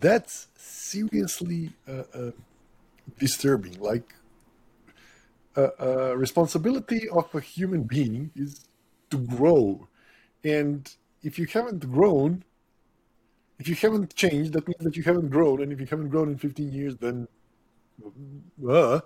that's 0.00 0.48
seriously 0.56 1.70
uh, 1.88 2.04
uh, 2.14 2.30
disturbing. 3.18 3.78
Like, 3.80 4.14
uh, 5.56 5.70
uh, 5.80 6.16
responsibility 6.16 7.08
of 7.08 7.34
a 7.34 7.40
human 7.40 7.82
being 7.82 8.30
is 8.36 8.64
to 9.10 9.18
grow, 9.18 9.88
and 10.44 10.94
if 11.22 11.38
you 11.38 11.46
haven't 11.46 11.90
grown, 11.90 12.44
if 13.58 13.66
you 13.68 13.74
haven't 13.74 14.14
changed, 14.14 14.52
that 14.52 14.68
means 14.68 14.84
that 14.84 14.96
you 14.96 15.02
haven't 15.02 15.30
grown, 15.30 15.60
and 15.60 15.72
if 15.72 15.80
you 15.80 15.86
haven't 15.86 16.10
grown 16.10 16.28
in 16.28 16.38
15 16.38 16.70
years, 16.72 16.96
then 16.96 17.26
uh, 18.68 19.00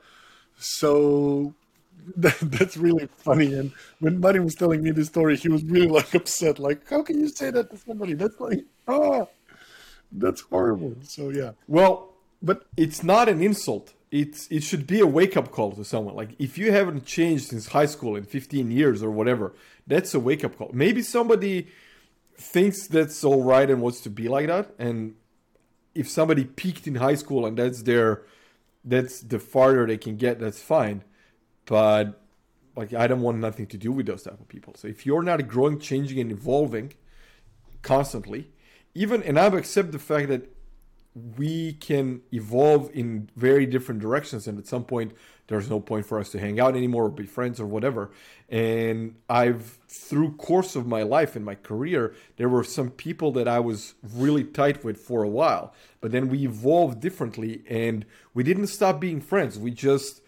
so 0.59 1.55
that, 2.17 2.37
that's 2.41 2.77
really 2.77 3.09
funny. 3.19 3.55
And 3.55 3.73
when 4.01 4.21
Martin 4.21 4.45
was 4.45 4.55
telling 4.55 4.83
me 4.83 4.91
this 4.91 5.09
story, 5.09 5.37
he 5.37 5.49
was 5.49 5.65
really 5.65 5.89
like 5.89 6.15
upset. 6.15 6.59
Like, 6.59 6.89
how 6.89 7.03
can 7.03 7.21
you 7.21 7.29
say 7.29 7.51
that 7.51 7.71
to 7.71 7.77
somebody? 7.77 8.15
That's 8.15 8.39
like, 8.41 8.65
ah, 8.89 9.27
that's 10.11 10.43
horrible. 10.43 10.97
So 11.03 11.31
yeah. 11.31 11.53
Well, 11.67 12.15
but 12.43 12.67
it's 12.77 13.03
not 13.03 13.29
an 13.29 13.43
insult. 13.43 13.95
It's 14.11 14.47
it 14.51 14.63
should 14.63 14.87
be 14.87 15.01
a 15.01 15.07
wake 15.07 15.37
up 15.37 15.51
call 15.51 15.73
to 15.73 15.85
someone. 15.85 16.15
Like 16.15 16.35
if 16.39 16.59
you 16.59 16.73
haven't 16.73 17.07
changed 17.07 17.49
since 17.49 17.69
high 17.69 17.87
school 17.87 18.17
in 18.17 18.25
15 18.25 18.71
years 18.71 19.03
or 19.03 19.11
whatever, 19.11 19.55
that's 19.87 20.13
a 20.15 20.21
wake 20.21 20.45
up 20.45 20.59
call. 20.59 20.71
Maybe 20.73 21.03
somebody 21.03 21.69
thinks 22.37 22.87
that's 22.89 23.25
all 23.25 23.43
right 23.43 23.71
and 23.71 23.81
wants 23.81 24.01
to 24.03 24.11
be 24.11 24.29
like 24.29 24.49
that. 24.49 24.75
And 24.79 25.15
if 25.95 26.11
somebody 26.11 26.45
peaked 26.45 26.87
in 26.87 26.97
high 26.97 27.15
school 27.15 27.47
and 27.47 27.57
that's 27.57 27.83
their 27.83 28.23
that's 28.85 29.21
the 29.21 29.39
farther 29.39 29.87
they 29.87 29.99
can 29.99 30.17
get 30.17 30.39
that's 30.39 30.61
fine. 30.61 31.05
But 31.67 32.21
like 32.75 32.95
i 32.95 33.07
don't 33.07 33.21
want 33.21 33.39
nothing 33.39 33.67
to 33.67 33.77
do 33.77 33.93
with 33.93 34.07
those 34.07 34.23
type 34.23 34.41
of 34.41 34.49
people. 34.49 34.75
So 34.77 34.89
if 34.89 35.07
you're 35.07 35.23
not 35.23 35.47
growing 35.49 35.79
changing 35.79 36.19
and 36.19 36.33
evolving 36.33 36.95
constantly 37.83 38.49
even 38.95 39.23
and 39.25 39.39
i 39.39 39.47
accept 39.47 39.93
the 39.93 39.99
fact 39.99 40.29
that 40.29 40.49
we 41.37 41.75
can 41.75 42.23
evolve 42.33 42.91
in 42.95 43.29
very 43.37 43.67
different 43.67 44.01
directions 44.01 44.47
and 44.47 44.59
at 44.59 44.67
some 44.67 44.85
point 44.85 45.13
there's 45.47 45.69
no 45.69 45.79
point 45.81 46.07
for 46.07 46.19
us 46.19 46.31
to 46.31 46.39
hang 46.39 46.59
out 46.59 46.75
anymore 46.75 47.05
or 47.07 47.11
be 47.11 47.27
friends 47.27 47.61
or 47.61 47.67
whatever. 47.67 48.11
And 48.49 49.17
i've 49.29 49.79
through 49.89 50.37
course 50.37 50.75
of 50.75 50.87
my 50.87 51.03
life 51.03 51.37
and 51.37 51.45
my 51.45 51.55
career 51.55 52.15
there 52.37 52.49
were 52.49 52.65
some 52.65 52.91
people 52.91 53.31
that 53.33 53.47
i 53.47 53.59
was 53.61 53.95
really 54.15 54.45
tight 54.45 54.85
with 54.85 54.99
for 54.99 55.23
a 55.23 55.29
while 55.29 55.75
but 56.01 56.13
then 56.13 56.29
we 56.29 56.45
evolved 56.45 57.01
differently 57.01 57.63
and 57.69 58.07
we 58.35 58.43
didn't 58.43 58.67
stop 58.69 59.01
being 59.01 59.21
friends. 59.21 59.59
We 59.59 59.71
just 59.71 60.23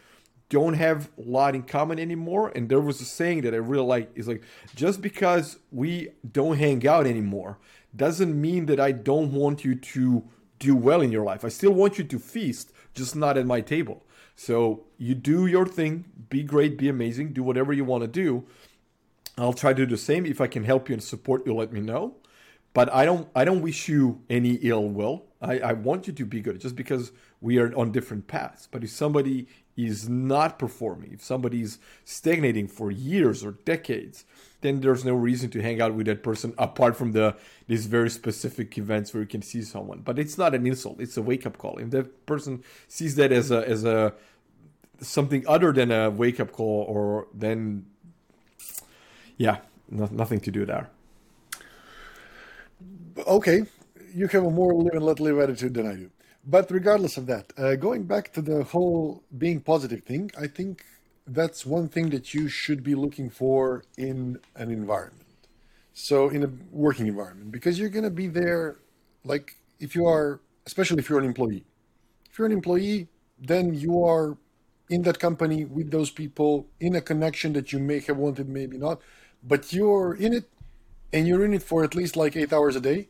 don't 0.51 0.75
have 0.75 1.11
a 1.19 1.23
lot 1.23 1.55
in 1.55 1.63
common 1.63 1.99
anymore 1.99 2.53
and 2.55 2.69
there 2.69 2.81
was 2.81 3.01
a 3.01 3.05
saying 3.05 3.41
that 3.41 3.55
i 3.55 3.57
really 3.57 3.85
like 3.85 4.11
is 4.15 4.29
like 4.29 4.43
just 4.77 5.01
because 5.01 5.59
we 5.73 6.09
don't 6.31 6.59
hang 6.59 6.87
out 6.87 7.07
anymore 7.07 7.59
doesn't 7.97 8.39
mean 8.39 8.67
that 8.67 8.79
i 8.79 8.93
don't 8.93 9.33
want 9.33 9.65
you 9.65 9.75
to 9.75 10.23
do 10.59 10.75
well 10.75 11.01
in 11.01 11.13
your 11.13 11.25
life 11.25 11.45
i 11.45 11.49
still 11.49 11.73
want 11.73 11.99
you 11.99 12.05
to 12.05 12.19
feast 12.19 12.73
just 12.95 13.17
not 13.17 13.37
at 13.37 13.47
my 13.47 13.61
table 13.61 14.05
so 14.37 14.85
you 14.99 15.15
do 15.15 15.47
your 15.47 15.67
thing, 15.67 16.07
be 16.29 16.43
great, 16.43 16.77
be 16.77 16.89
amazing, 16.89 17.33
do 17.33 17.43
whatever 17.43 17.73
you 17.73 17.85
want 17.85 18.03
to 18.03 18.09
do. 18.09 18.45
I'll 19.39 19.53
try 19.53 19.73
to 19.73 19.87
do 19.87 19.87
the 19.87 19.97
same. 19.97 20.27
If 20.27 20.41
I 20.41 20.47
can 20.47 20.65
help 20.65 20.89
you 20.89 20.95
and 20.95 21.03
support 21.03 21.47
you, 21.47 21.55
let 21.55 21.73
me 21.73 21.81
know. 21.81 22.17
But 22.73 22.93
I 22.93 23.05
don't 23.05 23.29
I 23.35 23.45
don't 23.45 23.63
wish 23.63 23.89
you 23.89 24.23
any 24.29 24.55
ill 24.55 24.89
will. 24.89 25.27
I, 25.41 25.59
I 25.59 25.73
want 25.75 26.07
you 26.07 26.13
to 26.13 26.25
be 26.25 26.41
good 26.41 26.61
just 26.61 26.75
because 26.75 27.13
we 27.41 27.59
are 27.59 27.75
on 27.77 27.93
different 27.93 28.27
paths. 28.27 28.69
But 28.71 28.83
if 28.83 28.91
somebody 28.91 29.47
is 29.77 30.09
not 30.09 30.59
performing, 30.59 31.13
if 31.13 31.23
somebody's 31.23 31.79
stagnating 32.05 32.69
for 32.69 32.91
years 32.91 33.45
or 33.45 33.53
decades, 33.65 34.25
then 34.61 34.81
there's 34.81 35.05
no 35.05 35.15
reason 35.15 35.51
to 35.51 35.61
hang 35.61 35.81
out 35.81 35.95
with 35.95 36.07
that 36.07 36.23
person 36.23 36.55
apart 36.59 36.97
from 36.97 37.13
the 37.13 37.37
these 37.67 37.87
very 37.87 38.09
specific 38.09 38.79
events 38.79 39.13
where 39.13 39.23
you 39.23 39.29
can 39.29 39.43
see 39.43 39.63
someone. 39.63 40.01
But 40.01 40.19
it's 40.19 40.39
not 40.39 40.55
an 40.55 40.67
insult; 40.67 41.01
it's 41.01 41.17
a 41.17 41.23
wake 41.23 41.47
up 41.47 41.59
call. 41.59 41.79
If 41.79 41.91
that 41.91 42.27
person 42.27 42.63
sees 42.89 43.17
that 43.17 43.33
as 43.33 43.51
a 43.51 43.69
as 43.69 43.85
a 43.85 44.15
something 45.01 45.45
other 45.47 45.73
than 45.73 45.91
a 45.91 46.11
wake 46.11 46.41
up 46.41 46.53
call, 46.53 46.85
or 46.89 47.27
then 47.35 47.87
yeah, 49.37 49.59
no, 49.91 50.09
nothing 50.11 50.41
to 50.41 50.51
do 50.51 50.65
there. 50.65 50.89
Okay, 53.27 53.63
you 54.15 54.29
have 54.29 54.45
a 54.45 54.51
more 54.51 54.73
live 54.75 54.95
and 54.95 55.05
let 55.05 55.21
live 55.21 55.39
attitude 55.39 55.75
than 55.75 55.87
I 55.87 55.95
do. 55.95 56.11
But 56.47 56.71
regardless 56.71 57.17
of 57.17 57.27
that, 57.27 57.53
uh, 57.57 57.77
going 57.77 58.05
back 58.05 58.33
to 58.35 58.43
the 58.43 58.65
whole 58.65 59.23
being 59.37 59.61
positive 59.61 60.03
thing, 60.05 60.31
I 60.39 60.47
think 60.47 60.85
that's 61.27 61.65
one 61.65 61.89
thing 61.89 62.11
that 62.11 62.35
you 62.35 62.49
should 62.49 62.83
be 62.83 62.95
looking 62.95 63.31
for 63.31 63.85
in 63.97 64.39
an 64.55 64.71
environment. 64.71 65.23
So, 65.95 66.29
in 66.29 66.43
a 66.43 66.51
working 66.71 67.07
environment, 67.07 67.53
because 67.53 67.79
you're 67.79 67.89
going 67.89 68.05
to 68.05 68.11
be 68.11 68.27
there, 68.27 68.77
like 69.25 69.57
if 69.81 69.95
you 69.95 70.07
are, 70.07 70.41
especially 70.67 70.99
if 70.99 71.09
you're 71.09 71.21
an 71.21 71.25
employee. 71.25 71.65
If 72.31 72.39
you're 72.39 72.47
an 72.47 72.53
employee, 72.53 73.09
then 73.39 73.75
you 73.75 74.05
are 74.05 74.37
in 74.91 75.03
that 75.03 75.19
company 75.19 75.65
with 75.65 75.91
those 75.91 76.11
people 76.11 76.67
in 76.81 76.95
a 76.97 77.01
connection 77.01 77.53
that 77.55 77.73
you 77.73 77.79
may 77.79 78.01
have 78.01 78.17
wanted, 78.17 78.49
maybe 78.49 78.77
not, 78.77 79.01
but 79.43 79.73
you're 79.73 80.15
in 80.15 80.35
it 80.35 80.45
and 81.13 81.27
you're 81.27 81.45
in 81.45 81.55
it 81.55 81.63
for 81.63 81.85
at 81.85 81.95
least 81.95 82.17
like 82.17 82.37
eight 82.37 82.53
hours 82.53 82.77
a 82.77 82.81
day. 82.81 83.09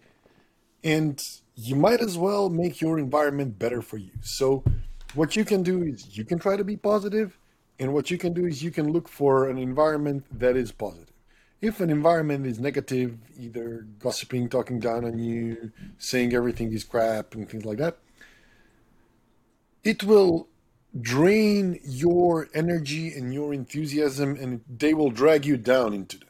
And 0.85 1.18
you 1.57 1.76
might 1.76 2.00
as 2.00 2.18
well 2.18 2.50
make 2.50 2.80
your 2.80 2.98
environment 2.98 3.59
better 3.59 3.82
for 3.82 3.96
you. 3.96 4.11
So, 4.22 4.64
what 5.14 5.36
you 5.36 5.44
can 5.44 5.62
do 5.62 5.82
is 5.82 6.16
you 6.18 6.24
can 6.24 6.38
try 6.38 6.57
to 6.57 6.64
be 6.64 6.76
positive 6.76 7.38
and 7.78 7.92
what 7.92 8.11
you 8.11 8.18
can 8.18 8.32
do 8.32 8.46
is 8.46 8.62
you 8.62 8.70
can 8.70 8.92
look 8.92 9.09
for 9.09 9.48
an 9.48 9.59
environment 9.59 10.24
that 10.38 10.57
is 10.57 10.70
positive. 10.72 11.12
If 11.61 11.80
an 11.80 11.90
environment 11.90 12.46
is 12.46 12.61
negative, 12.61 13.16
either 13.38 13.86
gossiping, 13.98 14.48
talking 14.48 14.78
down 14.78 15.05
on 15.05 15.18
you, 15.18 15.72
saying 15.98 16.34
everything 16.34 16.72
is 16.72 16.84
crap, 16.84 17.34
and 17.34 17.48
things 17.48 17.64
like 17.64 17.78
that, 17.78 17.98
it 19.82 20.05
will 20.05 20.48
drain 21.00 21.80
your 21.82 22.48
energy 22.55 23.12
and 23.12 23.34
your 23.34 23.52
enthusiasm 23.52 24.36
and 24.36 24.61
they 24.68 24.94
will 24.94 25.11
drag 25.11 25.44
you 25.44 25.57
down 25.57 25.92
into 25.92 26.18
that. 26.18 26.28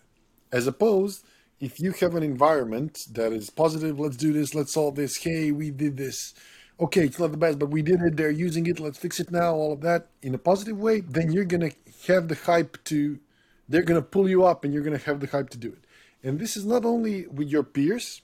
As 0.51 0.67
opposed, 0.67 1.25
if 1.65 1.81
you 1.81 1.93
have 1.93 2.15
an 2.15 2.23
environment 2.23 3.07
that 3.13 3.33
is 3.33 3.49
positive, 3.49 3.99
let's 3.99 4.19
do 4.19 4.35
this, 4.35 4.55
let's 4.55 4.75
solve 4.75 4.97
this, 4.97 5.17
hey, 5.17 5.51
we 5.51 5.71
did 5.71 5.97
this, 5.97 6.35
okay, 6.79 7.05
it's 7.05 7.19
not 7.19 7.31
the 7.31 7.39
best, 7.39 7.59
but 7.59 7.71
we 7.71 7.81
did 7.81 8.03
it, 8.03 8.19
they're 8.19 8.31
using 8.31 8.67
it, 8.67 8.79
let's 8.79 8.99
fix 8.99 9.19
it 9.19 9.31
now, 9.31 9.55
all 9.55 9.73
of 9.73 9.81
that 9.81 10.09
in 10.21 10.35
a 10.35 10.39
positive 10.39 10.79
way, 10.79 11.01
then 11.01 11.33
you're 11.33 11.47
to 11.47 11.71
have 12.07 12.29
the 12.29 12.35
hype 12.35 12.77
to, 12.85 13.19
they're 13.67 13.83
to 13.83 14.03
pull 14.03 14.29
you 14.29 14.45
up 14.45 14.63
and 14.63 14.75
you're 14.75 14.83
to 14.83 14.99
have 14.99 15.21
the 15.21 15.27
hype 15.27 15.49
to 15.49 15.57
do 15.57 15.69
it. 15.69 15.85
And 16.23 16.39
this 16.39 16.55
is 16.55 16.67
not 16.67 16.85
only 16.85 17.27
with 17.29 17.49
your 17.49 17.63
peers, 17.63 18.21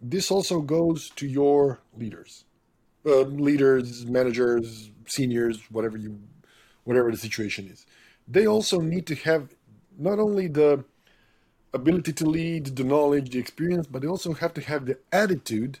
this 0.00 0.30
also 0.30 0.60
goes 0.60 1.10
to 1.16 1.26
your 1.26 1.80
leaders, 1.94 2.44
uh, 3.04 3.20
leaders, 3.20 4.06
managers, 4.06 4.90
seniors, 5.06 5.60
whatever 5.70 5.98
you, 5.98 6.18
whatever 6.84 7.10
the 7.10 7.18
situation 7.18 7.68
is. 7.68 7.84
They 8.26 8.46
also 8.46 8.80
need 8.80 9.06
to 9.08 9.14
have 9.14 9.54
not 9.98 10.18
only 10.18 10.46
the 10.46 10.84
ability 11.72 12.12
to 12.14 12.26
lead, 12.26 12.76
the 12.76 12.84
knowledge, 12.84 13.30
the 13.30 13.38
experience, 13.38 13.86
but 13.86 14.02
they 14.02 14.08
also 14.08 14.32
have 14.34 14.54
to 14.54 14.60
have 14.60 14.86
the 14.86 14.98
attitude 15.12 15.80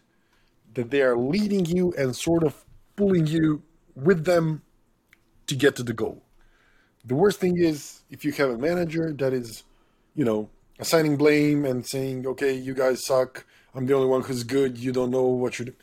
that 0.74 0.90
they 0.90 1.02
are 1.02 1.16
leading 1.16 1.64
you 1.64 1.92
and 1.96 2.14
sort 2.14 2.44
of 2.44 2.64
pulling 2.96 3.26
you 3.26 3.62
with 3.94 4.24
them 4.24 4.62
to 5.46 5.54
get 5.54 5.76
to 5.76 5.82
the 5.82 5.92
goal. 5.92 6.22
The 7.04 7.14
worst 7.14 7.40
thing 7.40 7.58
is 7.58 8.02
if 8.10 8.24
you 8.24 8.32
have 8.32 8.50
a 8.50 8.58
manager 8.58 9.12
that 9.14 9.32
is, 9.32 9.64
you 10.14 10.24
know, 10.24 10.50
assigning 10.78 11.16
blame 11.16 11.64
and 11.64 11.86
saying, 11.86 12.26
okay, 12.26 12.52
you 12.52 12.74
guys 12.74 13.04
suck. 13.04 13.46
I'm 13.74 13.86
the 13.86 13.94
only 13.94 14.08
one 14.08 14.22
who's 14.22 14.44
good. 14.44 14.78
You 14.78 14.92
don't 14.92 15.10
know 15.10 15.24
what 15.24 15.58
you're 15.58 15.66
doing. 15.66 15.76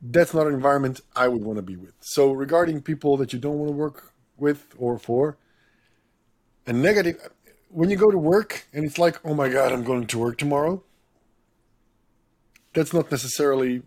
That's 0.00 0.34
not 0.34 0.46
an 0.46 0.54
environment 0.54 1.00
I 1.14 1.28
would 1.28 1.44
want 1.44 1.56
to 1.56 1.62
be 1.62 1.76
with. 1.76 1.94
So, 2.00 2.32
regarding 2.32 2.82
people 2.82 3.16
that 3.18 3.32
you 3.32 3.38
don't 3.38 3.58
want 3.58 3.68
to 3.68 3.76
work 3.76 4.12
with 4.36 4.66
or 4.76 4.98
for, 4.98 5.36
a 6.66 6.72
negative, 6.72 7.30
when 7.72 7.90
you 7.90 7.96
go 7.96 8.10
to 8.10 8.18
work 8.18 8.66
and 8.72 8.84
it's 8.84 8.98
like, 8.98 9.18
oh 9.24 9.34
my 9.34 9.48
God, 9.48 9.72
I'm 9.72 9.84
going 9.84 10.06
to 10.06 10.18
work 10.18 10.38
tomorrow, 10.38 10.82
that's 12.74 12.92
not 12.92 13.10
necessarily 13.10 13.82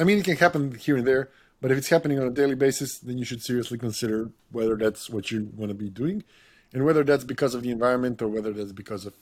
I 0.00 0.04
mean, 0.04 0.18
it 0.18 0.24
can 0.24 0.36
happen 0.36 0.74
here 0.74 0.96
and 0.96 1.06
there, 1.06 1.30
but 1.60 1.70
if 1.70 1.78
it's 1.78 1.88
happening 1.88 2.18
on 2.18 2.26
a 2.26 2.30
daily 2.30 2.54
basis, 2.54 2.98
then 2.98 3.18
you 3.18 3.24
should 3.24 3.42
seriously 3.42 3.78
consider 3.78 4.30
whether 4.50 4.76
that's 4.76 5.10
what 5.10 5.30
you 5.30 5.50
want 5.54 5.68
to 5.70 5.74
be 5.74 5.90
doing 5.90 6.24
and 6.72 6.84
whether 6.84 7.04
that's 7.04 7.24
because 7.24 7.54
of 7.54 7.62
the 7.62 7.70
environment 7.70 8.22
or 8.22 8.28
whether 8.28 8.52
that's 8.52 8.72
because 8.72 9.06
of 9.06 9.14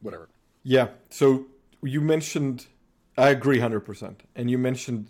whatever. 0.00 0.28
Yeah. 0.62 0.88
So 1.10 1.46
you 1.82 2.00
mentioned, 2.00 2.66
I 3.16 3.30
agree 3.30 3.58
100%. 3.58 4.16
And 4.34 4.50
you 4.50 4.58
mentioned, 4.58 5.08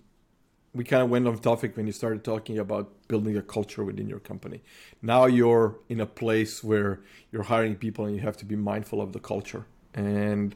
we 0.79 0.85
kind 0.85 1.03
of 1.03 1.11
went 1.11 1.27
off 1.27 1.43
topic 1.43 1.77
when 1.77 1.89
you 1.89 1.93
started 1.93 2.23
talking 2.23 2.57
about 2.57 3.09
building 3.09 3.37
a 3.37 3.43
culture 3.43 3.83
within 3.83 4.09
your 4.09 4.21
company. 4.21 4.63
Now 5.03 5.27
you're 5.27 5.81
in 5.89 6.01
a 6.01 6.07
place 6.07 6.63
where 6.63 7.01
you're 7.33 7.43
hiring 7.43 7.75
people 7.75 8.05
and 8.05 8.15
you 8.15 8.23
have 8.23 8.37
to 8.37 8.45
be 8.45 8.55
mindful 8.55 9.01
of 9.01 9.13
the 9.13 9.19
culture. 9.19 9.67
And 9.93 10.55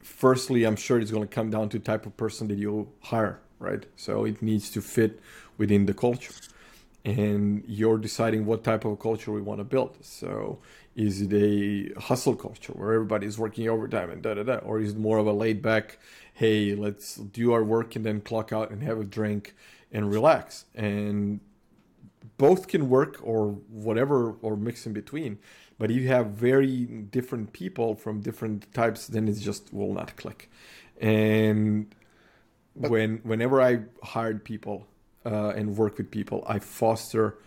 firstly, 0.00 0.64
I'm 0.64 0.74
sure 0.74 0.98
it's 0.98 1.10
going 1.10 1.28
to 1.28 1.34
come 1.34 1.50
down 1.50 1.68
to 1.68 1.78
type 1.78 2.06
of 2.06 2.16
person 2.16 2.48
that 2.48 2.56
you 2.56 2.88
hire, 3.02 3.40
right? 3.58 3.84
So 3.94 4.24
it 4.24 4.40
needs 4.40 4.70
to 4.70 4.80
fit 4.80 5.20
within 5.58 5.84
the 5.84 5.92
culture. 5.92 6.32
And 7.04 7.62
you're 7.68 7.98
deciding 7.98 8.46
what 8.46 8.64
type 8.64 8.86
of 8.86 8.98
culture 9.00 9.32
we 9.32 9.42
want 9.42 9.60
to 9.60 9.64
build. 9.64 9.98
So 10.00 10.60
is 10.94 11.22
it 11.22 11.32
a 11.32 11.98
hustle 12.00 12.34
culture 12.34 12.72
where 12.72 12.92
everybody's 12.92 13.38
working 13.38 13.68
overtime 13.68 14.10
and 14.10 14.22
da 14.22 14.34
da 14.34 14.42
da? 14.42 14.56
Or 14.56 14.80
is 14.80 14.92
it 14.92 14.98
more 14.98 15.18
of 15.18 15.26
a 15.26 15.32
laid 15.32 15.62
back, 15.62 15.98
hey, 16.34 16.74
let's 16.74 17.16
do 17.16 17.52
our 17.52 17.64
work 17.64 17.96
and 17.96 18.04
then 18.04 18.20
clock 18.20 18.52
out 18.52 18.70
and 18.70 18.82
have 18.82 18.98
a 18.98 19.04
drink 19.04 19.54
and 19.92 20.10
relax? 20.10 20.64
And 20.74 21.40
both 22.38 22.68
can 22.68 22.88
work 22.88 23.18
or 23.22 23.52
whatever 23.68 24.32
or 24.42 24.56
mix 24.56 24.86
in 24.86 24.92
between 24.92 25.38
but 25.80 25.90
if 25.90 25.96
you 25.96 26.08
have 26.08 26.26
very 26.32 26.84
different 26.84 27.54
people 27.54 27.94
from 27.94 28.20
different 28.20 28.72
types, 28.74 29.06
then 29.06 29.26
it 29.28 29.38
just 29.38 29.72
will 29.72 29.94
not 29.94 30.14
click. 30.14 30.50
And 31.00 31.94
but, 32.76 32.90
when 32.90 33.20
whenever 33.22 33.62
I 33.62 33.84
hired 34.02 34.44
people 34.44 34.86
uh, 35.24 35.54
and 35.56 35.78
work 35.78 35.96
with 35.96 36.10
people, 36.10 36.44
I 36.46 36.58
foster 36.58 37.38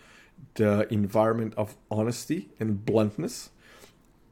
the 0.55 0.91
environment 0.93 1.53
of 1.57 1.75
honesty 1.89 2.49
and 2.59 2.85
bluntness. 2.85 3.49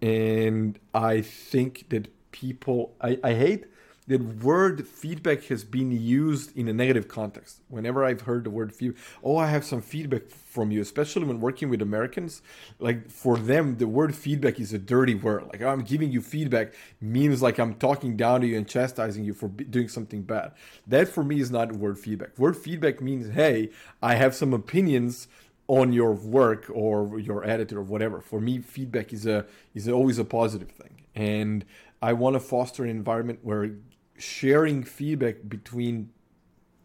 And 0.01 0.80
I 0.93 1.22
think 1.22 1.89
that 1.89 2.09
people, 2.32 2.93
I, 3.01 3.19
I 3.24 3.34
hate 3.34 3.65
that 4.07 4.43
word 4.43 4.86
feedback 4.88 5.43
has 5.45 5.63
been 5.63 5.91
used 5.91 6.57
in 6.57 6.67
a 6.67 6.74
negative 6.74 7.07
context. 7.07 7.61
Whenever 7.69 8.03
I've 8.03 8.22
heard 8.22 8.43
the 8.43 8.49
word 8.49 8.74
feedback, 8.74 9.01
oh, 9.24 9.38
I 9.38 9.47
have 9.47 9.63
some 9.63 9.82
feedback 9.82 10.28
from 10.28 10.72
you, 10.72 10.82
especially 10.82 11.24
when 11.26 11.39
working 11.39 11.69
with 11.69 11.82
Americans. 11.82 12.41
Like 12.80 13.09
for 13.09 13.38
them, 13.38 13.78
the 13.78 13.88
word 13.88 14.15
feedback 14.15 14.59
is 14.59 14.74
a 14.74 14.80
dirty 14.80 15.15
word. 15.15 15.43
Like 15.45 15.61
I'm 15.61 15.84
giving 15.84 16.11
you 16.11 16.22
feedback 16.22 16.74
means 16.99 17.41
like 17.41 17.59
I'm 17.59 17.76
talking 17.76 18.17
down 18.17 18.41
to 18.41 18.47
you 18.47 18.57
and 18.57 18.67
chastising 18.67 19.24
you 19.24 19.34
for 19.34 19.47
doing 19.47 19.88
something 19.88 20.24
bad. 20.24 20.53
That 20.88 21.07
for 21.07 21.24
me 21.24 21.39
is 21.39 21.51
not 21.51 21.72
word 21.74 21.99
feedback. 21.99 22.38
Word 22.39 22.57
feedback 22.57 23.01
means, 23.01 23.30
hey, 23.30 23.69
I 24.01 24.15
have 24.15 24.34
some 24.34 24.51
opinions 24.53 25.28
on 25.72 25.93
your 25.93 26.11
work 26.11 26.69
or 26.74 27.17
your 27.17 27.47
editor 27.47 27.78
or 27.78 27.84
whatever. 27.84 28.19
For 28.19 28.41
me, 28.41 28.59
feedback 28.59 29.13
is 29.13 29.26
a 29.26 29.45
is 29.74 29.88
always 29.88 30.19
a 30.19 30.26
positive 30.26 30.69
thing, 30.69 31.03
and 31.15 31.63
I 32.01 32.11
want 32.11 32.34
to 32.34 32.41
foster 32.41 32.84
an 32.84 32.89
environment 32.89 33.39
where 33.41 33.72
sharing 34.17 34.84
feedback 34.84 35.36
between 35.47 36.09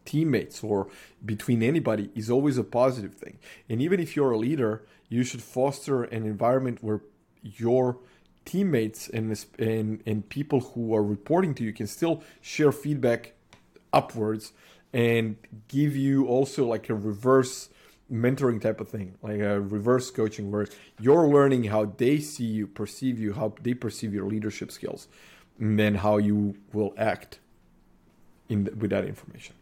teammates 0.05 0.62
or 0.62 0.87
between 1.24 1.64
anybody 1.64 2.11
is 2.14 2.30
always 2.30 2.59
a 2.59 2.62
positive 2.62 3.14
thing. 3.14 3.41
And 3.68 3.82
even 3.82 3.99
if 3.99 4.14
you're 4.14 4.30
a 4.30 4.39
leader, 4.39 4.84
you 5.09 5.24
should 5.24 5.43
foster 5.43 6.05
an 6.05 6.24
environment 6.24 6.78
where 6.80 7.01
your 7.43 7.99
teammates 8.45 9.09
and 9.09 9.45
and, 9.59 10.01
and 10.07 10.28
people 10.28 10.61
who 10.61 10.95
are 10.95 11.03
reporting 11.03 11.57
to 11.57 11.64
you 11.64 11.72
can 11.72 11.89
still 11.89 12.22
share 12.41 12.70
feedback 12.70 13.32
upwards 13.93 14.53
and 14.93 15.37
give 15.66 15.97
you 15.97 16.28
also 16.28 16.64
like 16.64 16.89
a 16.89 16.95
reverse 16.95 17.68
mentoring 18.11 18.61
type 18.61 18.80
of 18.80 18.88
thing, 18.88 19.14
like 19.22 19.40
a 19.40 19.61
reverse 19.61 20.11
coaching 20.11 20.50
where 20.50 20.66
you're 21.00 21.26
learning 21.26 21.64
how 21.64 21.86
they 21.96 22.18
see 22.18 22.44
you, 22.44 22.66
perceive 22.66 23.18
you, 23.18 23.32
how 23.32 23.54
they 23.62 23.74
perceive 23.74 24.14
your 24.14 24.26
leadership 24.26 24.70
skills, 24.70 25.09
and 25.59 25.78
then 25.78 25.96
how 25.96 26.16
you 26.16 26.57
will 26.72 26.94
act 26.96 27.40
in 28.48 28.64
the, 28.64 28.74
with 28.76 28.90
that 28.90 29.04
information. 29.04 29.54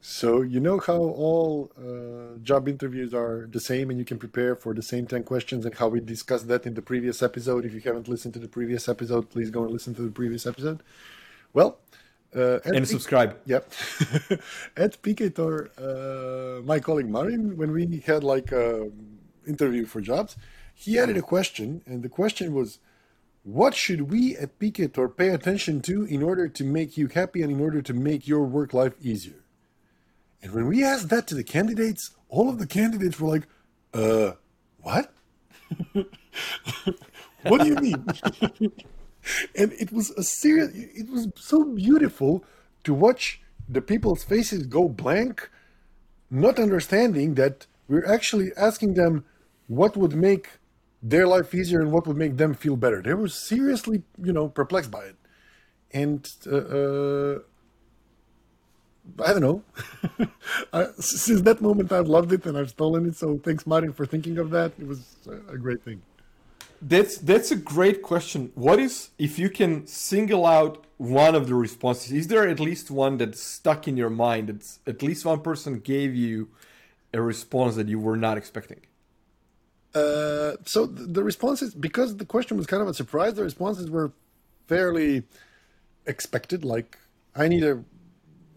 So 0.00 0.42
you 0.42 0.60
know 0.60 0.80
how 0.80 0.98
all 0.98 1.70
uh, 1.78 2.36
job 2.42 2.68
interviews 2.68 3.14
are 3.14 3.48
the 3.50 3.60
same, 3.60 3.88
and 3.88 3.98
you 3.98 4.04
can 4.04 4.18
prepare 4.18 4.54
for 4.54 4.74
the 4.74 4.82
same 4.82 5.06
ten 5.06 5.22
questions, 5.22 5.64
and 5.64 5.74
how 5.74 5.88
we 5.88 6.00
discussed 6.00 6.48
that 6.48 6.66
in 6.66 6.74
the 6.74 6.82
previous 6.82 7.22
episode. 7.22 7.64
If 7.64 7.72
you 7.72 7.80
haven't 7.80 8.08
listened 8.08 8.34
to 8.34 8.40
the 8.40 8.48
previous 8.48 8.86
episode, 8.88 9.30
please 9.30 9.50
go 9.50 9.62
and 9.62 9.72
listen 9.72 9.94
to 9.94 10.02
the 10.02 10.10
previous 10.10 10.44
episode. 10.44 10.82
Well, 11.54 11.78
uh, 12.34 12.58
and 12.64 12.86
subscribe. 12.86 13.38
Yep. 13.46 13.72
at 14.76 15.00
Picator, 15.02 15.70
uh, 15.78 16.62
my 16.62 16.80
colleague 16.80 17.08
Marin, 17.08 17.56
when 17.56 17.72
we 17.72 18.02
had 18.06 18.24
like 18.24 18.52
a 18.52 18.90
interview 19.46 19.86
for 19.86 20.00
jobs, 20.00 20.36
he 20.74 20.98
added 20.98 21.16
a 21.16 21.22
question, 21.22 21.82
and 21.86 22.02
the 22.02 22.08
question 22.08 22.52
was, 22.52 22.78
"What 23.44 23.74
should 23.74 24.10
we 24.10 24.36
at 24.36 24.58
Picator 24.58 25.16
pay 25.16 25.28
attention 25.28 25.80
to 25.82 26.04
in 26.04 26.22
order 26.22 26.48
to 26.48 26.64
make 26.64 26.96
you 26.96 27.06
happy 27.08 27.42
and 27.42 27.52
in 27.52 27.60
order 27.60 27.80
to 27.82 27.94
make 27.94 28.26
your 28.26 28.44
work 28.44 28.74
life 28.74 28.94
easier?" 29.00 29.44
And 30.42 30.52
when 30.52 30.66
we 30.66 30.84
asked 30.84 31.08
that 31.10 31.26
to 31.28 31.34
the 31.34 31.44
candidates, 31.44 32.10
all 32.28 32.48
of 32.48 32.58
the 32.58 32.66
candidates 32.66 33.20
were 33.20 33.28
like, 33.28 33.46
"Uh, 33.92 34.32
what? 34.82 35.12
what 37.44 37.62
do 37.62 37.68
you 37.68 37.76
mean?" 37.76 38.04
and 39.56 39.72
it 39.74 39.92
was 39.92 40.10
a 40.10 40.22
serious 40.22 40.70
it 40.74 41.08
was 41.08 41.28
so 41.36 41.64
beautiful 41.64 42.44
to 42.82 42.92
watch 42.92 43.40
the 43.68 43.80
people's 43.80 44.24
faces 44.24 44.66
go 44.66 44.88
blank 44.88 45.50
not 46.30 46.58
understanding 46.58 47.34
that 47.34 47.66
we're 47.88 48.06
actually 48.06 48.50
asking 48.56 48.94
them 48.94 49.24
what 49.66 49.96
would 49.96 50.14
make 50.14 50.48
their 51.02 51.26
life 51.26 51.54
easier 51.54 51.80
and 51.80 51.92
what 51.92 52.06
would 52.06 52.16
make 52.16 52.36
them 52.36 52.54
feel 52.54 52.76
better 52.76 53.00
they 53.02 53.14
were 53.14 53.28
seriously 53.28 54.02
you 54.22 54.32
know 54.32 54.48
perplexed 54.48 54.90
by 54.90 55.04
it 55.04 55.16
and 55.92 56.30
uh, 56.50 56.56
uh, 56.56 57.38
I 59.22 59.32
don't 59.32 59.42
know. 59.42 59.62
I, 60.72 60.86
since 60.98 61.42
that 61.42 61.60
moment, 61.60 61.92
I've 61.92 62.08
loved 62.08 62.32
it 62.32 62.46
and 62.46 62.56
I've 62.56 62.70
stolen 62.70 63.06
it. 63.06 63.16
So 63.16 63.38
thanks, 63.38 63.66
Martin, 63.66 63.92
for 63.92 64.06
thinking 64.06 64.38
of 64.38 64.50
that. 64.50 64.72
It 64.78 64.86
was 64.86 65.16
a 65.48 65.58
great 65.58 65.82
thing. 65.82 66.02
That's 66.80 67.16
that's 67.18 67.50
a 67.50 67.56
great 67.56 68.02
question. 68.02 68.52
What 68.54 68.78
is 68.78 69.10
if 69.18 69.38
you 69.38 69.48
can 69.48 69.86
single 69.86 70.44
out 70.46 70.84
one 70.98 71.34
of 71.34 71.46
the 71.46 71.54
responses? 71.54 72.12
Is 72.12 72.28
there 72.28 72.48
at 72.48 72.60
least 72.60 72.90
one 72.90 73.16
that's 73.16 73.40
stuck 73.40 73.88
in 73.88 73.96
your 73.96 74.10
mind? 74.10 74.48
That's 74.48 74.80
at 74.86 75.02
least 75.02 75.24
one 75.24 75.40
person 75.40 75.80
gave 75.80 76.14
you 76.14 76.48
a 77.12 77.20
response 77.20 77.76
that 77.76 77.88
you 77.88 77.98
were 77.98 78.16
not 78.16 78.36
expecting. 78.36 78.80
Uh, 79.94 80.56
so 80.64 80.86
the 80.86 81.22
responses, 81.22 81.74
because 81.74 82.16
the 82.16 82.24
question 82.24 82.56
was 82.56 82.66
kind 82.66 82.82
of 82.82 82.88
a 82.88 82.94
surprise, 82.94 83.34
the 83.34 83.44
responses 83.44 83.88
were 83.88 84.12
fairly 84.66 85.22
expected. 86.04 86.64
Like, 86.64 86.98
I 87.34 87.46
need 87.48 87.62
a 87.62 87.84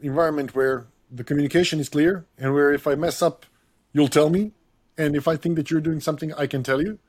environment 0.01 0.55
where 0.55 0.87
the 1.11 1.23
communication 1.23 1.79
is 1.79 1.89
clear 1.89 2.25
and 2.37 2.53
where 2.53 2.73
if 2.73 2.87
I 2.87 2.95
mess 2.95 3.21
up, 3.21 3.45
you'll 3.93 4.07
tell 4.07 4.29
me, 4.29 4.51
and 4.97 5.15
if 5.15 5.27
I 5.27 5.35
think 5.35 5.55
that 5.55 5.69
you're 5.69 5.81
doing 5.81 6.01
something, 6.01 6.33
I 6.33 6.47
can 6.47 6.63
tell 6.63 6.81
you 6.81 6.99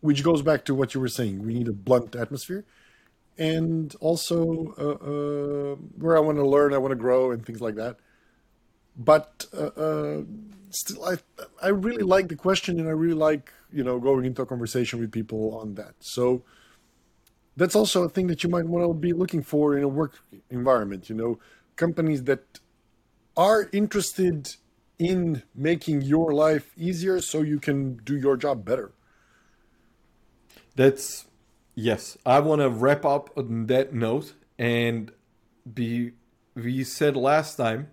which 0.00 0.22
goes 0.22 0.42
back 0.42 0.64
to 0.66 0.74
what 0.74 0.94
you 0.94 1.00
were 1.00 1.08
saying. 1.08 1.44
We 1.44 1.54
need 1.54 1.68
a 1.68 1.72
blunt 1.72 2.14
atmosphere, 2.14 2.64
and 3.38 3.94
also 4.00 4.74
uh, 4.78 5.04
uh, 5.04 5.76
where 5.98 6.16
I 6.16 6.20
want 6.20 6.38
to 6.38 6.46
learn, 6.46 6.74
I 6.74 6.78
want 6.78 6.92
to 6.92 6.96
grow, 6.96 7.30
and 7.30 7.44
things 7.44 7.60
like 7.60 7.76
that. 7.76 7.96
But 8.96 9.46
uh, 9.56 9.66
uh, 9.66 10.22
still, 10.70 11.04
I 11.04 11.16
I 11.62 11.68
really 11.68 12.02
like 12.02 12.28
the 12.28 12.36
question, 12.36 12.78
and 12.80 12.88
I 12.88 12.92
really 12.92 13.14
like 13.14 13.52
you 13.72 13.84
know 13.84 13.98
going 13.98 14.24
into 14.24 14.42
a 14.42 14.46
conversation 14.46 15.00
with 15.00 15.12
people 15.12 15.58
on 15.58 15.74
that. 15.74 15.94
So 16.00 16.42
that's 17.56 17.74
also 17.74 18.04
a 18.04 18.08
thing 18.08 18.26
that 18.28 18.42
you 18.42 18.50
might 18.50 18.66
want 18.66 18.86
to 18.86 18.94
be 18.94 19.12
looking 19.12 19.42
for 19.42 19.76
in 19.76 19.82
a 19.82 19.88
work 19.88 20.18
environment. 20.50 21.08
You 21.08 21.16
know, 21.16 21.38
companies 21.76 22.24
that 22.24 22.60
are 23.36 23.68
interested 23.72 24.56
in 24.98 25.42
making 25.54 26.02
your 26.02 26.32
life 26.32 26.72
easier 26.76 27.20
so 27.20 27.42
you 27.42 27.58
can 27.58 27.96
do 27.96 28.16
your 28.16 28.36
job 28.36 28.64
better. 28.64 28.92
That's 30.76 31.26
yes. 31.74 32.16
I 32.24 32.40
want 32.40 32.60
to 32.60 32.68
wrap 32.68 33.04
up 33.04 33.30
on 33.36 33.66
that 33.66 33.92
note 33.92 34.34
and 34.58 35.10
be. 35.72 36.12
We 36.54 36.84
said 36.84 37.16
last 37.16 37.56
time, 37.56 37.88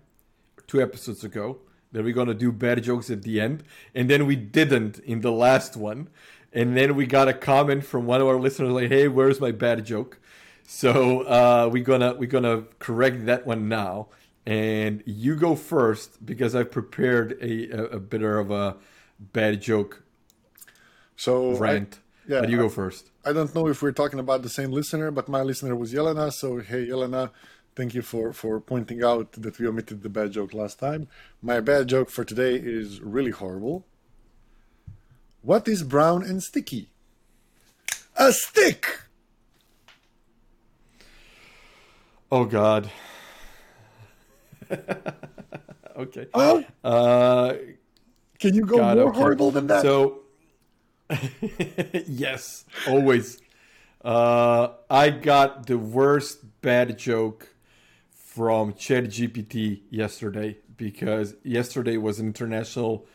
two 0.66 0.80
episodes 0.80 1.22
ago, 1.24 1.58
that 1.92 2.02
we're 2.02 2.14
gonna 2.14 2.34
do 2.34 2.52
bad 2.52 2.82
jokes 2.82 3.10
at 3.10 3.22
the 3.22 3.40
end, 3.40 3.62
and 3.94 4.08
then 4.08 4.26
we 4.26 4.36
didn't 4.36 4.98
in 5.00 5.20
the 5.20 5.32
last 5.32 5.76
one, 5.76 6.08
and 6.52 6.76
then 6.76 6.94
we 6.94 7.06
got 7.06 7.28
a 7.28 7.34
comment 7.34 7.84
from 7.84 8.06
one 8.06 8.20
of 8.20 8.26
our 8.26 8.38
listeners 8.38 8.70
like, 8.70 8.88
"Hey, 8.88 9.08
where's 9.08 9.40
my 9.40 9.50
bad 9.50 9.84
joke?" 9.84 10.18
So 10.66 11.22
uh, 11.22 11.68
we're 11.72 11.84
gonna 11.84 12.14
we're 12.14 12.28
gonna 12.28 12.64
correct 12.78 13.26
that 13.26 13.46
one 13.46 13.68
now, 13.68 14.08
and 14.46 15.02
you 15.06 15.36
go 15.36 15.54
first 15.54 16.24
because 16.24 16.54
I've 16.54 16.70
prepared 16.70 17.38
a 17.40 17.70
a, 17.70 17.84
a 17.96 18.00
bit 18.00 18.22
of 18.22 18.50
a 18.50 18.76
bad 19.18 19.60
joke. 19.60 20.02
So 21.16 21.56
rant. 21.56 22.00
Yeah, 22.26 22.40
but 22.40 22.48
you 22.48 22.56
go 22.56 22.68
first. 22.68 23.10
I 23.24 23.32
don't 23.32 23.54
know 23.54 23.68
if 23.68 23.82
we're 23.82 23.92
talking 23.92 24.18
about 24.18 24.42
the 24.42 24.48
same 24.48 24.70
listener, 24.70 25.10
but 25.10 25.28
my 25.28 25.42
listener 25.42 25.76
was 25.76 25.92
Yelena. 25.92 26.32
So 26.32 26.58
hey, 26.58 26.86
Yelena, 26.86 27.30
thank 27.76 27.94
you 27.94 28.02
for 28.02 28.32
for 28.32 28.60
pointing 28.60 29.04
out 29.04 29.32
that 29.32 29.58
we 29.58 29.66
omitted 29.66 30.02
the 30.02 30.08
bad 30.08 30.32
joke 30.32 30.54
last 30.54 30.78
time. 30.78 31.08
My 31.42 31.60
bad 31.60 31.88
joke 31.88 32.10
for 32.10 32.24
today 32.24 32.54
is 32.54 33.00
really 33.00 33.30
horrible. 33.30 33.86
What 35.42 35.68
is 35.68 35.82
brown 35.82 36.22
and 36.22 36.42
sticky? 36.42 36.88
A 38.16 38.32
stick. 38.32 39.00
Oh 42.32 42.46
God. 42.46 42.90
okay. 45.96 46.26
Oh. 46.32 46.64
Uh, 46.82 47.54
Can 48.38 48.54
you 48.54 48.64
go 48.64 48.78
God, 48.78 48.96
more 48.96 49.08
okay. 49.10 49.18
horrible 49.18 49.50
than 49.50 49.66
that? 49.66 49.82
So 49.82 50.23
yes, 52.06 52.64
always. 52.88 53.40
Uh, 54.04 54.68
I 54.90 55.10
got 55.10 55.66
the 55.66 55.78
worst 55.78 56.40
bad 56.60 56.98
joke 56.98 57.54
from 58.10 58.72
ChatGPT 58.72 59.82
yesterday 59.90 60.58
because 60.76 61.36
yesterday 61.42 61.96
was 61.96 62.20
International 62.20 63.06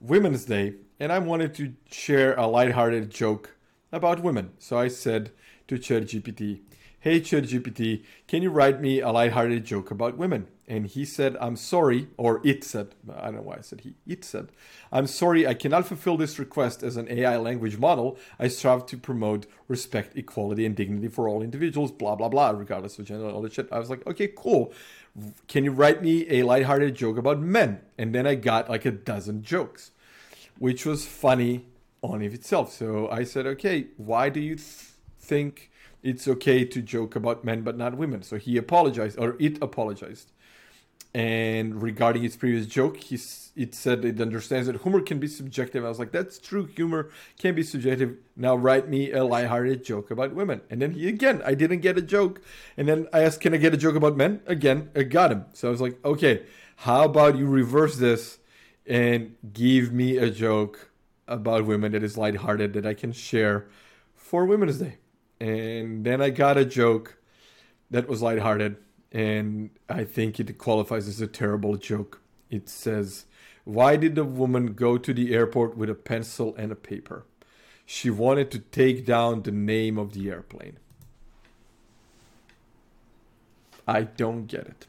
Women's 0.00 0.44
Day 0.44 0.74
and 0.98 1.12
I 1.12 1.18
wanted 1.18 1.54
to 1.54 1.74
share 1.90 2.34
a 2.34 2.46
lighthearted 2.46 3.10
joke 3.10 3.56
about 3.90 4.22
women. 4.22 4.52
So 4.58 4.78
I 4.78 4.88
said 4.88 5.32
to 5.68 5.76
ChatGPT, 5.76 6.60
Hey 7.00 7.20
ChatGPT, 7.20 8.04
can 8.28 8.42
you 8.42 8.50
write 8.50 8.80
me 8.80 9.00
a 9.00 9.10
lighthearted 9.10 9.64
joke 9.64 9.90
about 9.90 10.16
women? 10.16 10.46
and 10.70 10.86
he 10.86 11.04
said, 11.04 11.36
I'm 11.40 11.56
sorry, 11.56 12.06
or 12.16 12.40
it 12.44 12.62
said, 12.62 12.94
I 13.12 13.24
don't 13.24 13.34
know 13.34 13.42
why 13.42 13.56
I 13.56 13.60
said 13.60 13.80
he, 13.80 13.94
it 14.06 14.24
said, 14.24 14.52
I'm 14.92 15.08
sorry, 15.08 15.44
I 15.44 15.52
cannot 15.52 15.84
fulfill 15.84 16.16
this 16.16 16.38
request 16.38 16.84
as 16.84 16.96
an 16.96 17.10
AI 17.10 17.38
language 17.38 17.76
model. 17.76 18.16
I 18.38 18.46
strive 18.46 18.86
to 18.86 18.96
promote 18.96 19.46
respect, 19.66 20.16
equality, 20.16 20.64
and 20.64 20.76
dignity 20.76 21.08
for 21.08 21.28
all 21.28 21.42
individuals, 21.42 21.90
blah, 21.90 22.14
blah, 22.14 22.28
blah, 22.28 22.50
regardless 22.50 23.00
of 23.00 23.06
gender, 23.06 23.28
all 23.28 23.42
that 23.42 23.52
shit. 23.52 23.68
I 23.72 23.80
was 23.80 23.90
like, 23.90 24.06
okay, 24.06 24.28
cool. 24.28 24.72
Can 25.48 25.64
you 25.64 25.72
write 25.72 26.04
me 26.04 26.24
a 26.30 26.44
lighthearted 26.44 26.94
joke 26.94 27.18
about 27.18 27.40
men? 27.40 27.80
And 27.98 28.14
then 28.14 28.24
I 28.24 28.36
got 28.36 28.70
like 28.70 28.84
a 28.84 28.92
dozen 28.92 29.42
jokes, 29.42 29.90
which 30.60 30.86
was 30.86 31.04
funny 31.04 31.66
on 32.00 32.22
itself. 32.22 32.72
So 32.72 33.10
I 33.10 33.24
said, 33.24 33.44
okay, 33.44 33.88
why 33.96 34.28
do 34.28 34.38
you 34.38 34.54
th- 34.54 34.90
think 35.18 35.72
it's 36.02 36.26
okay 36.28 36.64
to 36.64 36.82
joke 36.82 37.16
about 37.16 37.44
men 37.44 37.62
but 37.62 37.76
not 37.76 37.96
women? 37.96 38.22
So 38.22 38.36
he 38.36 38.56
apologized, 38.56 39.18
or 39.18 39.36
it 39.38 39.62
apologized 39.62 40.32
and 41.12 41.82
regarding 41.82 42.22
its 42.24 42.36
previous 42.36 42.66
joke, 42.66 42.96
he's, 42.98 43.50
it 43.56 43.74
said 43.74 44.04
it 44.04 44.20
understands 44.20 44.68
that 44.68 44.80
humor 44.82 45.00
can 45.00 45.18
be 45.18 45.26
subjective. 45.26 45.84
I 45.84 45.88
was 45.88 45.98
like, 45.98 46.12
that's 46.12 46.38
true. 46.38 46.66
Humor 46.66 47.10
can 47.36 47.56
be 47.56 47.64
subjective. 47.64 48.16
Now 48.36 48.54
write 48.54 48.88
me 48.88 49.10
a 49.10 49.24
lighthearted 49.24 49.84
joke 49.84 50.12
about 50.12 50.34
women. 50.34 50.60
And 50.70 50.80
then 50.80 50.92
he 50.92 51.08
again, 51.08 51.42
I 51.44 51.54
didn't 51.54 51.80
get 51.80 51.98
a 51.98 52.02
joke. 52.02 52.40
And 52.76 52.88
then 52.88 53.08
I 53.12 53.20
asked, 53.22 53.40
can 53.40 53.54
I 53.54 53.56
get 53.56 53.74
a 53.74 53.76
joke 53.76 53.96
about 53.96 54.16
men? 54.16 54.40
Again, 54.46 54.90
I 54.94 55.02
got 55.02 55.32
him. 55.32 55.46
So 55.52 55.66
I 55.66 55.70
was 55.72 55.80
like, 55.80 55.98
okay, 56.04 56.44
how 56.76 57.04
about 57.04 57.36
you 57.36 57.46
reverse 57.46 57.96
this 57.96 58.38
and 58.86 59.34
give 59.52 59.92
me 59.92 60.16
a 60.16 60.30
joke 60.30 60.90
about 61.26 61.66
women 61.66 61.90
that 61.92 62.04
is 62.04 62.16
lighthearted 62.16 62.72
that 62.74 62.86
I 62.86 62.94
can 62.94 63.12
share 63.12 63.68
for 64.14 64.44
Women's 64.44 64.78
Day. 64.78 64.98
And 65.40 66.04
then 66.04 66.20
I 66.20 66.30
got 66.30 66.58
a 66.58 66.64
joke 66.64 67.16
that 67.90 68.08
was 68.08 68.22
lighthearted 68.22 68.76
and 69.12 69.70
I 69.88 70.04
think 70.04 70.38
it 70.38 70.58
qualifies 70.58 71.08
as 71.08 71.20
a 71.20 71.26
terrible 71.26 71.76
joke. 71.76 72.20
It 72.50 72.68
says, 72.68 73.26
Why 73.64 73.96
did 73.96 74.14
the 74.14 74.24
woman 74.24 74.74
go 74.74 74.98
to 74.98 75.12
the 75.12 75.34
airport 75.34 75.76
with 75.76 75.90
a 75.90 75.94
pencil 75.94 76.54
and 76.56 76.70
a 76.70 76.76
paper? 76.76 77.24
She 77.84 78.10
wanted 78.10 78.50
to 78.52 78.60
take 78.60 79.04
down 79.04 79.42
the 79.42 79.50
name 79.50 79.98
of 79.98 80.12
the 80.12 80.30
airplane. 80.30 80.78
I 83.86 84.02
don't 84.02 84.46
get 84.46 84.66
it. 84.66 84.86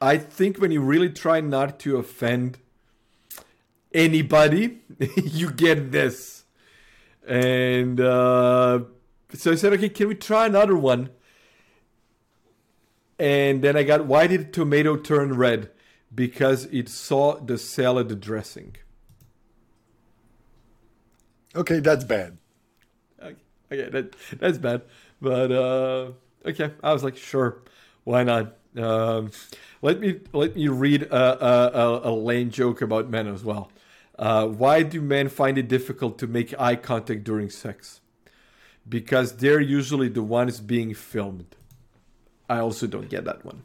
I 0.00 0.18
think 0.18 0.58
when 0.58 0.72
you 0.72 0.82
really 0.82 1.08
try 1.08 1.40
not 1.40 1.78
to 1.80 1.96
offend 1.96 2.58
anybody, 3.94 4.80
you 5.16 5.50
get 5.50 5.92
this. 5.92 6.41
And 7.26 8.00
uh, 8.00 8.80
so 9.34 9.52
I 9.52 9.54
said, 9.54 9.72
okay, 9.74 9.88
can 9.88 10.08
we 10.08 10.14
try 10.14 10.46
another 10.46 10.76
one? 10.76 11.10
And 13.18 13.62
then 13.62 13.76
I 13.76 13.84
got, 13.84 14.06
why 14.06 14.26
did 14.26 14.52
tomato 14.52 14.96
turn 14.96 15.36
red? 15.36 15.70
Because 16.14 16.64
it 16.66 16.88
saw 16.88 17.36
the 17.36 17.56
salad 17.56 18.20
dressing. 18.20 18.76
Okay, 21.54 21.80
that's 21.80 22.04
bad. 22.04 22.38
Okay, 23.22 23.36
okay 23.70 23.88
that, 23.90 24.16
that's 24.38 24.58
bad. 24.58 24.82
But 25.20 25.52
uh, 25.52 26.10
okay, 26.44 26.72
I 26.82 26.92
was 26.92 27.04
like, 27.04 27.16
sure, 27.16 27.62
why 28.04 28.24
not? 28.24 28.56
Um, 28.76 29.30
let 29.82 30.00
me 30.00 30.20
let 30.32 30.56
me 30.56 30.68
read 30.68 31.02
a, 31.02 31.46
a, 31.46 32.10
a 32.10 32.12
lame 32.12 32.50
joke 32.50 32.80
about 32.80 33.10
men 33.10 33.28
as 33.28 33.44
well. 33.44 33.70
Uh, 34.18 34.46
why 34.46 34.82
do 34.82 35.00
men 35.00 35.28
find 35.28 35.58
it 35.58 35.68
difficult 35.68 36.18
to 36.18 36.26
make 36.26 36.54
eye 36.60 36.76
contact 36.76 37.24
during 37.24 37.50
sex? 37.50 38.00
Because 38.88 39.36
they're 39.36 39.60
usually 39.60 40.08
the 40.08 40.22
ones 40.22 40.60
being 40.60 40.94
filmed. 40.94 41.56
I 42.48 42.58
also 42.58 42.86
don't 42.86 43.08
get 43.08 43.24
that 43.24 43.44
one. 43.44 43.62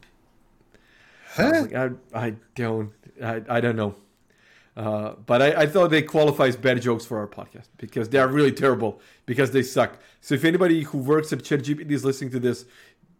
I, 1.36 1.42
Huh? 1.42 1.60
like, 1.62 1.74
I, 1.74 1.90
I 2.14 2.34
don't 2.54 2.92
I, 3.22 3.42
I 3.48 3.60
don't 3.60 3.76
know. 3.76 3.96
Uh, 4.76 5.14
but 5.26 5.42
I, 5.42 5.62
I 5.62 5.66
thought 5.66 5.90
they 5.90 6.02
qualify 6.02 6.46
as 6.46 6.56
bad 6.56 6.80
jokes 6.80 7.04
for 7.04 7.18
our 7.18 7.26
podcast 7.26 7.66
because 7.78 8.08
they 8.10 8.18
are 8.18 8.28
really 8.28 8.52
terrible 8.52 9.00
because 9.26 9.50
they 9.50 9.62
suck. 9.62 9.98
So 10.20 10.34
if 10.36 10.44
anybody 10.44 10.82
who 10.84 10.98
works 10.98 11.32
at 11.32 11.40
ChatGPT 11.40 11.90
is 11.90 12.04
listening 12.04 12.30
to 12.30 12.38
this, 12.40 12.64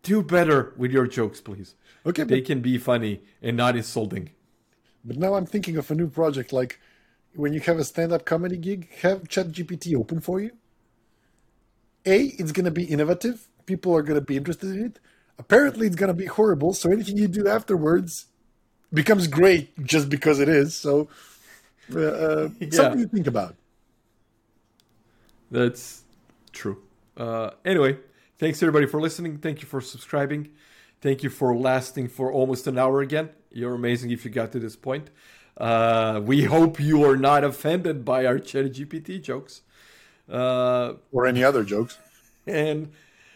do 0.05 0.23
better 0.23 0.73
with 0.77 0.93
your 0.93 1.07
jokes, 1.09 1.41
please. 1.41 1.75
Okay, 2.07 2.23
They 2.23 2.41
but, 2.41 2.47
can 2.47 2.61
be 2.61 2.79
funny 2.79 3.23
and 3.43 3.57
not 3.57 3.75
insulting. 3.77 4.31
but 5.05 5.17
now 5.17 5.35
I'm 5.35 5.47
thinking 5.47 5.77
of 5.77 5.91
a 5.91 5.95
new 5.97 6.09
project. 6.09 6.53
Like 6.53 6.79
when 7.39 7.53
you 7.53 7.61
have 7.61 7.79
a 7.79 7.85
stand-up 7.85 8.25
comedy 8.25 8.57
gig, 8.57 8.93
have 9.03 9.23
ChatGPT 9.29 9.95
open 9.95 10.21
for 10.21 10.41
you. 10.41 10.51
A, 12.05 12.23
it's 12.37 12.51
gonna 12.51 12.73
be 12.73 12.83
innovative. 12.85 13.47
People 13.65 13.95
are 13.95 14.03
gonna 14.03 14.21
be 14.21 14.37
interested 14.37 14.71
in 14.71 14.87
it. 14.87 14.99
Apparently, 15.39 15.87
it's 15.87 15.95
gonna 15.95 16.15
be 16.15 16.27
horrible. 16.27 16.73
So 16.73 16.91
anything 16.91 17.17
you 17.17 17.29
do 17.29 17.47
afterwards 17.47 18.27
becomes 18.93 19.29
great 19.29 19.87
just 19.87 20.09
because 20.09 20.41
it 20.41 20.49
is. 20.49 20.75
So 20.75 21.09
uh, 21.95 22.01
uh, 22.01 22.49
something 22.73 23.03
to 23.03 23.09
think 23.09 23.29
about. 23.29 23.55
That's 25.53 26.03
true. 26.53 26.83
Uh, 27.17 27.51
anyway, 27.65 27.99
thanks 28.39 28.61
everybody 28.65 28.87
for 28.87 29.01
listening. 29.01 29.39
Thank 29.39 29.63
you 29.63 29.69
for 29.69 29.81
subscribing. 29.81 30.49
Thank 31.01 31.23
you 31.23 31.31
for 31.31 31.57
lasting 31.57 32.09
for 32.09 32.33
almost 32.33 32.67
an 32.67 32.79
hour 32.79 33.01
again. 33.01 33.31
You're 33.53 33.75
amazing 33.75 34.11
if 34.11 34.25
you 34.25 34.33
got 34.33 34.51
to 34.53 34.59
this 34.59 34.75
point. 34.75 35.11
Uh, 35.59 36.21
we 36.25 36.45
hope 36.45 36.79
you 36.81 37.05
are 37.05 37.17
not 37.17 37.43
offended 37.45 38.05
by 38.05 38.25
our 38.25 38.39
ChatGPT 38.39 39.21
jokes. 39.21 39.63
Uh, 40.31 40.95
Or 41.13 41.27
any 41.27 41.43
other 41.43 41.65
jokes. 41.65 41.99
and 42.47 42.93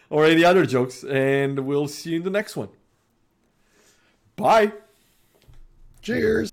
or 0.09 0.25
any 0.25 0.43
other 0.43 0.65
jokes 0.65 1.03
and 1.03 1.59
we'll 1.67 1.87
see 1.87 2.11
you 2.11 2.17
in 2.17 2.23
the 2.23 2.29
next 2.29 2.55
one 2.55 2.69
bye 4.35 4.71
Cheers. 6.01 6.51